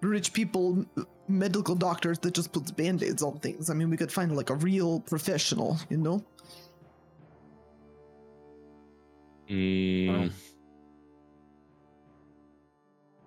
rich 0.00 0.32
people 0.32 0.84
medical 1.28 1.74
doctors 1.74 2.18
that 2.20 2.34
just 2.34 2.52
puts 2.52 2.70
band-aids 2.70 3.22
on 3.22 3.38
things. 3.38 3.70
I 3.70 3.74
mean, 3.74 3.88
we 3.90 3.96
could 3.96 4.12
find 4.12 4.36
like 4.36 4.50
a 4.50 4.54
real 4.54 5.00
professional. 5.00 5.78
You 5.88 5.98
know. 5.98 6.24
Mm. 9.48 10.30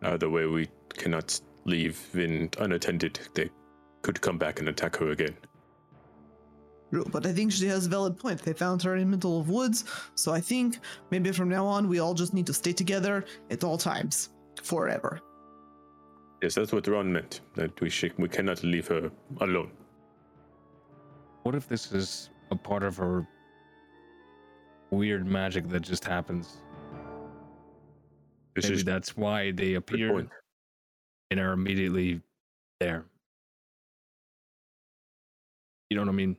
Either 0.02 0.30
way, 0.30 0.46
we 0.46 0.70
cannot 0.90 1.40
leave 1.66 1.98
Vin 2.14 2.50
unattended. 2.60 3.20
They 3.34 3.50
could 4.02 4.22
come 4.22 4.38
back 4.38 4.60
and 4.60 4.70
attack 4.70 4.96
her 4.98 5.10
again. 5.10 5.36
True, 6.92 7.06
But 7.12 7.26
I 7.26 7.34
think 7.34 7.52
she 7.52 7.68
has 7.68 7.88
a 7.88 7.90
valid 7.90 8.18
point. 8.18 8.42
They 8.42 8.54
found 8.54 8.82
her 8.84 8.96
in 8.96 9.10
the 9.10 9.18
middle 9.18 9.40
of 9.40 9.50
woods, 9.50 9.86
so 10.16 10.32
I 10.32 10.40
think 10.40 10.80
maybe 11.12 11.32
from 11.32 11.50
now 11.50 11.66
on 11.66 11.88
we 11.88 12.00
all 12.00 12.14
just 12.14 12.34
need 12.34 12.46
to 12.48 12.54
stay 12.54 12.74
together 12.74 13.26
at 13.50 13.64
all 13.64 13.78
times, 13.78 14.30
forever. 14.64 15.20
Yes, 16.42 16.56
that's 16.56 16.72
what 16.72 16.88
Ron 16.88 17.12
meant. 17.12 17.42
That 17.56 17.80
we 17.82 17.90
sh- 17.90 18.14
we 18.18 18.28
cannot 18.28 18.64
leave 18.64 18.88
her 18.88 19.12
alone. 19.42 19.72
What 21.44 21.56
if 21.56 21.68
this 21.68 21.92
is 21.92 22.30
a 22.52 22.56
part 22.56 22.84
of 22.84 22.98
her 22.98 23.28
weird 24.92 25.26
magic 25.26 25.68
that 25.70 25.82
just 25.82 26.06
happens? 26.06 26.58
This 28.56 28.66
Maybe 28.66 28.76
is 28.76 28.84
that's 28.84 29.18
why 29.18 29.52
they 29.52 29.74
appear 29.74 30.28
and 31.32 31.40
are 31.40 31.52
immediately 31.54 32.22
there. 32.80 33.06
You 35.90 35.98
know 35.98 36.04
what 36.04 36.10
I 36.10 36.14
mean? 36.14 36.38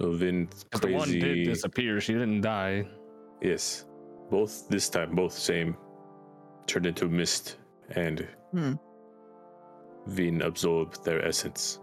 So 0.00 0.12
Vin 0.12 0.48
'Cause 0.70 0.80
the 0.80 0.92
one 0.94 1.10
did 1.10 1.44
disappear. 1.44 2.00
She 2.00 2.14
didn't 2.14 2.40
die. 2.40 2.88
Yes, 3.42 3.84
both 4.30 4.66
this 4.68 4.88
time, 4.88 5.14
both 5.14 5.32
same, 5.32 5.76
turned 6.66 6.86
into 6.86 7.06
mist, 7.06 7.58
and 7.90 8.26
Hmm. 8.52 8.74
Vin 10.06 10.40
absorbed 10.40 11.04
their 11.04 11.22
essence. 11.22 11.80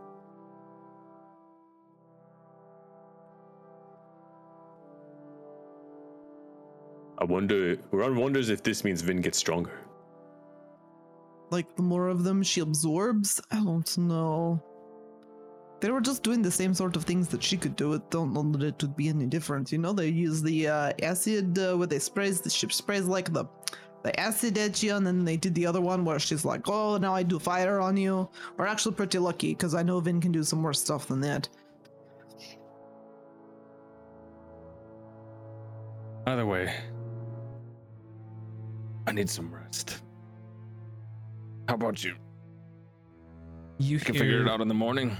I 7.19 7.23
wonder. 7.25 7.77
Ron 7.91 8.15
wonders 8.15 8.49
if 8.49 8.63
this 8.63 8.83
means 8.83 9.01
Vin 9.01 9.21
gets 9.21 9.37
stronger. 9.37 9.79
Like 11.51 11.75
the 11.75 11.83
more 11.83 12.07
of 12.07 12.23
them 12.23 12.43
she 12.43 12.61
absorbs, 12.61 13.39
I 13.51 13.63
don't 13.63 13.97
know. 13.97 14.61
They 15.79 15.91
were 15.91 16.01
just 16.01 16.23
doing 16.23 16.41
the 16.41 16.51
same 16.51 16.73
sort 16.73 16.95
of 16.95 17.03
things 17.03 17.27
that 17.27 17.43
she 17.43 17.55
could 17.55 17.75
do. 17.75 17.93
It 17.93 18.09
don't 18.09 18.33
know 18.33 18.43
that 18.51 18.63
it 18.63 18.81
would 18.81 18.95
be 18.95 19.09
any 19.09 19.27
different. 19.27 19.71
You 19.71 19.77
know, 19.77 19.93
they 19.93 20.07
use 20.07 20.41
the 20.41 20.67
uh, 20.67 20.93
acid 21.03 21.57
uh, 21.59 21.75
where 21.75 21.87
they 21.87 21.99
sprays 21.99 22.41
the 22.41 22.49
ship 22.49 22.73
sprays 22.73 23.05
like 23.05 23.31
the 23.31 23.45
the 24.03 24.19
acid 24.19 24.57
at 24.57 24.81
you, 24.81 24.95
and 24.95 25.05
then 25.05 25.25
they 25.25 25.37
did 25.37 25.53
the 25.53 25.65
other 25.65 25.81
one 25.81 26.05
where 26.05 26.19
she's 26.19 26.45
like, 26.45 26.67
"Oh, 26.67 26.97
now 26.97 27.13
I 27.13 27.23
do 27.23 27.37
fire 27.37 27.79
on 27.79 27.97
you." 27.97 28.29
We're 28.57 28.65
actually 28.65 28.95
pretty 28.95 29.19
lucky 29.19 29.49
because 29.49 29.75
I 29.75 29.83
know 29.83 29.99
Vin 29.99 30.21
can 30.21 30.31
do 30.31 30.43
some 30.43 30.61
more 30.61 30.73
stuff 30.73 31.07
than 31.07 31.21
that. 31.21 31.47
Either 36.25 36.45
way, 36.45 36.73
I 39.05 39.11
need 39.11 39.29
some 39.29 39.53
rest. 39.53 40.01
How 41.67 41.75
about 41.75 42.03
you? 42.03 42.15
You 43.77 43.97
You 43.97 43.99
can 43.99 44.15
figure 44.15 44.41
it 44.41 44.49
out 44.49 44.61
in 44.61 44.67
the 44.67 44.73
morning. 44.73 45.15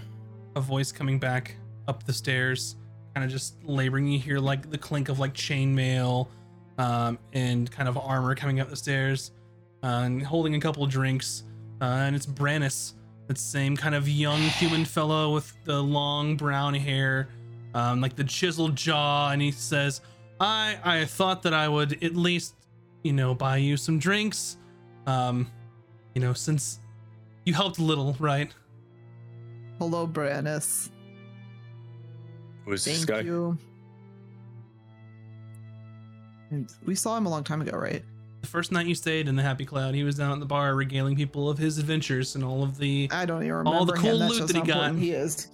A 0.58 0.62
voice 0.62 0.92
coming 0.92 1.20
back 1.20 1.56
up 1.88 2.04
the 2.04 2.12
stairs, 2.12 2.76
kind 3.16 3.24
of 3.24 3.32
just 3.32 3.64
laboring. 3.64 4.08
You 4.08 4.20
hear 4.20 4.40
like 4.40 4.70
the 4.70 4.78
clink 4.78 5.08
of 5.08 5.20
like 5.20 5.34
chainmail 5.34 6.28
um, 6.78 7.18
and 7.34 7.72
kind 7.72 7.88
of 7.88 7.98
armor 7.98 8.36
coming 8.36 8.60
up 8.60 8.70
the 8.70 8.76
stairs, 8.76 9.32
uh, 9.84 10.04
and 10.06 10.22
holding 10.22 10.56
a 10.56 10.60
couple 10.60 10.86
drinks. 10.88 11.44
Uh, 11.80 11.86
and 11.86 12.16
it's 12.16 12.26
Brannis, 12.26 12.94
that 13.28 13.38
same 13.38 13.78
kind 13.78 13.94
of 13.96 14.10
young 14.10 14.42
human 14.42 14.84
fellow 14.84 15.34
with 15.34 15.54
the 15.64 15.82
long 15.82 16.36
brown 16.36 16.74
hair, 16.74 17.30
um, 17.74 18.02
like 18.02 18.16
the 18.16 18.24
chiseled 18.24 18.76
jaw. 18.76 19.30
And 19.30 19.42
he 19.42 19.52
says, 19.52 20.02
"I 20.40 20.80
I 20.84 21.06
thought 21.06 21.44
that 21.44 21.54
I 21.54 21.70
would 21.70 22.04
at 22.04 22.16
least, 22.16 22.56
you 23.04 23.14
know, 23.14 23.36
buy 23.36 23.58
you 23.58 23.78
some 23.78 24.00
drinks, 24.00 24.58
um, 25.06 25.52
you 26.16 26.22
know, 26.22 26.34
since 26.34 26.80
you 27.46 27.54
helped 27.54 27.78
a 27.78 27.84
little, 27.84 28.16
right?" 28.20 28.52
Hello, 29.80 30.08
Brannis. 30.08 30.90
Who's 32.66 32.84
this 32.84 33.06
guy? 33.06 33.22
you. 33.22 33.58
We 36.86 36.96
saw 36.96 37.18
him 37.18 37.26
a 37.26 37.30
long 37.30 37.44
time 37.44 37.62
ago, 37.62 37.78
right? 37.78 38.04
The 38.42 38.48
first 38.48 38.72
night 38.72 38.88
you 38.88 38.96
stayed 38.96 39.28
in 39.28 39.36
the 39.36 39.44
Happy 39.44 39.66
Cloud, 39.66 39.94
he 39.94 40.04
was 40.04 40.16
down 40.16 40.32
at 40.32 40.40
the 40.40 40.46
bar 40.46 40.76
regaling 40.76 41.16
people 41.16 41.50
of 41.50 41.58
his 41.58 41.78
adventures 41.78 42.36
and 42.36 42.44
all 42.44 42.64
of 42.64 42.78
the. 42.78 43.10
I 43.12 43.26
don't 43.26 43.44
even 43.44 43.54
remember 43.54 43.78
All 43.78 43.86
the 43.86 43.94
cool 43.94 44.20
That's 44.20 44.32
loot 44.32 44.40
just 44.40 44.54
that 44.54 44.60
he 44.62 44.68
got. 44.68 44.96
He 44.96 45.12
is. 45.12 45.50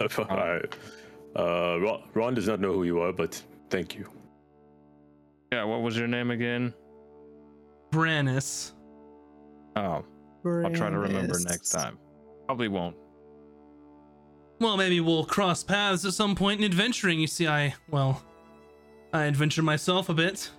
Alright. 0.18 0.76
Uh, 1.36 1.78
Ron, 1.80 2.02
Ron 2.14 2.34
does 2.34 2.48
not 2.48 2.60
know 2.60 2.72
who 2.72 2.84
you 2.84 3.00
are, 3.00 3.12
but 3.12 3.40
thank 3.70 3.94
you. 3.94 4.08
Yeah, 5.52 5.64
what 5.64 5.82
was 5.82 5.96
your 5.96 6.08
name 6.08 6.30
again? 6.30 6.72
Brannis. 7.90 8.72
Oh, 9.76 10.04
I'll 10.44 10.70
try 10.70 10.90
to 10.90 10.98
remember 10.98 11.38
next 11.40 11.70
time. 11.70 11.98
Probably 12.46 12.68
won't. 12.68 12.96
Well, 14.60 14.76
maybe 14.76 15.00
we'll 15.00 15.24
cross 15.24 15.62
paths 15.62 16.04
at 16.04 16.14
some 16.14 16.34
point 16.34 16.60
in 16.60 16.64
adventuring. 16.64 17.20
You 17.20 17.26
see, 17.26 17.46
I, 17.46 17.74
well, 17.90 18.22
I 19.12 19.24
adventure 19.24 19.62
myself 19.62 20.08
a 20.08 20.14
bit. 20.14 20.50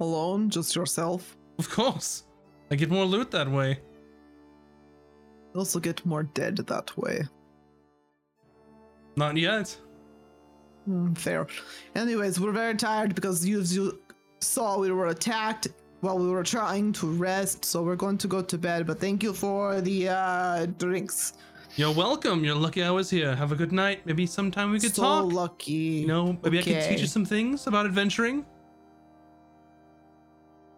Alone, 0.00 0.50
just 0.50 0.76
yourself. 0.76 1.36
Of 1.58 1.70
course. 1.70 2.24
I 2.70 2.76
get 2.76 2.90
more 2.90 3.04
loot 3.04 3.30
that 3.30 3.50
way. 3.50 3.80
You 5.54 5.60
also 5.60 5.80
get 5.80 6.04
more 6.04 6.22
dead 6.22 6.56
that 6.58 6.96
way. 6.96 7.22
Not 9.16 9.36
yet. 9.36 9.76
Hmm, 10.84 11.14
fair. 11.14 11.46
Anyways, 11.96 12.38
we're 12.38 12.52
very 12.52 12.74
tired 12.74 13.14
because 13.14 13.44
you, 13.44 13.62
you 13.62 13.98
saw 14.40 14.78
we 14.78 14.92
were 14.92 15.08
attacked 15.08 15.68
while 16.00 16.18
we 16.18 16.28
were 16.28 16.44
trying 16.44 16.92
to 16.92 17.06
rest, 17.08 17.64
so 17.64 17.82
we're 17.82 17.96
going 17.96 18.18
to 18.18 18.28
go 18.28 18.40
to 18.42 18.56
bed. 18.56 18.86
But 18.86 19.00
thank 19.00 19.22
you 19.22 19.32
for 19.32 19.80
the 19.80 20.10
uh, 20.10 20.66
drinks. 20.78 21.32
You're 21.78 21.92
welcome. 21.92 22.42
You're 22.42 22.56
lucky 22.56 22.82
I 22.82 22.90
was 22.90 23.08
here. 23.08 23.36
Have 23.36 23.52
a 23.52 23.54
good 23.54 23.70
night. 23.70 24.04
Maybe 24.04 24.26
sometime 24.26 24.72
we 24.72 24.80
could 24.80 24.96
so 24.96 25.00
talk. 25.02 25.30
So 25.30 25.36
lucky. 25.36 25.72
You 25.72 26.08
know, 26.08 26.36
maybe 26.42 26.58
I 26.58 26.62
could 26.62 26.82
teach 26.82 27.00
you 27.00 27.06
some 27.06 27.24
things 27.24 27.68
about 27.68 27.86
adventuring. 27.86 28.44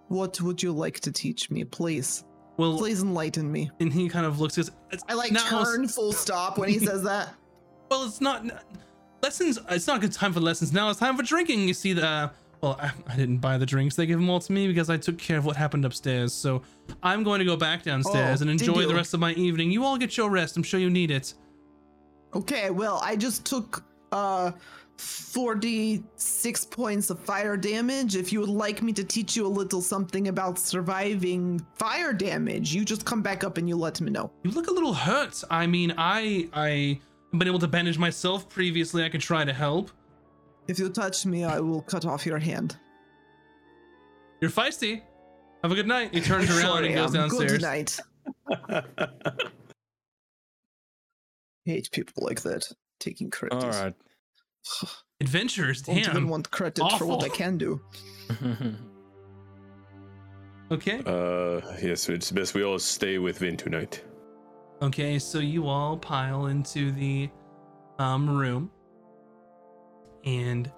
What 0.08 0.38
would 0.42 0.62
you 0.62 0.72
like 0.72 1.00
to 1.00 1.10
teach 1.10 1.50
me, 1.50 1.64
please? 1.64 2.24
Well, 2.58 2.76
Please 2.76 3.00
enlighten 3.02 3.50
me. 3.50 3.70
and 3.80 3.90
he 3.90 4.10
kind 4.10 4.26
of 4.26 4.40
looks 4.40 4.58
at. 4.58 4.68
I 5.08 5.14
like 5.14 5.34
turn 5.48 5.88
full 5.88 6.12
stop 6.12 6.58
when 6.58 6.68
he 6.68 6.78
says 6.86 7.02
that. 7.04 7.32
Well, 7.90 8.04
it's 8.04 8.20
not 8.20 8.44
lessons. 9.22 9.58
It's 9.70 9.86
not 9.86 9.96
a 9.96 10.00
good 10.00 10.12
time 10.12 10.34
for 10.34 10.40
lessons 10.40 10.70
now. 10.70 10.90
It's 10.90 11.00
time 11.00 11.16
for 11.16 11.22
drinking. 11.22 11.66
You 11.66 11.72
see, 11.72 11.94
the 11.94 12.06
uh, 12.06 12.28
well, 12.62 12.78
I, 12.80 12.92
I 13.06 13.16
didn't 13.16 13.38
buy 13.38 13.56
the 13.58 13.66
drinks. 13.66 13.96
They 13.96 14.06
gave 14.06 14.18
them 14.18 14.28
all 14.28 14.40
to 14.40 14.52
me 14.52 14.66
because 14.68 14.90
I 14.90 14.96
took 14.96 15.18
care 15.18 15.38
of 15.38 15.44
what 15.46 15.56
happened 15.56 15.84
upstairs. 15.84 16.32
So 16.32 16.62
I'm 17.02 17.22
going 17.24 17.38
to 17.38 17.44
go 17.44 17.56
back 17.56 17.82
downstairs 17.82 18.40
Oh, 18.40 18.42
and 18.42 18.50
enjoy 18.50 18.86
the 18.86 18.94
rest 18.94 19.14
of 19.14 19.20
my 19.20 19.32
evening. 19.32 19.70
You 19.70 19.84
all 19.84 19.96
get 19.96 20.16
your 20.16 20.30
rest. 20.30 20.56
I'm 20.56 20.62
sure 20.62 20.78
you 20.80 20.90
need 20.90 21.10
it. 21.10 21.34
Okay, 22.34 22.70
well, 22.70 23.00
I 23.02 23.16
just 23.16 23.44
took 23.44 23.84
uh 24.12 24.52
46 24.96 26.64
points 26.66 27.08
of 27.10 27.18
fire 27.18 27.56
damage. 27.56 28.16
If 28.16 28.32
you 28.32 28.40
would 28.40 28.50
like 28.50 28.82
me 28.82 28.92
to 28.92 29.02
teach 29.04 29.34
you 29.34 29.46
a 29.46 29.48
little 29.48 29.80
something 29.80 30.28
about 30.28 30.58
surviving 30.58 31.64
fire 31.74 32.12
damage, 32.12 32.74
you 32.74 32.84
just 32.84 33.04
come 33.06 33.22
back 33.22 33.42
up 33.42 33.56
and 33.58 33.68
you 33.68 33.76
let 33.76 34.00
me 34.00 34.10
know. 34.10 34.30
You 34.44 34.50
look 34.50 34.68
a 34.68 34.72
little 34.72 34.92
hurt. 34.92 35.42
I 35.50 35.66
mean, 35.66 35.94
I 35.96 36.48
I 36.52 37.00
have 37.32 37.38
been 37.38 37.48
able 37.48 37.58
to 37.60 37.68
bandage 37.68 37.98
myself 37.98 38.48
previously. 38.48 39.02
I 39.04 39.08
could 39.08 39.20
try 39.22 39.44
to 39.44 39.52
help. 39.52 39.90
If 40.68 40.78
you 40.78 40.88
touch 40.88 41.26
me, 41.26 41.44
I 41.44 41.58
will 41.60 41.82
cut 41.82 42.04
off 42.04 42.24
your 42.26 42.38
hand. 42.38 42.76
You're 44.40 44.50
feisty. 44.50 45.02
Have 45.62 45.72
a 45.72 45.74
good 45.74 45.86
night. 45.88 46.14
He 46.14 46.20
turns 46.20 46.50
around 46.50 46.60
Sure 46.60 46.84
and 46.84 46.94
goes 46.94 47.14
am. 47.14 47.28
downstairs. 47.28 47.52
Good 47.52 47.62
night. 47.62 47.98
Hate 51.64 51.90
people 51.92 52.24
like 52.24 52.40
that 52.42 52.66
taking 52.98 53.30
credit. 53.30 53.62
All 53.62 53.70
right. 53.70 53.94
Adventures. 55.20 55.82
Don't 55.82 55.98
even 55.98 56.28
want 56.28 56.50
credit 56.50 56.82
for 56.98 57.04
what 57.04 57.22
I 57.24 57.28
can 57.28 57.58
do. 57.58 57.80
Okay. 60.72 61.02
uh, 61.04 61.60
yes, 61.82 62.08
it's 62.08 62.30
best 62.30 62.54
we 62.54 62.62
all 62.62 62.78
stay 62.78 63.18
with 63.18 63.38
Vin 63.38 63.56
tonight. 63.56 64.04
Okay, 64.80 65.18
so 65.18 65.40
you 65.40 65.66
all 65.66 65.96
pile 65.96 66.46
into 66.46 66.92
the 66.92 67.28
um, 67.98 68.30
room. 68.30 68.70
And 70.24 70.70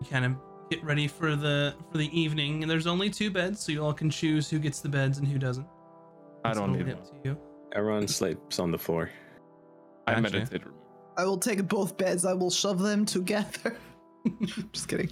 you 0.00 0.06
kind 0.08 0.24
of 0.24 0.32
get 0.70 0.82
ready 0.84 1.06
for 1.08 1.36
the 1.36 1.74
for 1.90 1.98
the 1.98 2.18
evening. 2.18 2.62
And 2.62 2.70
there's 2.70 2.86
only 2.86 3.10
two 3.10 3.30
beds, 3.30 3.60
so 3.60 3.72
you 3.72 3.84
all 3.84 3.92
can 3.94 4.10
choose 4.10 4.48
who 4.50 4.58
gets 4.58 4.80
the 4.80 4.88
beds 4.88 5.18
and 5.18 5.26
who 5.28 5.38
doesn't. 5.38 5.66
I 6.44 6.52
don't 6.52 6.68
totally 6.68 6.84
need 6.84 6.92
up 6.92 7.00
one. 7.10 7.22
to 7.22 7.28
you. 7.30 7.38
Everyone 7.74 8.06
sleeps 8.08 8.58
on 8.58 8.70
the 8.70 8.78
floor. 8.78 9.10
I 10.06 10.12
Gotcha. 10.14 10.22
meditate. 10.22 10.62
I 11.16 11.24
will 11.24 11.38
take 11.38 11.66
both 11.68 11.96
beds. 11.96 12.24
I 12.24 12.32
will 12.34 12.50
shove 12.50 12.80
them 12.80 13.04
together. 13.06 13.76
Just 14.72 14.88
kidding. 14.88 15.10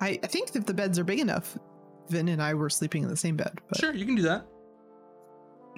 I, 0.00 0.18
I 0.22 0.26
think 0.26 0.54
if 0.54 0.64
the 0.66 0.74
beds 0.74 0.98
are 0.98 1.04
big 1.04 1.20
enough, 1.20 1.58
Vin 2.08 2.28
and 2.28 2.42
I 2.42 2.54
were 2.54 2.70
sleeping 2.70 3.02
in 3.02 3.08
the 3.08 3.16
same 3.16 3.36
bed. 3.36 3.58
But 3.68 3.78
Sure, 3.78 3.92
you 3.92 4.06
can 4.06 4.14
do 4.16 4.22
that. 4.22 4.46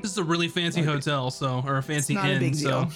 This 0.01 0.13
is 0.13 0.19
a 0.19 0.25
really 0.25 0.49
fancy 0.49 0.81
Okay. 0.81 0.89
hotel, 0.91 1.31
so 1.31 1.63
or 1.67 1.75
a 1.75 1.79
it's 1.79 1.87
fancy 1.87 2.15
not 2.15 2.29
inn. 2.29 2.37
a 2.37 2.41
big 2.41 2.55
so, 2.55 2.69
deal. 2.85 2.91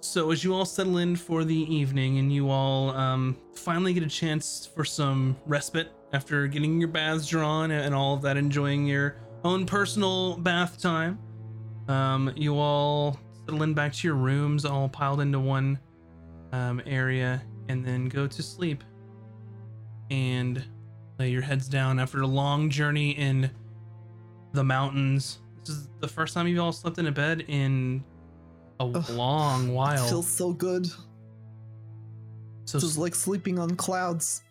So 0.00 0.30
as 0.30 0.42
you 0.42 0.54
all 0.54 0.64
settle 0.64 0.98
in 0.98 1.16
for 1.16 1.44
the 1.44 1.74
evening, 1.74 2.18
and 2.18 2.32
you 2.32 2.50
all 2.50 2.90
um, 2.90 3.36
finally 3.54 3.92
get 3.92 4.02
a 4.02 4.08
chance 4.08 4.68
for 4.74 4.84
some 4.84 5.36
respite 5.46 5.92
after 6.12 6.46
getting 6.46 6.80
your 6.80 6.88
baths 6.88 7.28
drawn 7.28 7.70
and 7.70 7.94
all 7.94 8.14
of 8.14 8.22
that, 8.22 8.36
enjoying 8.36 8.86
your 8.86 9.16
own 9.44 9.66
personal 9.66 10.36
bath 10.36 10.80
time, 10.80 11.18
um, 11.88 12.32
you 12.36 12.58
all 12.58 13.18
settle 13.44 13.62
in 13.62 13.74
back 13.74 13.92
to 13.92 14.08
your 14.08 14.16
rooms, 14.16 14.64
all 14.64 14.88
piled 14.88 15.20
into 15.20 15.38
one 15.38 15.78
um, 16.52 16.82
area, 16.86 17.42
and 17.68 17.84
then 17.84 18.08
go 18.08 18.26
to 18.26 18.42
sleep. 18.42 18.82
And 20.10 20.64
lay 21.20 21.30
your 21.30 21.42
heads 21.42 21.68
down 21.68 22.00
after 22.00 22.22
a 22.22 22.26
long 22.26 22.70
journey 22.70 23.10
in 23.10 23.50
the 24.52 24.64
mountains. 24.64 25.38
This 25.60 25.76
is 25.76 25.88
the 26.00 26.08
first 26.08 26.34
time 26.34 26.48
you've 26.48 26.58
all 26.58 26.72
slept 26.72 26.98
in 26.98 27.06
a 27.06 27.12
bed 27.12 27.44
in 27.46 28.02
a 28.80 28.84
Ugh, 28.84 29.10
long 29.10 29.68
It 29.68 29.72
while. 29.72 30.08
feels 30.08 30.26
so 30.28 30.52
good. 30.52 30.86
so 30.86 30.96
It's 32.78 32.84
just 32.84 32.98
like 32.98 33.14
sleeping 33.14 33.58
on 33.58 33.76
clouds. 33.76 34.42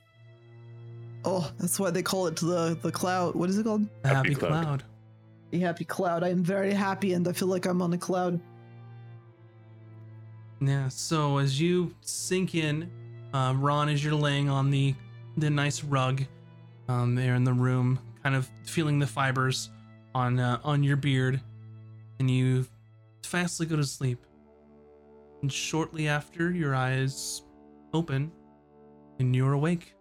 Oh, 1.25 1.51
that's 1.59 1.79
why 1.79 1.89
they 1.91 2.03
call 2.03 2.27
it 2.27 2.35
the 2.37 2.77
the 2.81 2.91
cloud. 2.91 3.35
What 3.35 3.49
is 3.49 3.57
it 3.57 3.63
called? 3.65 3.87
a 4.03 4.07
happy 4.07 4.29
Happy 4.29 4.35
cloud. 4.35 4.63
cloud. 4.63 4.83
The 5.51 5.59
happy 5.59 5.83
cloud. 5.85 6.23
I 6.23 6.29
am 6.29 6.43
very 6.43 6.73
happy, 6.73 7.13
and 7.13 7.27
I 7.27 7.33
feel 7.33 7.47
like 7.49 7.65
I'm 7.65 7.81
on 7.81 7.91
a 7.93 7.97
cloud. 7.97 8.39
Yeah. 10.61 10.87
So 10.89 11.37
as 11.37 11.59
you 11.59 11.93
sink 12.01 12.55
in, 12.55 12.89
uh, 13.33 13.53
Ron, 13.57 13.89
as 13.89 14.03
you're 14.03 14.13
laying 14.13 14.49
on 14.49 14.69
the 14.69 14.95
the 15.37 15.49
nice 15.49 15.83
rug, 15.83 16.23
um, 16.87 17.15
there 17.15 17.35
in 17.35 17.43
the 17.43 17.53
room, 17.53 17.99
kind 18.23 18.35
of 18.35 18.49
feeling 18.65 18.99
the 18.99 19.07
fibers 19.07 19.69
on 20.13 20.39
uh, 20.39 20.59
on 20.63 20.83
your 20.83 20.97
beard, 20.97 21.41
and 22.19 22.29
you 22.29 22.65
fastly 23.23 23.65
go 23.65 23.75
to 23.75 23.83
sleep. 23.83 24.25
And 25.41 25.51
shortly 25.51 26.07
after, 26.07 26.51
your 26.51 26.75
eyes 26.75 27.43
open, 27.93 28.31
and 29.19 29.35
you're 29.35 29.53
awake. 29.53 29.95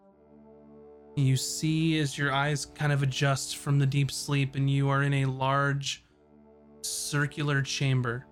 You 1.17 1.37
see 1.37 1.99
as 1.99 2.17
your 2.17 2.33
eyes 2.33 2.65
kind 2.67 2.93
of 2.93 3.03
adjust 3.03 3.57
from 3.57 3.79
the 3.79 3.87
deep 3.87 4.11
sleep, 4.11 4.55
and 4.57 4.71
you 4.71 4.89
are 4.89 5.03
in 5.03 5.15
a 5.15 5.25
large 5.27 6.05
circular 6.83 7.63
chamber. 7.63 8.27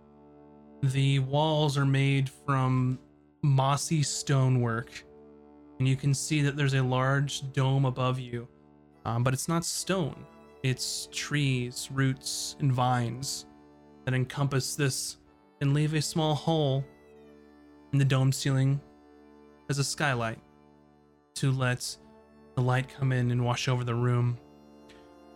The 0.82 1.20
walls 1.20 1.76
are 1.78 1.86
made 1.86 2.28
from 2.28 2.98
mossy 3.42 4.02
stonework, 4.02 5.04
and 5.78 5.88
you 5.88 5.96
can 5.96 6.14
see 6.14 6.42
that 6.42 6.56
there's 6.56 6.74
a 6.74 6.82
large 6.82 7.52
dome 7.52 7.84
above 7.84 8.18
you. 8.18 8.48
Um, 9.04 9.22
but 9.22 9.32
it's 9.32 9.48
not 9.48 9.64
stone, 9.64 10.26
it's 10.62 11.08
trees, 11.12 11.88
roots, 11.92 12.56
and 12.60 12.72
vines 12.72 13.46
that 14.06 14.14
encompass 14.14 14.74
this 14.76 15.18
and 15.60 15.74
leave 15.74 15.92
a 15.92 16.00
small 16.00 16.34
hole 16.34 16.84
in 17.92 17.98
the 17.98 18.04
dome 18.04 18.32
ceiling 18.32 18.80
as 19.68 19.78
a 19.78 19.84
skylight 19.84 20.38
to 21.34 21.50
let 21.52 21.96
the 22.54 22.62
light 22.62 22.88
come 22.88 23.12
in 23.12 23.30
and 23.30 23.44
wash 23.44 23.68
over 23.68 23.84
the 23.84 23.94
room. 23.94 24.38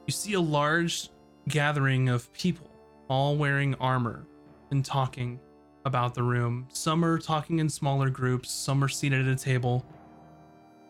You 0.06 0.12
see 0.12 0.32
a 0.34 0.40
large 0.40 1.10
gathering 1.48 2.08
of 2.08 2.32
people, 2.32 2.70
all 3.08 3.36
wearing 3.36 3.74
armor 3.74 4.24
and 4.70 4.84
talking 4.84 5.40
about 5.84 6.14
the 6.14 6.22
room. 6.22 6.68
Some 6.72 7.04
are 7.04 7.18
talking 7.18 7.58
in 7.58 7.68
smaller 7.68 8.08
groups, 8.08 8.50
some 8.50 8.84
are 8.84 8.88
seated 8.88 9.26
at 9.26 9.32
a 9.32 9.36
table. 9.36 9.84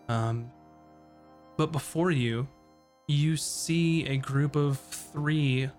Um, 0.08 0.50
but 1.56 1.72
before 1.72 2.10
you, 2.10 2.46
you 3.08 3.36
see 3.36 4.06
a 4.06 4.16
group 4.16 4.54
of 4.54 4.78
three 4.78 5.70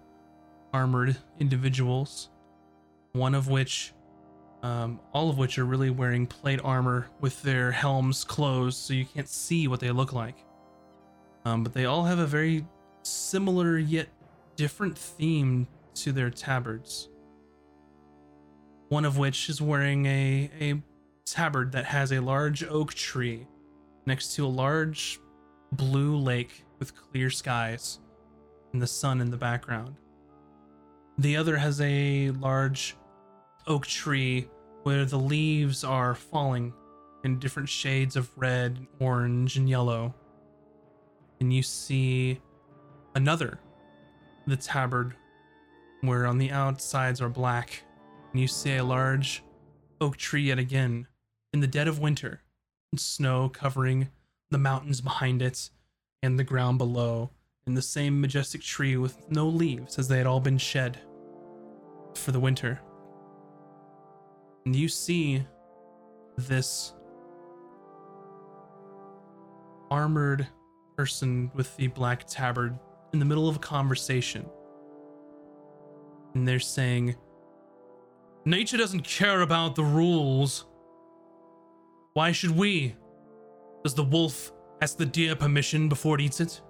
armored 0.74 1.18
individuals, 1.40 2.30
one 3.14 3.36
of 3.36 3.48
which, 3.48 3.94
um, 4.64 5.00
all 5.14 5.30
of 5.30 5.38
which 5.38 5.58
are 5.58 5.66
really 5.66 5.90
wearing 5.90 6.28
plate 6.28 6.60
armor 6.64 7.08
with 7.20 7.42
their 7.42 7.72
helms 7.72 8.24
closed 8.24 8.78
so 8.78 8.94
you 8.94 9.06
can't 9.06 9.30
see 9.30 9.68
what 9.68 9.80
they 9.80 9.92
look 9.92 10.14
like. 10.14 10.38
Um, 11.46 11.64
but 11.64 11.74
they 11.74 11.86
all 11.86 12.04
have 12.04 12.20
a 12.20 12.28
very 12.28 12.66
similar 13.04 13.78
yet 13.78 14.08
different 14.56 14.98
theme 14.98 15.68
to 15.96 16.12
their 16.12 16.30
tabards. 16.30 17.10
One 18.90 19.06
of 19.06 19.18
which 19.18 19.50
is 19.50 19.62
wearing 19.62 20.06
a, 20.06 20.52
a 20.60 20.82
tabard 21.26 21.72
that 21.72 21.86
has 21.86 22.12
a 22.12 22.20
large 22.20 22.64
oak 22.64 22.94
tree 22.94 23.48
next 24.06 24.36
to 24.36 24.46
a 24.46 24.48
large 24.48 25.20
blue 25.72 26.18
lake 26.18 26.66
with 26.80 26.96
clear 26.96 27.30
skies 27.30 28.00
and 28.74 28.82
the 28.82 28.88
sun 28.88 29.22
in 29.22 29.32
the 29.32 29.38
background. 29.38 29.96
The 31.18 31.38
other 31.38 31.58
has 31.58 31.80
a 31.82 32.32
large 32.32 32.96
oak 33.68 33.86
tree 33.86 34.48
where 34.84 35.06
the 35.06 35.20
leaves 35.20 35.84
are 35.84 36.16
falling 36.16 36.74
in 37.24 37.40
different 37.40 37.70
shades 37.70 38.16
of 38.16 38.32
red, 38.36 38.88
orange, 39.00 39.58
and 39.58 39.70
yellow. 39.70 40.16
And 41.40 41.54
you 41.54 41.62
see 41.62 42.40
another, 43.16 43.60
the 44.48 44.58
tabard, 44.58 45.16
where 46.02 46.26
on 46.26 46.38
the 46.38 46.52
outsides 46.52 47.22
are 47.22 47.30
black. 47.30 47.84
And 48.32 48.42
you 48.42 48.48
see 48.48 48.78
a 48.78 48.84
large 48.84 49.44
oak 50.00 50.18
tree 50.18 50.44
yet 50.44 50.58
again 50.58 51.08
in 51.54 51.60
the 51.60 51.68
dead 51.68 51.88
of 51.88 52.00
winter, 52.00 52.42
snow 52.96 53.50
covering 53.50 54.10
the 54.50 54.58
mountains 54.58 55.02
behind 55.02 55.42
it 55.42 55.70
and 56.24 56.40
the 56.40 56.44
ground 56.44 56.78
below, 56.78 57.32
and 57.68 57.78
the 57.78 57.82
same 57.82 58.20
majestic 58.20 58.62
tree 58.62 58.98
with 58.98 59.30
no 59.30 59.48
leaves 59.48 60.00
as 60.00 60.08
they 60.08 60.18
had 60.18 60.28
all 60.28 60.40
been 60.40 60.58
shed 60.58 61.00
for 62.16 62.32
the 62.32 62.40
winter. 62.40 62.80
And 64.66 64.76
you 64.76 64.88
see 64.88 65.44
this 66.38 66.94
armored 69.90 70.48
person 70.98 71.52
with 71.54 71.76
the 71.78 71.88
black 71.88 72.26
tabard 72.28 72.78
in 73.14 73.20
the 73.20 73.26
middle 73.26 73.48
of 73.48 73.58
a 73.58 73.60
conversation. 73.60 74.46
And 76.34 76.48
they're 76.48 76.60
saying, 76.60 77.16
Nature 78.46 78.78
doesn't 78.78 79.04
care 79.04 79.42
about 79.42 79.76
the 79.76 79.84
rules. 79.84 80.66
Why 82.14 82.32
should 82.32 82.52
we? 82.52 82.96
Does 83.84 83.94
the 83.94 84.04
wolf 84.04 84.52
ask 84.82 84.98
the 84.98 85.06
deer 85.06 85.36
permission 85.36 85.90
before 85.90 86.16
it 86.16 86.22
eats 86.22 86.40
it? 86.40 86.62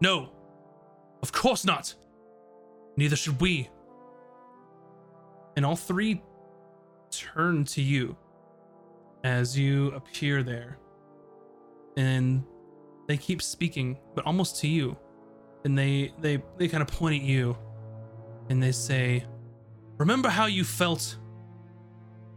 No. 0.00 0.30
Of 1.22 1.32
course 1.32 1.64
not. 1.64 1.94
Neither 2.96 3.16
should 3.16 3.40
we. 3.40 3.68
And 5.56 5.66
all 5.66 5.76
three 5.76 6.22
turn 7.10 7.64
to 7.64 7.82
you 7.82 8.16
as 9.24 9.58
you 9.58 9.88
appear 9.88 10.42
there. 10.42 10.78
And 11.96 12.44
they 13.08 13.16
keep 13.16 13.42
speaking, 13.42 13.98
but 14.14 14.24
almost 14.24 14.60
to 14.60 14.68
you. 14.68 14.96
And 15.64 15.76
they 15.76 16.14
they 16.20 16.42
they 16.56 16.68
kind 16.68 16.82
of 16.82 16.88
point 16.88 17.16
at 17.16 17.22
you 17.22 17.56
and 18.48 18.62
they 18.62 18.72
say, 18.72 19.24
"Remember 19.98 20.28
how 20.28 20.46
you 20.46 20.64
felt 20.64 21.18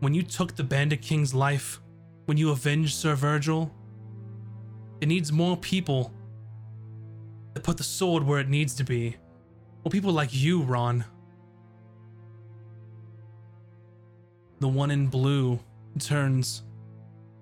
when 0.01 0.14
you 0.14 0.24
took 0.24 0.55
the 0.55 0.64
Bandit 0.64 1.01
King's 1.01 1.34
life, 1.34 1.80
when 2.26 2.38
you 2.38 2.51
avenged 2.51 2.95
Sir 2.95 3.16
Virgil? 3.16 3.72
It 4.99 5.07
needs 5.07 5.32
more 5.32 5.55
people 5.55 6.14
to 7.55 7.61
put 7.61 7.77
the 7.77 7.83
sword 7.83 8.23
where 8.23 8.39
it 8.39 8.49
needs 8.49 8.73
to 8.75 8.83
be. 8.83 9.15
Well, 9.83 9.91
people 9.91 10.13
like 10.13 10.33
you, 10.33 10.61
Ron. 10.61 11.05
The 14.59 14.67
one 14.67 14.91
in 14.91 15.07
blue 15.07 15.59
turns 15.99 16.63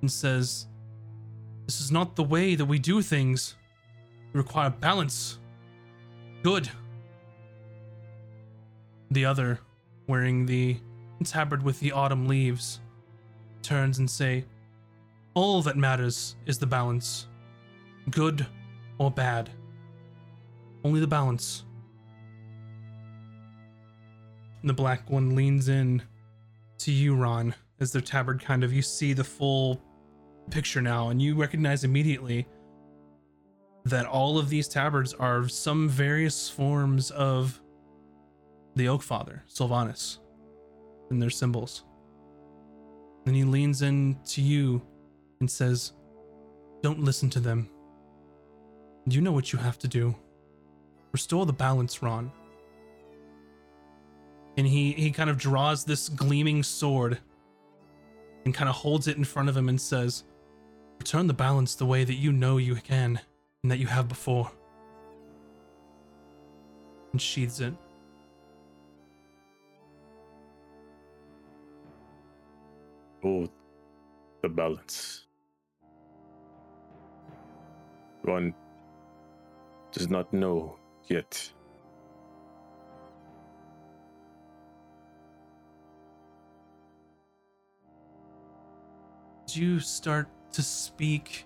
and 0.01 0.11
says, 0.11 0.67
This 1.65 1.79
is 1.79 1.91
not 1.91 2.15
the 2.15 2.23
way 2.23 2.55
that 2.55 2.65
we 2.65 2.79
do 2.79 3.01
things. 3.01 3.55
We 4.33 4.39
require 4.39 4.69
balance. 4.69 5.37
Good. 6.43 6.69
The 9.11 9.25
other, 9.25 9.59
wearing 10.07 10.45
the 10.45 10.77
tabard 11.23 11.61
with 11.61 11.79
the 11.79 11.91
autumn 11.91 12.27
leaves, 12.27 12.79
turns 13.61 13.99
and 13.99 14.09
say, 14.09 14.45
All 15.35 15.61
that 15.61 15.77
matters 15.77 16.35
is 16.45 16.57
the 16.57 16.65
balance. 16.65 17.27
Good 18.09 18.47
or 18.97 19.11
bad. 19.11 19.51
Only 20.83 20.99
the 20.99 21.07
balance. 21.07 21.63
And 24.61 24.69
the 24.69 24.73
black 24.73 25.09
one 25.09 25.35
leans 25.35 25.69
in 25.69 26.01
to 26.79 26.91
you, 26.91 27.15
Ron, 27.15 27.53
as 27.79 27.91
their 27.91 28.01
tabard 28.01 28.41
kind 28.43 28.63
of 28.63 28.73
you 28.73 28.81
see 28.81 29.13
the 29.13 29.23
full 29.23 29.81
picture 30.49 30.81
now, 30.81 31.09
and 31.09 31.21
you 31.21 31.35
recognize 31.35 31.83
immediately 31.83 32.47
that 33.85 34.05
all 34.05 34.37
of 34.37 34.49
these 34.49 34.67
tabards 34.67 35.13
are 35.13 35.47
some 35.47 35.89
various 35.89 36.49
forms 36.49 37.11
of 37.11 37.59
the 38.75 38.87
Oak 38.87 39.01
Father, 39.01 39.43
Silvanus, 39.47 40.19
and 41.09 41.21
their 41.21 41.29
symbols. 41.29 41.83
Then 43.25 43.33
he 43.33 43.43
leans 43.43 43.81
in 43.81 44.17
to 44.25 44.41
you 44.41 44.81
and 45.39 45.49
says, 45.49 45.93
Don't 46.81 47.03
listen 47.03 47.29
to 47.31 47.39
them. 47.39 47.69
You 49.07 49.21
know 49.21 49.31
what 49.31 49.51
you 49.51 49.59
have 49.59 49.77
to 49.79 49.87
do. 49.87 50.15
Restore 51.11 51.45
the 51.45 51.53
balance, 51.53 52.01
Ron. 52.01 52.31
And 54.57 54.67
he, 54.67 54.91
he 54.93 55.11
kind 55.11 55.29
of 55.29 55.37
draws 55.37 55.83
this 55.83 56.09
gleaming 56.09 56.63
sword 56.63 57.19
and 58.45 58.53
kind 58.53 58.69
of 58.69 58.75
holds 58.75 59.07
it 59.07 59.17
in 59.17 59.23
front 59.23 59.49
of 59.49 59.55
him 59.55 59.69
and 59.69 59.79
says, 59.79 60.23
Return 60.99 61.27
the 61.27 61.33
balance 61.33 61.75
the 61.75 61.85
way 61.85 62.03
that 62.03 62.13
you 62.15 62.31
know 62.31 62.57
you 62.57 62.75
can 62.75 63.19
and 63.63 63.71
that 63.71 63.77
you 63.77 63.87
have 63.87 64.07
before. 64.07 64.51
And 67.11 67.21
sheathes 67.21 67.59
it. 67.59 67.73
Oh, 73.23 73.47
the 74.41 74.49
balance. 74.49 75.25
One 78.23 78.53
does 79.91 80.09
not 80.09 80.31
know 80.33 80.77
yet. 81.07 81.51
You 89.53 89.79
start 89.79 90.29
to 90.53 90.61
speak, 90.61 91.45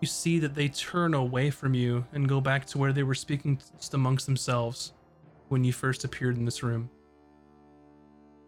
you 0.00 0.08
see 0.08 0.38
that 0.38 0.54
they 0.54 0.68
turn 0.68 1.12
away 1.12 1.50
from 1.50 1.74
you 1.74 2.06
and 2.12 2.26
go 2.28 2.40
back 2.40 2.64
to 2.66 2.78
where 2.78 2.92
they 2.94 3.02
were 3.02 3.14
speaking 3.14 3.60
just 3.76 3.92
amongst 3.92 4.24
themselves 4.24 4.94
when 5.48 5.64
you 5.64 5.72
first 5.72 6.04
appeared 6.04 6.38
in 6.38 6.44
this 6.46 6.62
room. 6.62 6.88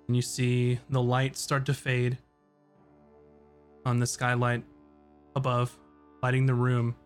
And 0.07 0.17
you 0.17 0.23
see 0.23 0.79
the 0.89 1.03
light 1.03 1.37
start 1.37 1.67
to 1.67 1.75
fade 1.75 2.17
on 3.85 3.99
the 3.99 4.07
skylight 4.07 4.65
above, 5.37 5.79
lighting 6.23 6.47
the 6.47 6.55
room 6.55 6.97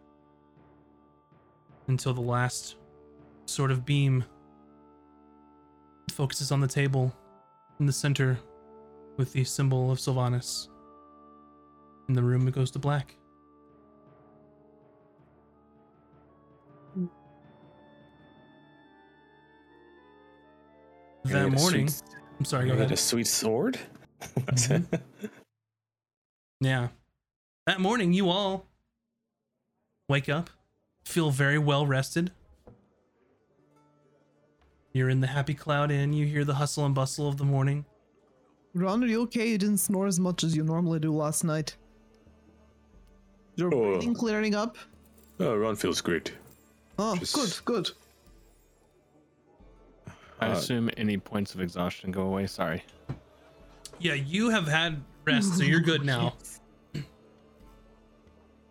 until 1.93 2.15
the 2.15 2.21
last 2.23 2.77
sort 3.45 3.71
of 3.71 3.85
beam 3.85 4.25
focuses 6.11 6.51
on 6.51 6.61
the 6.61 6.67
table 6.67 7.15
in 7.81 7.85
the 7.87 7.93
center 7.93 8.39
with 9.19 9.33
the 9.35 9.45
symbol 9.45 9.91
of 9.91 10.01
Silvanus. 10.01 10.69
In 12.09 12.15
the 12.15 12.23
room, 12.23 12.49
it 12.49 12.55
goes 12.55 12.71
to 12.73 12.79
black. 12.79 13.15
He 21.25 21.33
That 21.33 21.51
morning, 21.51 21.89
sweet- 21.89 22.17
I'm 22.39 22.45
sorry, 22.45 22.65
go 22.67 22.73
had 22.73 22.81
ahead. 22.81 22.93
a 22.93 22.97
sweet 22.97 23.27
sword. 23.27 23.79
Mhm. 24.21 25.01
Yeah. 26.61 26.91
That 27.67 27.81
morning, 27.81 28.13
you 28.13 28.29
all 28.31 28.69
wake 30.09 30.29
up, 30.29 30.49
feel 31.05 31.31
very 31.31 31.59
well 31.59 31.87
rested. 31.87 32.33
You're 34.93 35.09
in 35.09 35.21
the 35.21 35.27
Happy 35.27 35.55
Cloud 35.55 35.91
Inn. 35.91 36.13
You 36.13 36.27
hear 36.27 36.45
the 36.45 36.55
hustle 36.55 36.85
and 36.85 36.95
bustle 36.95 37.29
of 37.29 37.39
the 37.39 37.45
morning. 37.45 37.85
Ron, 38.75 39.03
are 39.03 39.07
you 39.07 39.23
okay? 39.23 39.49
You 39.49 39.59
didn't 39.59 39.79
snore 39.79 40.07
as 40.07 40.21
much 40.21 40.45
as 40.45 40.55
you 40.57 40.63
normally 40.65 40.99
do 40.99 41.13
last 41.13 41.45
night. 41.45 41.77
Your 43.57 43.73
Oh. 43.75 43.93
breathing 43.97 44.15
clearing 44.15 44.55
up? 44.55 44.77
oh, 45.41 45.57
Ron 45.57 45.77
feels 45.77 46.01
great. 46.01 46.33
Oh, 46.99 47.17
Just- 47.17 47.65
good, 47.65 47.87
good. 47.87 47.91
I 50.41 50.49
Uh, 50.49 50.53
assume 50.53 50.91
any 50.97 51.17
points 51.19 51.55
of 51.55 51.61
exhaustion 51.61 52.11
go 52.11 52.23
away. 52.23 52.47
Sorry. 52.47 52.85
Yeah, 53.99 54.15
you 54.15 54.51
have 54.51 54.67
had 54.67 55.03
rest, 55.25 55.57
so 55.57 55.63
you're 55.65 55.81
good 55.81 56.05
now. 56.05 56.35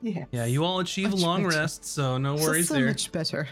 Yeah. 0.02 0.26
Yeah, 0.32 0.46
you 0.46 0.64
all 0.64 0.80
achieve 0.80 1.08
a 1.08 1.12
Much 1.12 1.20
long 1.22 1.44
better. 1.44 1.58
rest, 1.60 1.86
so 1.86 2.18
no 2.18 2.38
So- 2.38 2.44
worries 2.44 2.68
so 2.68 2.74
there. 2.76 2.88
much 2.88 3.12
better. 3.12 3.48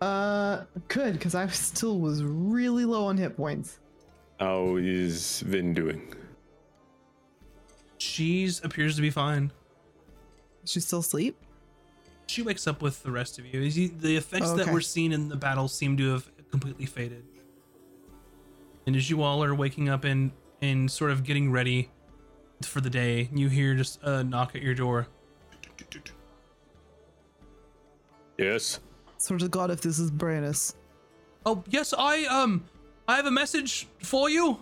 Uh, 0.00 0.64
good, 0.88 1.12
because 1.14 1.34
I 1.34 1.46
still 1.48 1.98
was 2.00 2.22
really 2.24 2.84
low 2.86 3.04
on 3.06 3.18
hit 3.18 3.36
points. 3.36 3.78
How 4.38 4.76
is 4.76 5.40
Vin 5.40 5.74
doing? 5.74 6.14
She's 7.98 8.64
appears 8.64 8.96
to 8.96 9.02
be 9.02 9.10
fine. 9.10 9.52
She 10.64 10.80
still 10.80 11.00
asleep? 11.00 11.36
She 12.26 12.40
wakes 12.42 12.66
up 12.66 12.80
with 12.80 13.02
the 13.02 13.10
rest 13.10 13.38
of 13.38 13.44
you. 13.46 13.60
Is 13.60 13.76
you- 13.76 13.88
The 13.88 14.16
effects 14.16 14.46
Oh, 14.48 14.56
that 14.56 14.62
okay. 14.64 14.72
were 14.72 14.80
seen 14.80 15.12
in 15.12 15.28
the 15.28 15.36
battle 15.36 15.68
seem 15.68 15.96
to 15.98 16.12
have 16.12 16.30
completely 16.50 16.86
faded. 16.86 17.24
And 18.86 18.96
as 18.96 19.10
you 19.10 19.22
all 19.22 19.44
are 19.44 19.54
waking 19.54 19.88
up 19.88 20.04
and 20.04 20.32
and 20.62 20.90
sort 20.90 21.10
of 21.10 21.24
getting 21.24 21.50
ready 21.50 21.88
for 22.66 22.80
the 22.80 22.90
day, 22.90 23.28
you 23.32 23.48
hear 23.48 23.74
just 23.74 24.02
a 24.02 24.22
knock 24.24 24.54
at 24.54 24.62
your 24.62 24.74
door. 24.74 25.06
Yes. 28.38 28.80
Swear 29.18 29.38
to 29.38 29.48
God, 29.48 29.70
if 29.70 29.80
this 29.80 29.98
is 29.98 30.10
Brannis. 30.10 30.74
Oh 31.44 31.62
yes, 31.68 31.92
I 31.96 32.24
um, 32.24 32.64
I 33.06 33.16
have 33.16 33.26
a 33.26 33.30
message 33.30 33.86
for 34.02 34.30
you. 34.30 34.58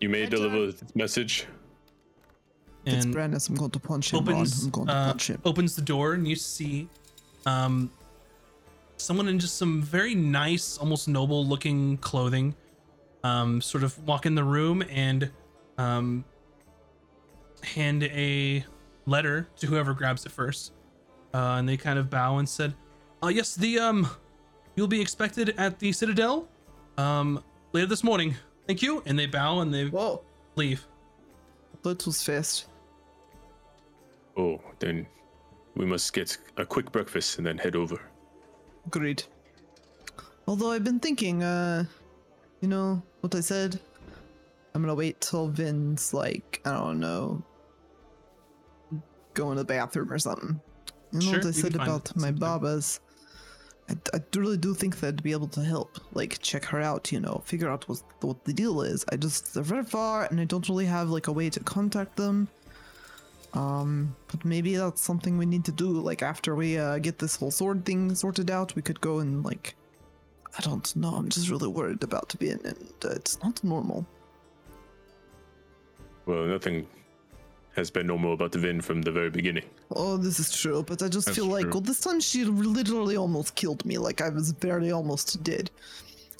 You 0.00 0.08
may 0.08 0.22
Red 0.22 0.30
deliver 0.30 0.66
this 0.66 0.94
message. 0.94 1.46
If 2.84 2.94
it's 2.94 3.04
And 3.04 3.14
Brannis, 3.14 3.48
I'm 3.48 3.56
going 3.56 3.70
to 3.72 3.80
punch 3.80 4.12
him, 4.12 4.20
opens 4.20 4.64
I'm 4.64 4.70
going 4.70 4.86
to 4.86 4.92
uh, 4.92 5.06
punch 5.06 5.30
him. 5.30 5.40
opens 5.44 5.74
the 5.74 5.82
door 5.82 6.14
and 6.14 6.26
you 6.26 6.36
see 6.36 6.88
um 7.46 7.90
someone 8.96 9.28
in 9.28 9.38
just 9.38 9.56
some 9.56 9.82
very 9.82 10.14
nice 10.14 10.78
almost 10.78 11.08
noble 11.08 11.44
looking 11.44 11.96
clothing 11.98 12.54
um 13.24 13.60
sort 13.60 13.82
of 13.84 13.98
walk 14.06 14.24
in 14.26 14.34
the 14.34 14.44
room 14.44 14.82
and 14.90 15.30
um 15.78 16.24
hand 17.62 18.02
a 18.04 18.64
letter 19.06 19.48
to 19.56 19.66
whoever 19.66 19.94
grabs 19.94 20.26
it 20.26 20.32
first 20.32 20.72
uh 21.34 21.56
and 21.58 21.68
they 21.68 21.76
kind 21.76 21.98
of 21.98 22.10
bow 22.10 22.38
and 22.38 22.48
said 22.48 22.74
uh 23.22 23.28
yes 23.28 23.54
the 23.54 23.78
um 23.78 24.08
you'll 24.74 24.88
be 24.88 25.00
expected 25.00 25.54
at 25.58 25.78
the 25.78 25.92
citadel 25.92 26.48
um 26.98 27.42
later 27.72 27.86
this 27.86 28.04
morning 28.04 28.34
thank 28.66 28.82
you 28.82 29.02
and 29.06 29.18
they 29.18 29.26
bow 29.26 29.60
and 29.60 29.72
they 29.72 29.86
Whoa, 29.86 30.22
leave 30.56 30.86
that 31.86 32.04
was 32.04 32.22
fast. 32.22 32.66
Oh, 34.36 34.60
then 34.78 35.06
we 35.76 35.86
must 35.86 36.12
get 36.12 36.36
a 36.56 36.66
quick 36.66 36.90
breakfast 36.90 37.38
and 37.38 37.46
then 37.46 37.58
head 37.58 37.76
over. 37.76 38.00
Agreed. 38.86 39.22
Although 40.48 40.72
I've 40.72 40.84
been 40.84 41.00
thinking, 41.00 41.42
uh, 41.42 41.84
you 42.60 42.68
know 42.68 43.02
what 43.20 43.34
I 43.34 43.40
said? 43.40 43.80
I'm 44.76 44.82
gonna 44.82 44.94
wait 44.94 45.22
till 45.22 45.48
Vin's 45.48 46.12
like, 46.12 46.60
I 46.66 46.72
don't 46.72 47.00
know, 47.00 47.42
go 49.32 49.50
in 49.50 49.56
the 49.56 49.64
bathroom 49.64 50.12
or 50.12 50.18
something. 50.18 50.60
You 51.12 51.18
know 51.18 51.24
Sure, 51.24 51.38
what 51.38 51.46
I 51.46 51.50
said 51.52 51.74
about 51.76 52.14
my 52.14 52.30
babas? 52.30 53.00
I, 53.88 53.94
I 54.12 54.20
really 54.36 54.58
do 54.58 54.74
think 54.74 55.00
that'd 55.00 55.22
be 55.22 55.32
able 55.32 55.48
to 55.48 55.64
help. 55.64 55.96
Like, 56.12 56.40
check 56.40 56.62
her 56.66 56.82
out, 56.82 57.10
you 57.10 57.20
know, 57.20 57.40
figure 57.46 57.70
out 57.70 57.88
what, 57.88 58.02
what 58.20 58.44
the 58.44 58.52
deal 58.52 58.82
is. 58.82 59.02
I 59.10 59.16
just, 59.16 59.54
they're 59.54 59.62
very 59.62 59.82
far 59.82 60.24
and 60.24 60.38
I 60.38 60.44
don't 60.44 60.68
really 60.68 60.84
have 60.84 61.08
like 61.08 61.28
a 61.28 61.32
way 61.32 61.48
to 61.48 61.60
contact 61.60 62.16
them. 62.16 62.46
Um, 63.54 64.14
but 64.28 64.44
maybe 64.44 64.76
that's 64.76 65.00
something 65.00 65.38
we 65.38 65.46
need 65.46 65.64
to 65.64 65.72
do. 65.72 65.88
Like 65.88 66.20
after 66.20 66.54
we 66.54 66.76
uh, 66.76 66.98
get 66.98 67.18
this 67.18 67.34
whole 67.34 67.50
sword 67.50 67.86
thing 67.86 68.14
sorted 68.14 68.50
out, 68.50 68.76
we 68.76 68.82
could 68.82 69.00
go 69.00 69.20
and 69.20 69.42
like, 69.42 69.74
I 70.58 70.60
don't 70.60 70.94
know. 70.96 71.14
I'm 71.14 71.30
just 71.30 71.48
really 71.48 71.68
worried 71.68 72.02
about 72.02 72.34
being, 72.38 72.60
and 72.62 72.76
uh, 73.06 73.12
it's 73.12 73.42
not 73.42 73.64
normal. 73.64 74.06
Well, 76.26 76.44
nothing 76.44 76.86
has 77.76 77.90
been 77.90 78.06
normal 78.06 78.32
about 78.32 78.52
the 78.52 78.58
Vin 78.58 78.80
from 78.80 79.02
the 79.02 79.12
very 79.12 79.30
beginning. 79.30 79.64
Oh, 79.94 80.16
this 80.16 80.40
is 80.40 80.50
true, 80.60 80.82
but 80.82 81.02
I 81.02 81.08
just 81.08 81.26
That's 81.26 81.36
feel 81.36 81.46
like, 81.46 81.64
true. 81.64 81.72
well, 81.72 81.80
this 81.82 82.00
time 82.00 82.20
she 82.20 82.44
literally 82.44 83.16
almost 83.16 83.54
killed 83.54 83.84
me. 83.84 83.98
Like 83.98 84.20
I 84.20 84.30
was 84.30 84.50
very 84.52 84.90
almost 84.90 85.42
dead. 85.44 85.70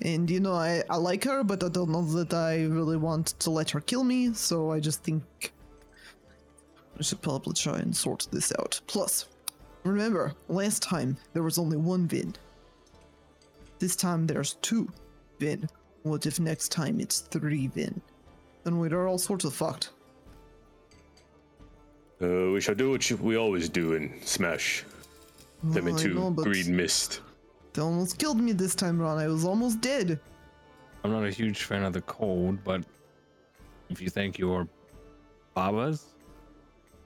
And 0.03 0.31
you 0.31 0.41
know, 0.41 0.53
I, 0.55 0.83
I 0.91 0.97
like 0.97 1.25
her, 1.25 1.43
but 1.45 1.63
I 1.63 1.69
don't 1.69 1.91
know 1.91 2.03
that 2.03 2.35
I 2.35 2.65
really 2.65 2.97
want 2.97 3.39
to 3.39 3.51
let 3.51 3.71
her 3.71 3.81
kill 3.81 4.05
me, 4.05 4.33
so 4.35 4.73
I 4.73 4.81
just 4.81 5.03
think 5.03 5.53
I 6.99 7.03
should 7.03 7.23
probably 7.23 7.55
try 7.55 7.79
and 7.79 7.95
sort 7.95 8.27
this 8.31 8.53
out. 8.59 8.81
Plus, 8.87 9.27
remember, 9.85 10.35
last 10.49 10.83
time 10.83 11.17
there 11.33 11.43
was 11.43 11.59
only 11.59 11.77
one 11.77 12.07
Vin. 12.09 12.35
This 13.79 13.95
time 13.95 14.27
there's 14.27 14.55
two 14.55 14.91
Vin. 15.39 15.69
What 16.03 16.27
if 16.27 16.41
next 16.41 16.71
time 16.71 16.99
it's 17.01 17.21
three 17.21 17.67
Vin? 17.69 18.01
Then 18.67 18.81
we're 18.81 19.07
all 19.07 19.17
sorts 19.17 19.45
of 19.45 19.55
fucked. 19.55 19.91
Uh, 22.21 22.51
we 22.53 22.61
shall 22.61 22.75
do 22.75 22.91
what 22.91 23.09
we 23.21 23.37
always 23.37 23.69
do 23.69 23.95
and 23.95 24.11
smash 24.25 24.85
them 25.63 25.85
Well, 25.85 25.95
into 25.95 26.09
know, 26.15 26.31
green 26.33 26.75
mist. 26.75 27.21
They 27.75 27.83
almost 27.83 28.19
killed 28.19 28.41
me 28.41 28.51
this 28.51 28.75
time, 28.75 28.99
Ron. 29.01 29.19
I 29.19 29.29
was 29.29 29.45
almost 29.45 29.81
dead. 29.81 30.19
I'm 31.05 31.13
not 31.13 31.23
a 31.25 31.31
huge 31.31 31.63
fan 31.63 31.85
of 31.85 31.93
the 31.93 32.01
cold, 32.01 32.59
but 32.65 32.83
if 33.89 34.01
you 34.03 34.09
think 34.11 34.37
your 34.37 34.67
babas, 35.55 36.07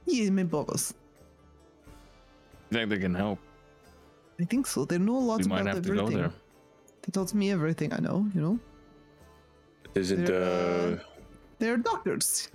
Yeah, 0.07 0.31
my 0.31 0.45
bubbles. 0.45 0.95
you 2.71 2.79
think 2.79 2.89
they 2.89 2.97
can 2.99 3.15
help, 3.15 3.39
I 4.41 4.45
think 4.45 4.67
so. 4.67 4.87
They 4.87 4.97
know 4.97 5.19
a 5.19 5.27
lot 5.31 5.41
we 5.43 5.47
might 5.49 5.61
about 5.61 5.75
have 5.75 5.85
to 5.85 5.91
everything. 5.91 6.11
go 6.11 6.17
there. 6.23 6.33
They 7.03 7.11
taught 7.13 7.35
me 7.35 7.53
everything 7.53 7.93
I 7.93 7.99
know. 7.99 8.27
You 8.35 8.41
know, 8.41 8.59
Isn't 9.95 10.25
They're, 10.25 10.95
uh, 10.95 10.99
they're 11.61 11.77
doctors. 11.77 12.49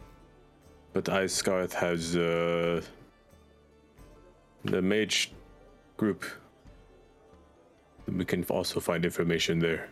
but 0.94 1.06
Icegarth 1.06 1.74
has 1.74 2.16
uh 2.16 2.82
the 4.72 4.82
mage 4.82 5.32
group. 5.98 6.22
We 8.08 8.26
can 8.26 8.44
also 8.58 8.80
find 8.80 9.06
information 9.06 9.60
there. 9.60 9.90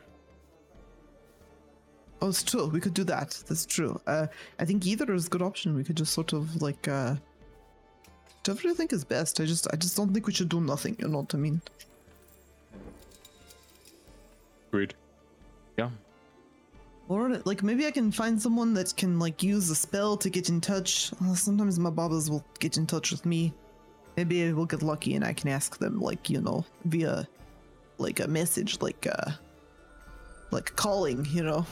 Oh, 2.21 2.29
it's 2.29 2.43
true. 2.43 2.67
We 2.67 2.79
could 2.79 2.93
do 2.93 3.03
that. 3.05 3.29
That's 3.47 3.65
true. 3.65 3.99
Uh, 4.07 4.27
I 4.59 4.65
think 4.65 4.85
either 4.85 5.13
is 5.13 5.27
a 5.27 5.29
good 5.29 5.41
option. 5.41 5.75
We 5.75 5.83
could 5.83 5.97
just 5.97 6.13
sort 6.13 6.31
of 6.33 6.61
like, 6.61 6.87
uh, 6.87 7.15
whatever 8.39 8.67
you 8.67 8.75
think 8.75 8.93
is 8.93 9.03
best. 9.03 9.41
I 9.41 9.45
just, 9.45 9.67
I 9.73 9.75
just 9.75 9.97
don't 9.97 10.13
think 10.13 10.25
we 10.27 10.33
should 10.33 10.49
do 10.49 10.61
nothing. 10.61 10.95
You 10.99 11.07
know 11.09 11.19
what 11.19 11.33
I 11.35 11.37
mean? 11.37 11.61
Agreed. 14.69 14.93
Yeah. 15.77 15.89
Or 17.09 17.29
like 17.45 17.63
maybe 17.63 17.85
I 17.85 17.91
can 17.91 18.11
find 18.11 18.41
someone 18.41 18.73
that 18.75 18.95
can 18.95 19.19
like 19.19 19.43
use 19.43 19.69
a 19.69 19.75
spell 19.75 20.15
to 20.17 20.29
get 20.29 20.49
in 20.49 20.61
touch. 20.61 21.11
Uh, 21.23 21.35
sometimes 21.35 21.77
my 21.77 21.89
babas 21.89 22.29
will 22.29 22.45
get 22.59 22.77
in 22.77 22.87
touch 22.87 23.11
with 23.11 23.25
me. 23.25 23.53
Maybe 24.15 24.47
I 24.47 24.53
will 24.53 24.65
get 24.65 24.81
lucky 24.81 25.15
and 25.15 25.25
I 25.25 25.33
can 25.33 25.49
ask 25.49 25.77
them 25.77 25.99
like 25.99 26.29
you 26.29 26.39
know 26.39 26.65
via 26.85 27.27
like 27.97 28.19
a 28.19 28.27
message 28.27 28.81
like 28.81 29.07
uh 29.07 29.31
like 30.51 30.75
calling 30.75 31.25
you 31.29 31.43
know 31.43 31.65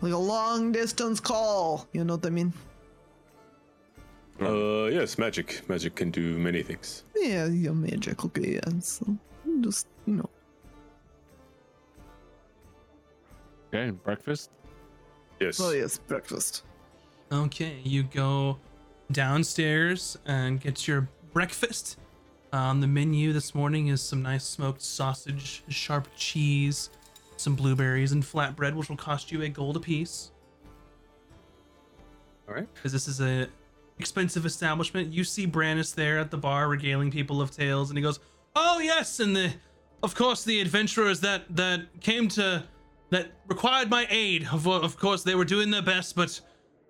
like 0.00 0.12
a 0.12 0.16
long 0.16 0.70
distance 0.72 1.18
call. 1.20 1.88
You 1.92 2.04
know 2.04 2.14
what 2.14 2.26
I 2.26 2.30
mean? 2.30 2.52
Uh 4.40 4.86
yes, 4.86 5.18
magic. 5.18 5.68
Magic 5.68 5.96
can 5.96 6.10
do 6.10 6.38
many 6.38 6.62
things. 6.62 7.04
Yeah, 7.16 7.46
yeah, 7.46 7.70
magic. 7.70 8.24
Okay, 8.24 8.54
yeah. 8.54 8.80
So 8.80 9.16
just 9.60 9.88
you 10.06 10.14
know. 10.14 10.30
Okay, 13.74 13.90
breakfast. 13.90 14.50
Yes. 15.40 15.60
Oh 15.60 15.72
yes, 15.72 15.98
breakfast. 15.98 16.62
Okay, 17.32 17.80
you 17.82 18.04
go 18.04 18.56
downstairs 19.10 20.16
and 20.26 20.60
get 20.60 20.86
your 20.86 21.08
breakfast. 21.32 21.98
On 22.52 22.78
the 22.78 22.86
menu 22.86 23.32
this 23.32 23.52
morning 23.52 23.88
is 23.88 24.00
some 24.00 24.22
nice 24.22 24.44
smoked 24.44 24.80
sausage, 24.80 25.64
sharp 25.66 26.06
cheese, 26.16 26.90
some 27.36 27.56
blueberries, 27.56 28.12
and 28.12 28.22
flatbread, 28.22 28.74
which 28.74 28.88
will 28.88 28.96
cost 28.96 29.32
you 29.32 29.42
a 29.42 29.48
gold 29.48 29.76
apiece. 29.76 30.30
All 32.48 32.54
right. 32.54 32.72
Because 32.74 32.92
this 32.92 33.08
is 33.08 33.20
a 33.20 33.48
expensive 33.98 34.46
establishment. 34.46 35.12
You 35.12 35.24
see 35.24 35.48
Brannis 35.48 35.92
there 35.92 36.20
at 36.20 36.30
the 36.30 36.38
bar 36.38 36.68
regaling 36.68 37.10
people 37.10 37.42
of 37.42 37.50
tales, 37.50 37.90
and 37.90 37.98
he 37.98 38.02
goes, 38.04 38.20
"Oh 38.54 38.78
yes, 38.78 39.18
and 39.18 39.34
the, 39.34 39.52
of 40.04 40.14
course, 40.14 40.44
the 40.44 40.60
adventurers 40.60 41.18
that 41.20 41.56
that 41.56 42.00
came 42.00 42.28
to, 42.28 42.62
that 43.14 43.32
required 43.48 43.88
my 43.90 44.06
aid. 44.10 44.46
Of, 44.52 44.66
of 44.66 44.96
course, 44.98 45.22
they 45.22 45.34
were 45.34 45.44
doing 45.44 45.70
their 45.70 45.82
best, 45.82 46.14
but, 46.16 46.40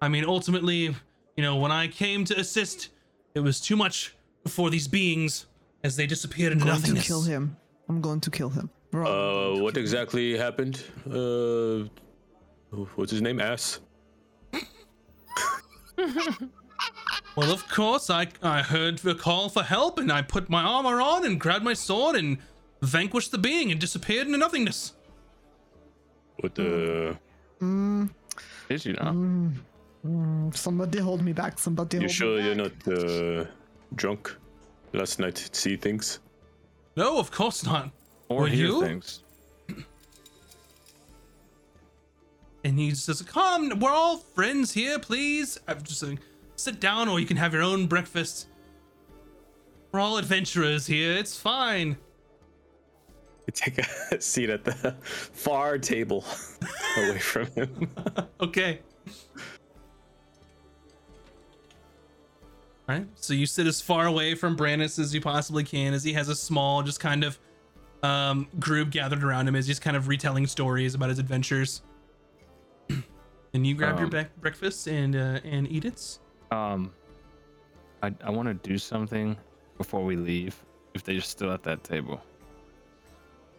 I 0.00 0.08
mean, 0.08 0.24
ultimately, 0.24 0.94
you 1.36 1.42
know, 1.46 1.56
when 1.56 1.70
I 1.72 1.88
came 1.88 2.24
to 2.26 2.34
assist, 2.38 2.88
it 3.34 3.40
was 3.40 3.60
too 3.60 3.76
much 3.76 4.14
for 4.48 4.70
these 4.70 4.88
beings 4.88 5.46
as 5.82 5.96
they 5.96 6.06
disappeared 6.06 6.52
into 6.52 6.64
I'm 6.64 6.68
going 6.70 6.80
nothingness. 6.80 7.04
to 7.04 7.08
kill 7.08 7.22
him. 7.22 7.56
I'm 7.88 8.00
going 8.00 8.20
to 8.20 8.30
kill 8.30 8.50
him. 8.50 8.70
We're 8.92 9.04
all 9.06 9.12
going 9.12 9.58
Uh 9.60 9.62
what 9.62 9.74
kill 9.74 9.80
him. 9.80 9.84
exactly 9.84 10.36
happened? 10.36 10.82
Uh 11.10 11.88
what's 12.96 13.10
his 13.12 13.22
name? 13.22 13.40
Ass? 13.40 13.80
Well, 17.36 17.50
of 17.50 17.68
course, 17.68 18.10
I 18.10 18.28
I 18.42 18.62
heard 18.62 18.98
the 18.98 19.14
call 19.14 19.48
for 19.48 19.62
help, 19.64 19.98
and 19.98 20.12
I 20.12 20.22
put 20.22 20.48
my 20.48 20.62
armor 20.62 21.00
on 21.00 21.24
and 21.26 21.40
grabbed 21.40 21.64
my 21.64 21.74
sword 21.74 22.14
and 22.14 22.38
vanquished 22.80 23.32
the 23.32 23.38
being 23.38 23.72
and 23.72 23.80
disappeared 23.80 24.26
into 24.26 24.38
nothingness. 24.38 24.92
What 26.40 26.54
the 26.54 27.16
Did 28.68 28.84
you 28.84 28.92
know? 28.94 29.52
Mm, 30.06 30.54
Somebody 30.56 30.98
hold 30.98 31.22
me 31.22 31.32
back. 31.32 31.58
Somebody 31.58 31.96
You 31.96 32.00
hold 32.02 32.10
sure 32.10 32.36
me 32.38 32.44
you're 32.46 32.56
back. 32.68 32.86
not 32.86 32.98
uh 32.98 33.44
drunk 33.94 34.36
last 34.92 35.18
night 35.18 35.36
to 35.36 35.58
see 35.60 35.76
things? 35.76 36.20
No, 36.96 37.18
of 37.18 37.30
course 37.30 37.64
not. 37.64 37.90
Or 38.28 38.40
Were 38.42 38.48
hear 38.48 38.66
you? 38.66 38.82
things. 38.82 39.22
And 42.64 42.78
he 42.78 42.94
says, 42.94 43.20
"Come, 43.22 43.78
we're 43.78 43.90
all 43.90 44.16
friends 44.18 44.72
here, 44.72 44.98
please. 44.98 45.58
I'm 45.68 45.82
just 45.82 46.00
saying, 46.00 46.18
sit 46.56 46.80
down, 46.80 47.08
or 47.10 47.20
you 47.20 47.26
can 47.26 47.36
have 47.36 47.52
your 47.52 47.62
own 47.62 47.86
breakfast. 47.86 48.48
We're 49.92 50.00
all 50.00 50.16
adventurers 50.18 50.86
here. 50.86 51.12
It's 51.12 51.36
fine." 51.38 51.96
You 53.46 53.52
take 53.52 53.78
a 53.78 54.20
seat 54.20 54.50
at 54.50 54.64
the 54.64 54.92
far 55.02 55.78
table 55.78 56.24
away 56.96 57.18
from 57.18 57.46
him. 57.48 57.90
Okay. 58.40 58.80
All 62.88 62.94
right. 62.96 63.06
So 63.14 63.32
you 63.32 63.46
sit 63.46 63.66
as 63.66 63.80
far 63.80 64.06
away 64.06 64.34
from 64.34 64.56
Brandis 64.56 64.98
as 64.98 65.14
you 65.14 65.20
possibly 65.20 65.64
can, 65.64 65.94
as 65.94 66.04
he 66.04 66.12
has 66.12 66.28
a 66.28 66.34
small, 66.36 66.82
just 66.82 67.00
kind 67.00 67.24
of 67.24 67.38
um, 68.02 68.46
group 68.60 68.90
gathered 68.90 69.24
around 69.24 69.48
him, 69.48 69.56
as 69.56 69.66
he's 69.66 69.78
kind 69.78 69.96
of 69.96 70.08
retelling 70.08 70.46
stories 70.46 70.94
about 70.94 71.08
his 71.08 71.18
adventures. 71.18 71.80
and 73.54 73.66
you 73.66 73.74
grab 73.74 73.96
your 73.96 74.04
Um, 74.04 74.10
bre- 74.10 74.40
breakfast 74.40 74.86
and 74.88 75.16
uh, 75.16 75.40
and 75.44 75.66
eat 75.70 75.86
it. 75.86 76.18
Um, 76.50 76.92
I 78.02 78.12
I 78.22 78.28
want 78.30 78.48
to 78.48 78.68
do 78.68 78.76
something 78.76 79.34
before 79.78 80.04
we 80.04 80.16
leave. 80.16 80.54
If 80.92 81.02
they're 81.04 81.20
still 81.22 81.50
at 81.52 81.62
that 81.62 81.82
table. 81.84 82.20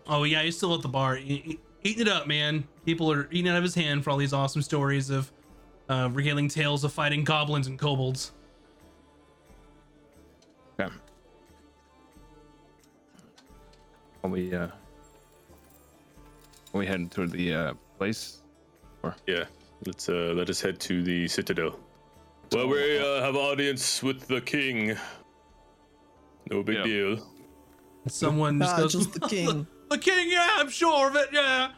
Oh 0.08 0.24
yeah, 0.24 0.44
he's 0.44 0.56
still 0.58 0.74
at 0.76 0.82
the 0.82 0.88
bar, 0.88 1.18
e- 1.18 1.44
e- 1.46 1.60
eating 1.84 2.02
it 2.04 2.08
up, 2.08 2.28
man. 2.28 2.68
People 2.86 3.12
are 3.12 3.28
eating 3.32 3.50
out 3.52 3.58
of 3.58 3.64
his 3.64 3.76
hand 3.76 4.04
for 4.04 4.12
all 4.12 4.18
these 4.18 4.34
awesome 4.34 4.62
stories 4.62 5.10
of 5.10 5.32
uh, 5.90 6.10
regaling 6.12 6.48
tales 6.48 6.84
of 6.84 6.94
fighting 6.94 7.24
goblins 7.24 7.68
and 7.68 7.80
kobolds. 7.80 8.32
Okay. 10.80 10.94
Are 14.24 14.30
we 14.30 14.54
uh? 14.54 14.68
Are 16.74 16.80
we 16.80 16.86
heading 16.86 17.10
to 17.10 17.26
the 17.28 17.54
uh 17.54 17.74
place? 17.98 18.42
Or 19.04 19.16
Yeah, 19.28 19.46
let's 19.86 20.10
uh 20.10 20.34
let 20.36 20.50
us 20.50 20.62
head 20.62 20.80
to 20.82 21.02
the 21.04 21.28
citadel. 21.28 21.80
Well, 22.52 22.68
we 22.68 23.00
uh, 23.00 23.22
have 23.22 23.36
audience 23.36 24.04
with 24.04 24.28
the 24.28 24.40
king. 24.42 24.96
No 26.52 26.62
big 26.62 26.76
Yeah. 26.78 26.84
deal. 26.84 27.28
Someone 28.08 28.60
just 28.60 28.76
Ah, 28.76 28.78
goes, 28.82 28.92
just 28.94 29.14
the 29.14 29.20
king. 29.28 29.66
the 29.90 29.98
king, 29.98 30.30
yeah, 30.30 30.58
I'm 30.58 30.70
sure 30.70 31.10
of 31.10 31.16
it, 31.16 31.30
yeah. 31.32 31.72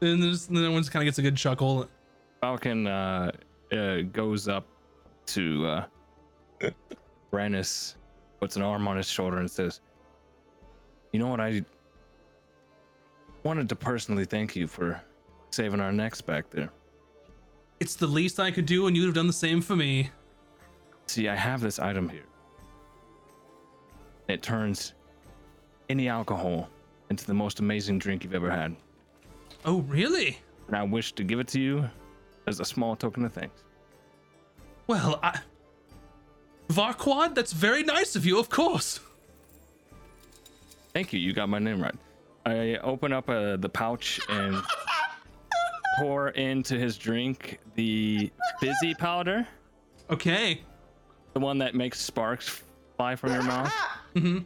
And 0.00 0.22
then 0.22 0.32
everyone 0.50 0.84
kind 0.84 1.02
of 1.02 1.04
gets 1.04 1.18
a 1.18 1.22
good 1.22 1.36
chuckle. 1.36 1.88
Valken 2.42 2.86
uh, 2.86 3.74
uh 3.74 4.02
goes 4.12 4.48
up 4.48 4.66
to 5.26 5.66
uh 5.66 5.84
Brannis, 7.32 7.94
puts 8.40 8.56
an 8.56 8.62
arm 8.62 8.86
on 8.86 8.96
his 8.96 9.08
shoulder 9.08 9.38
and 9.38 9.50
says, 9.50 9.80
"You 11.12 11.20
know 11.20 11.28
what? 11.28 11.40
I 11.40 11.64
wanted 13.44 13.68
to 13.68 13.76
personally 13.76 14.24
thank 14.24 14.56
you 14.56 14.66
for 14.66 15.00
saving 15.50 15.80
our 15.80 15.92
necks 15.92 16.20
back 16.20 16.50
there. 16.50 16.70
It's 17.80 17.96
the 17.96 18.06
least 18.06 18.40
I 18.40 18.50
could 18.50 18.66
do, 18.66 18.86
and 18.86 18.96
you'd 18.96 19.06
have 19.06 19.14
done 19.14 19.26
the 19.26 19.32
same 19.32 19.60
for 19.60 19.76
me. 19.76 20.10
See, 21.06 21.28
I 21.28 21.36
have 21.36 21.60
this 21.60 21.78
item 21.78 22.08
here. 22.08 22.26
It 24.28 24.42
turns 24.42 24.94
any 25.88 26.08
alcohol 26.08 26.68
into 27.10 27.26
the 27.26 27.34
most 27.34 27.60
amazing 27.60 27.98
drink 27.98 28.24
you've 28.24 28.34
ever 28.34 28.50
had. 28.50 28.74
Oh, 29.64 29.80
really? 29.82 30.38
And 30.68 30.76
I 30.76 30.82
wish 30.82 31.12
to 31.12 31.24
give 31.24 31.38
it 31.40 31.48
to 31.48 31.60
you 31.60 31.88
as 32.46 32.60
a 32.60 32.64
small 32.64 32.96
token 32.96 33.24
of 33.24 33.32
thanks. 33.32 33.62
Well, 34.86 35.18
I. 35.22 35.40
Varquad, 36.68 37.34
that's 37.34 37.52
very 37.52 37.82
nice 37.82 38.16
of 38.16 38.24
you, 38.24 38.38
of 38.38 38.48
course. 38.48 39.00
Thank 40.92 41.12
you. 41.12 41.20
You 41.20 41.32
got 41.32 41.48
my 41.48 41.58
name 41.58 41.80
right. 41.82 41.94
I 42.46 42.76
open 42.82 43.12
up 43.12 43.28
uh, 43.28 43.56
the 43.56 43.68
pouch 43.68 44.20
and 44.28 44.62
pour 45.98 46.28
into 46.30 46.78
his 46.78 46.96
drink 46.96 47.58
the 47.74 48.30
fizzy 48.60 48.94
powder, 48.94 49.46
Okay. 50.10 50.60
the 51.32 51.40
one 51.40 51.58
that 51.58 51.74
makes 51.74 52.00
sparks 52.00 52.62
fly 52.96 53.16
from 53.16 53.32
your 53.32 53.42
mouth. 53.42 53.72
hmm 54.16 54.38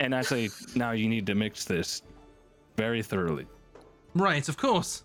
And 0.00 0.14
I 0.14 0.22
say, 0.22 0.48
now 0.74 0.90
you 0.92 1.08
need 1.08 1.26
to 1.26 1.34
mix 1.34 1.64
this 1.64 2.02
very 2.76 3.02
thoroughly 3.02 3.46
Right, 4.14 4.48
of 4.48 4.56
course. 4.56 5.04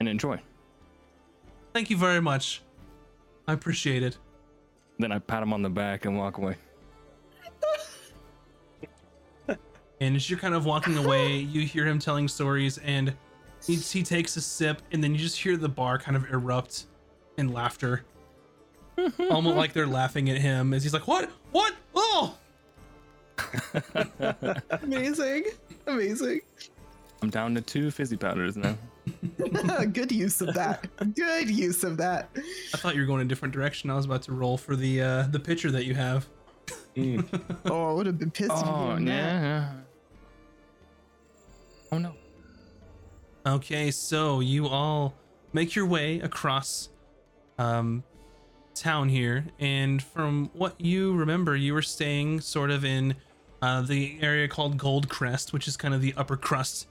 and 0.00 0.08
enjoy. 0.08 0.40
Thank 1.74 1.90
you 1.90 1.96
very 1.96 2.20
much. 2.20 2.62
I 3.46 3.52
appreciate 3.52 4.02
it. 4.02 4.18
Then 4.98 5.12
I 5.12 5.18
pat 5.18 5.42
him 5.42 5.52
on 5.52 5.62
the 5.62 5.70
back 5.70 6.04
and 6.04 6.16
walk 6.18 6.38
away. 6.38 6.56
And 10.02 10.16
as 10.16 10.30
you're 10.30 10.38
kind 10.38 10.54
of 10.54 10.64
walking 10.64 10.96
away, 10.96 11.36
you 11.36 11.60
hear 11.66 11.84
him 11.86 11.98
telling 11.98 12.26
stories, 12.26 12.78
and 12.78 13.12
He, 13.66 13.76
he 13.76 14.02
takes 14.02 14.34
a 14.36 14.40
sip, 14.40 14.80
and 14.92 15.04
then 15.04 15.12
you 15.12 15.18
just 15.18 15.36
hear 15.38 15.58
the 15.58 15.68
bar 15.68 15.98
kind 15.98 16.16
of 16.16 16.24
erupt 16.32 16.86
in 17.36 17.52
laughter. 17.52 18.04
Almost 19.30 19.56
like 19.56 19.74
they're 19.74 19.86
laughing 19.86 20.30
at 20.30 20.38
him 20.38 20.72
as 20.72 20.82
he's 20.82 20.94
like, 20.94 21.06
What? 21.06 21.30
What? 21.52 21.74
Oh! 21.94 22.34
Amazing. 24.70 25.44
Amazing. 25.86 26.40
I'm 27.22 27.30
down 27.30 27.54
to 27.54 27.60
two 27.60 27.90
fizzy 27.90 28.16
powders 28.16 28.56
now. 28.56 28.76
Good 29.92 30.12
use 30.12 30.40
of 30.40 30.54
that. 30.54 30.86
Good 31.14 31.50
use 31.50 31.84
of 31.84 31.96
that. 31.98 32.30
I 32.74 32.76
thought 32.76 32.94
you 32.94 33.00
were 33.00 33.06
going 33.06 33.20
a 33.20 33.24
different 33.24 33.52
direction. 33.52 33.90
I 33.90 33.94
was 33.96 34.04
about 34.04 34.22
to 34.22 34.32
roll 34.32 34.56
for 34.56 34.76
the 34.76 35.02
uh, 35.02 35.22
the 35.30 35.40
picture 35.40 35.70
that 35.70 35.84
you 35.84 35.94
have. 35.94 36.26
Mm. 36.96 37.26
Oh, 37.70 37.90
I 37.90 37.92
would 37.92 38.06
have 38.06 38.18
been 38.18 38.30
pissed. 38.30 38.50
Oh 38.52 38.90
didn't 38.90 39.06
yeah. 39.06 39.14
that. 39.14 39.42
yeah. 39.42 39.72
Oh 41.92 41.98
no. 41.98 42.14
Okay, 43.46 43.90
so 43.90 44.40
you 44.40 44.66
all 44.66 45.14
make 45.52 45.74
your 45.74 45.86
way 45.86 46.20
across 46.20 46.88
um, 47.58 48.02
town 48.74 49.08
here, 49.08 49.44
and 49.58 50.02
from 50.02 50.50
what 50.52 50.80
you 50.80 51.14
remember, 51.14 51.56
you 51.56 51.74
were 51.74 51.82
staying 51.82 52.40
sort 52.40 52.70
of 52.70 52.84
in 52.84 53.14
uh, 53.62 53.82
the 53.82 54.18
area 54.20 54.48
called 54.48 54.78
Gold 54.78 55.08
Crest, 55.08 55.52
which 55.52 55.68
is 55.68 55.76
kind 55.76 55.94
of 55.94 56.00
the 56.00 56.14
upper 56.16 56.36
crust 56.36 56.88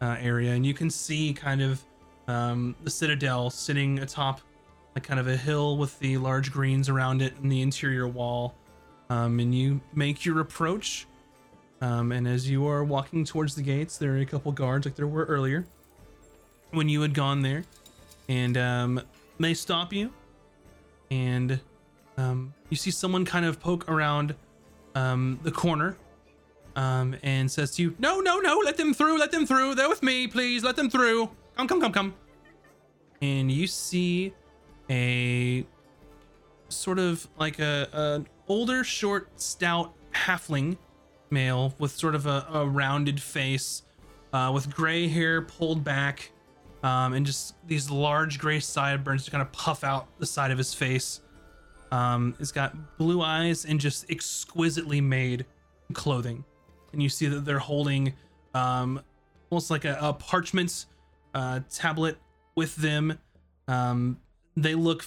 uh, 0.00 0.16
area, 0.20 0.52
and 0.52 0.64
you 0.64 0.74
can 0.74 0.90
see 0.90 1.32
kind 1.32 1.62
of 1.62 1.82
um, 2.28 2.74
the 2.84 2.90
citadel 2.90 3.50
sitting 3.50 3.98
atop 3.98 4.40
like 4.94 5.04
kind 5.04 5.18
of 5.18 5.26
a 5.26 5.36
hill 5.36 5.76
with 5.76 5.98
the 5.98 6.16
large 6.18 6.52
greens 6.52 6.88
around 6.88 7.20
it 7.20 7.36
and 7.42 7.50
the 7.50 7.60
interior 7.62 8.06
wall. 8.06 8.54
Um, 9.10 9.40
and 9.40 9.54
you 9.54 9.80
make 9.92 10.24
your 10.24 10.40
approach. 10.40 11.06
Um, 11.80 12.12
and 12.12 12.26
as 12.26 12.48
you 12.48 12.66
are 12.66 12.84
walking 12.84 13.24
towards 13.24 13.54
the 13.54 13.62
gates, 13.62 13.98
there 13.98 14.12
are 14.12 14.18
a 14.18 14.26
couple 14.26 14.52
guards 14.52 14.86
like 14.86 14.94
there 14.94 15.06
were 15.06 15.24
earlier 15.24 15.66
when 16.70 16.88
you 16.88 17.02
had 17.02 17.12
gone 17.12 17.42
there. 17.42 17.64
And 18.28 18.56
um, 18.56 19.02
they 19.38 19.52
stop 19.52 19.92
you. 19.92 20.12
And 21.10 21.60
um, 22.16 22.54
you 22.70 22.76
see 22.76 22.90
someone 22.90 23.24
kind 23.24 23.44
of 23.44 23.60
poke 23.60 23.88
around 23.90 24.34
um, 24.94 25.40
the 25.42 25.50
corner 25.50 25.96
um, 26.76 27.16
and 27.22 27.50
says 27.50 27.72
to 27.76 27.82
you, 27.82 27.94
No, 27.98 28.20
no, 28.20 28.38
no, 28.38 28.60
let 28.64 28.76
them 28.76 28.94
through, 28.94 29.18
let 29.18 29.30
them 29.30 29.46
through. 29.46 29.74
They're 29.74 29.88
with 29.88 30.02
me, 30.02 30.26
please, 30.26 30.62
let 30.62 30.76
them 30.76 30.90
through. 30.90 31.30
Come, 31.56 31.68
come, 31.68 31.80
come, 31.80 31.92
come. 31.92 32.14
And 33.22 33.50
you 33.50 33.66
see 33.66 34.32
a 34.90 35.64
sort 36.68 36.98
of 36.98 37.26
like 37.38 37.58
a, 37.58 37.88
a 37.92 38.24
older, 38.48 38.84
short, 38.84 39.28
stout 39.40 39.94
halfling 40.12 40.76
male 41.30 41.74
with 41.78 41.92
sort 41.92 42.14
of 42.14 42.26
a, 42.26 42.46
a 42.52 42.66
rounded 42.66 43.20
face, 43.20 43.82
uh, 44.32 44.50
with 44.52 44.74
gray 44.74 45.08
hair 45.08 45.42
pulled 45.42 45.84
back, 45.84 46.30
um, 46.82 47.14
and 47.14 47.24
just 47.24 47.54
these 47.66 47.90
large 47.90 48.38
gray 48.38 48.60
sideburns 48.60 49.24
to 49.24 49.30
kind 49.30 49.42
of 49.42 49.50
puff 49.52 49.84
out 49.84 50.06
the 50.18 50.26
side 50.26 50.50
of 50.50 50.58
his 50.58 50.74
face. 50.74 51.20
Um, 51.90 52.34
it's 52.40 52.52
got 52.52 52.98
blue 52.98 53.22
eyes 53.22 53.64
and 53.64 53.78
just 53.78 54.10
exquisitely 54.10 55.00
made 55.00 55.46
clothing, 55.92 56.44
and 56.94 57.02
you 57.02 57.08
see 57.08 57.26
that 57.26 57.44
they're 57.44 57.58
holding 57.58 58.14
um, 58.54 59.00
almost 59.50 59.70
like 59.70 59.84
a, 59.84 59.98
a 60.00 60.12
parchment 60.12 60.86
uh, 61.34 61.60
tablet 61.70 62.16
with 62.54 62.76
them. 62.76 63.18
Um, 63.68 64.18
they 64.56 64.74
look 64.74 65.04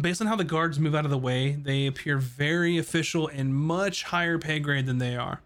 based 0.00 0.20
on 0.20 0.26
how 0.26 0.36
the 0.36 0.44
guards 0.44 0.78
move 0.78 0.94
out 0.94 1.04
of 1.04 1.10
the 1.10 1.18
way, 1.18 1.52
they 1.52 1.86
appear 1.86 2.18
very 2.18 2.78
official 2.78 3.28
and 3.28 3.54
much 3.54 4.04
higher 4.04 4.38
pay 4.38 4.58
grade 4.58 4.86
than 4.86 4.98
they 4.98 5.16
are. 5.16 5.40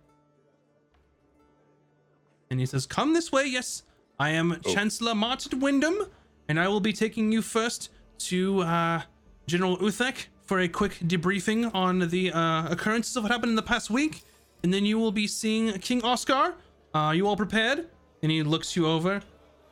And 2.50 2.58
he 2.58 2.66
says, 2.66 2.86
Come 2.86 3.14
this 3.14 3.30
way, 3.30 3.46
yes. 3.46 3.84
I 4.18 4.30
am 4.30 4.60
Chancellor 4.66 5.14
Martin 5.14 5.60
Wyndham, 5.60 6.06
and 6.48 6.60
I 6.60 6.68
will 6.68 6.80
be 6.80 6.92
taking 6.92 7.32
you 7.32 7.40
first 7.42 7.90
to 8.18 8.60
uh, 8.60 9.02
General 9.46 9.78
Uthek 9.78 10.26
for 10.50 10.58
a 10.58 10.66
quick 10.66 10.94
debriefing 11.06 11.72
on 11.76 12.00
the 12.08 12.32
uh, 12.32 12.66
occurrences 12.68 13.14
of 13.16 13.22
what 13.22 13.30
happened 13.30 13.50
in 13.50 13.54
the 13.54 13.62
past 13.62 13.88
week. 13.88 14.24
And 14.64 14.74
then 14.74 14.84
you 14.84 14.98
will 14.98 15.12
be 15.12 15.28
seeing 15.28 15.72
King 15.78 16.02
Oscar. 16.02 16.54
Are 16.92 17.14
you 17.14 17.28
all 17.28 17.36
prepared? 17.36 17.86
And 18.20 18.32
he 18.32 18.42
looks 18.42 18.74
you 18.74 18.84
over. 18.88 19.22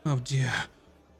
Oh 0.06 0.20
dear. 0.22 0.52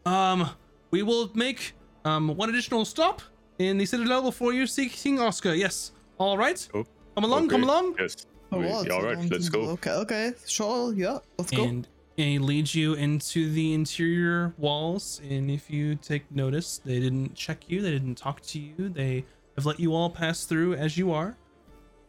Um, 0.07 0.49
we 0.93 1.03
will 1.03 1.33
make 1.35 1.73
um 2.05 2.37
one 2.37 2.49
additional 2.51 2.85
stop 2.85 3.21
in 3.59 3.79
the 3.79 3.85
Citadel 3.85 4.23
before 4.23 4.53
you 4.53 4.65
see 4.69 4.89
King 4.89 5.19
Oscar. 5.19 5.53
Yes. 5.55 5.91
All 6.19 6.39
right. 6.39 6.61
Oh, 6.73 6.85
Come 7.17 7.25
along. 7.25 7.49
Come 7.49 7.65
along. 7.65 7.97
Yes. 7.99 8.27
Oh, 8.53 8.59
We- 8.61 8.67
well, 8.67 8.93
all 8.93 9.03
right, 9.03 9.19
let's 9.29 9.49
go. 9.49 9.63
Okay, 9.71 9.91
okay, 10.05 10.33
sure, 10.47 10.95
yeah, 10.95 11.19
let's 11.37 11.51
go. 11.51 11.65
and, 11.65 11.89
and 12.17 12.27
he 12.29 12.39
leads 12.39 12.77
you 12.77 12.95
into 12.95 13.51
the 13.53 13.75
interior 13.75 14.55
walls. 14.57 15.21
And 15.29 15.51
if 15.51 15.69
you 15.69 15.97
take 15.97 16.31
notice, 16.31 16.79
they 16.85 17.01
didn't 17.01 17.35
check 17.35 17.69
you, 17.69 17.83
they 17.83 17.91
didn't 17.91 18.15
talk 18.15 18.41
to 18.53 18.59
you, 18.61 18.89
they 18.89 19.25
have 19.59 19.67
let 19.67 19.81
you 19.81 19.95
all 19.95 20.09
pass 20.11 20.45
through 20.45 20.75
as 20.75 20.97
you 20.97 21.13
are. 21.13 21.37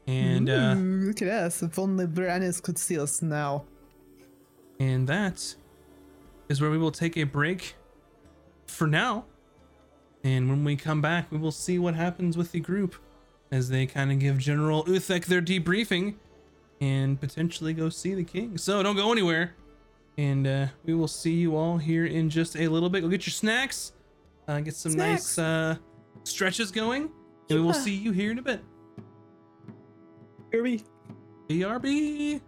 And 0.07 0.49
uh, 0.49 0.75
Ooh, 0.77 1.07
look 1.07 1.21
at 1.21 1.27
us. 1.27 1.61
If 1.61 1.77
only 1.77 2.05
Brannis 2.07 2.61
could 2.61 2.77
see 2.77 2.99
us 2.99 3.21
now. 3.21 3.65
and 4.79 5.07
that 5.07 5.55
is 6.47 6.61
where 6.61 6.71
we 6.71 6.77
will 6.77 6.91
take 6.91 7.17
a 7.17 7.23
break 7.23 7.75
for 8.67 8.87
now. 8.87 9.25
And 10.23 10.49
when 10.49 10.63
we 10.63 10.75
come 10.75 11.01
back, 11.01 11.31
we 11.31 11.37
will 11.37 11.51
see 11.51 11.77
what 11.79 11.95
happens 11.95 12.37
with 12.37 12.51
the 12.51 12.59
group 12.59 12.95
as 13.51 13.69
they 13.69 13.85
kind 13.85 14.11
of 14.11 14.19
give 14.19 14.37
General 14.37 14.83
Uthek 14.85 15.25
their 15.25 15.41
debriefing 15.41 16.15
and 16.81 17.19
potentially 17.19 17.73
go 17.73 17.89
see 17.89 18.13
the 18.15 18.23
king. 18.23 18.57
So 18.57 18.81
don't 18.83 18.95
go 18.95 19.11
anywhere. 19.11 19.55
And 20.17 20.45
uh, 20.47 20.67
we 20.85 20.93
will 20.93 21.07
see 21.07 21.33
you 21.33 21.55
all 21.55 21.77
here 21.77 22.05
in 22.05 22.29
just 22.29 22.55
a 22.57 22.67
little 22.67 22.89
bit. 22.89 23.01
Go 23.01 23.07
get 23.09 23.25
your 23.25 23.31
snacks, 23.31 23.93
uh, 24.47 24.59
get 24.59 24.75
some 24.75 24.91
Snacks. 24.93 25.37
nice 25.37 25.39
uh, 25.39 25.75
stretches 26.23 26.71
going, 26.71 27.09
and 27.49 27.59
we 27.59 27.65
will 27.65 27.73
see 27.73 27.95
you 27.95 28.11
here 28.11 28.31
in 28.31 28.39
a 28.39 28.41
bit. 28.41 28.63
Kirby. 30.51 30.83
BRB. 31.47 32.41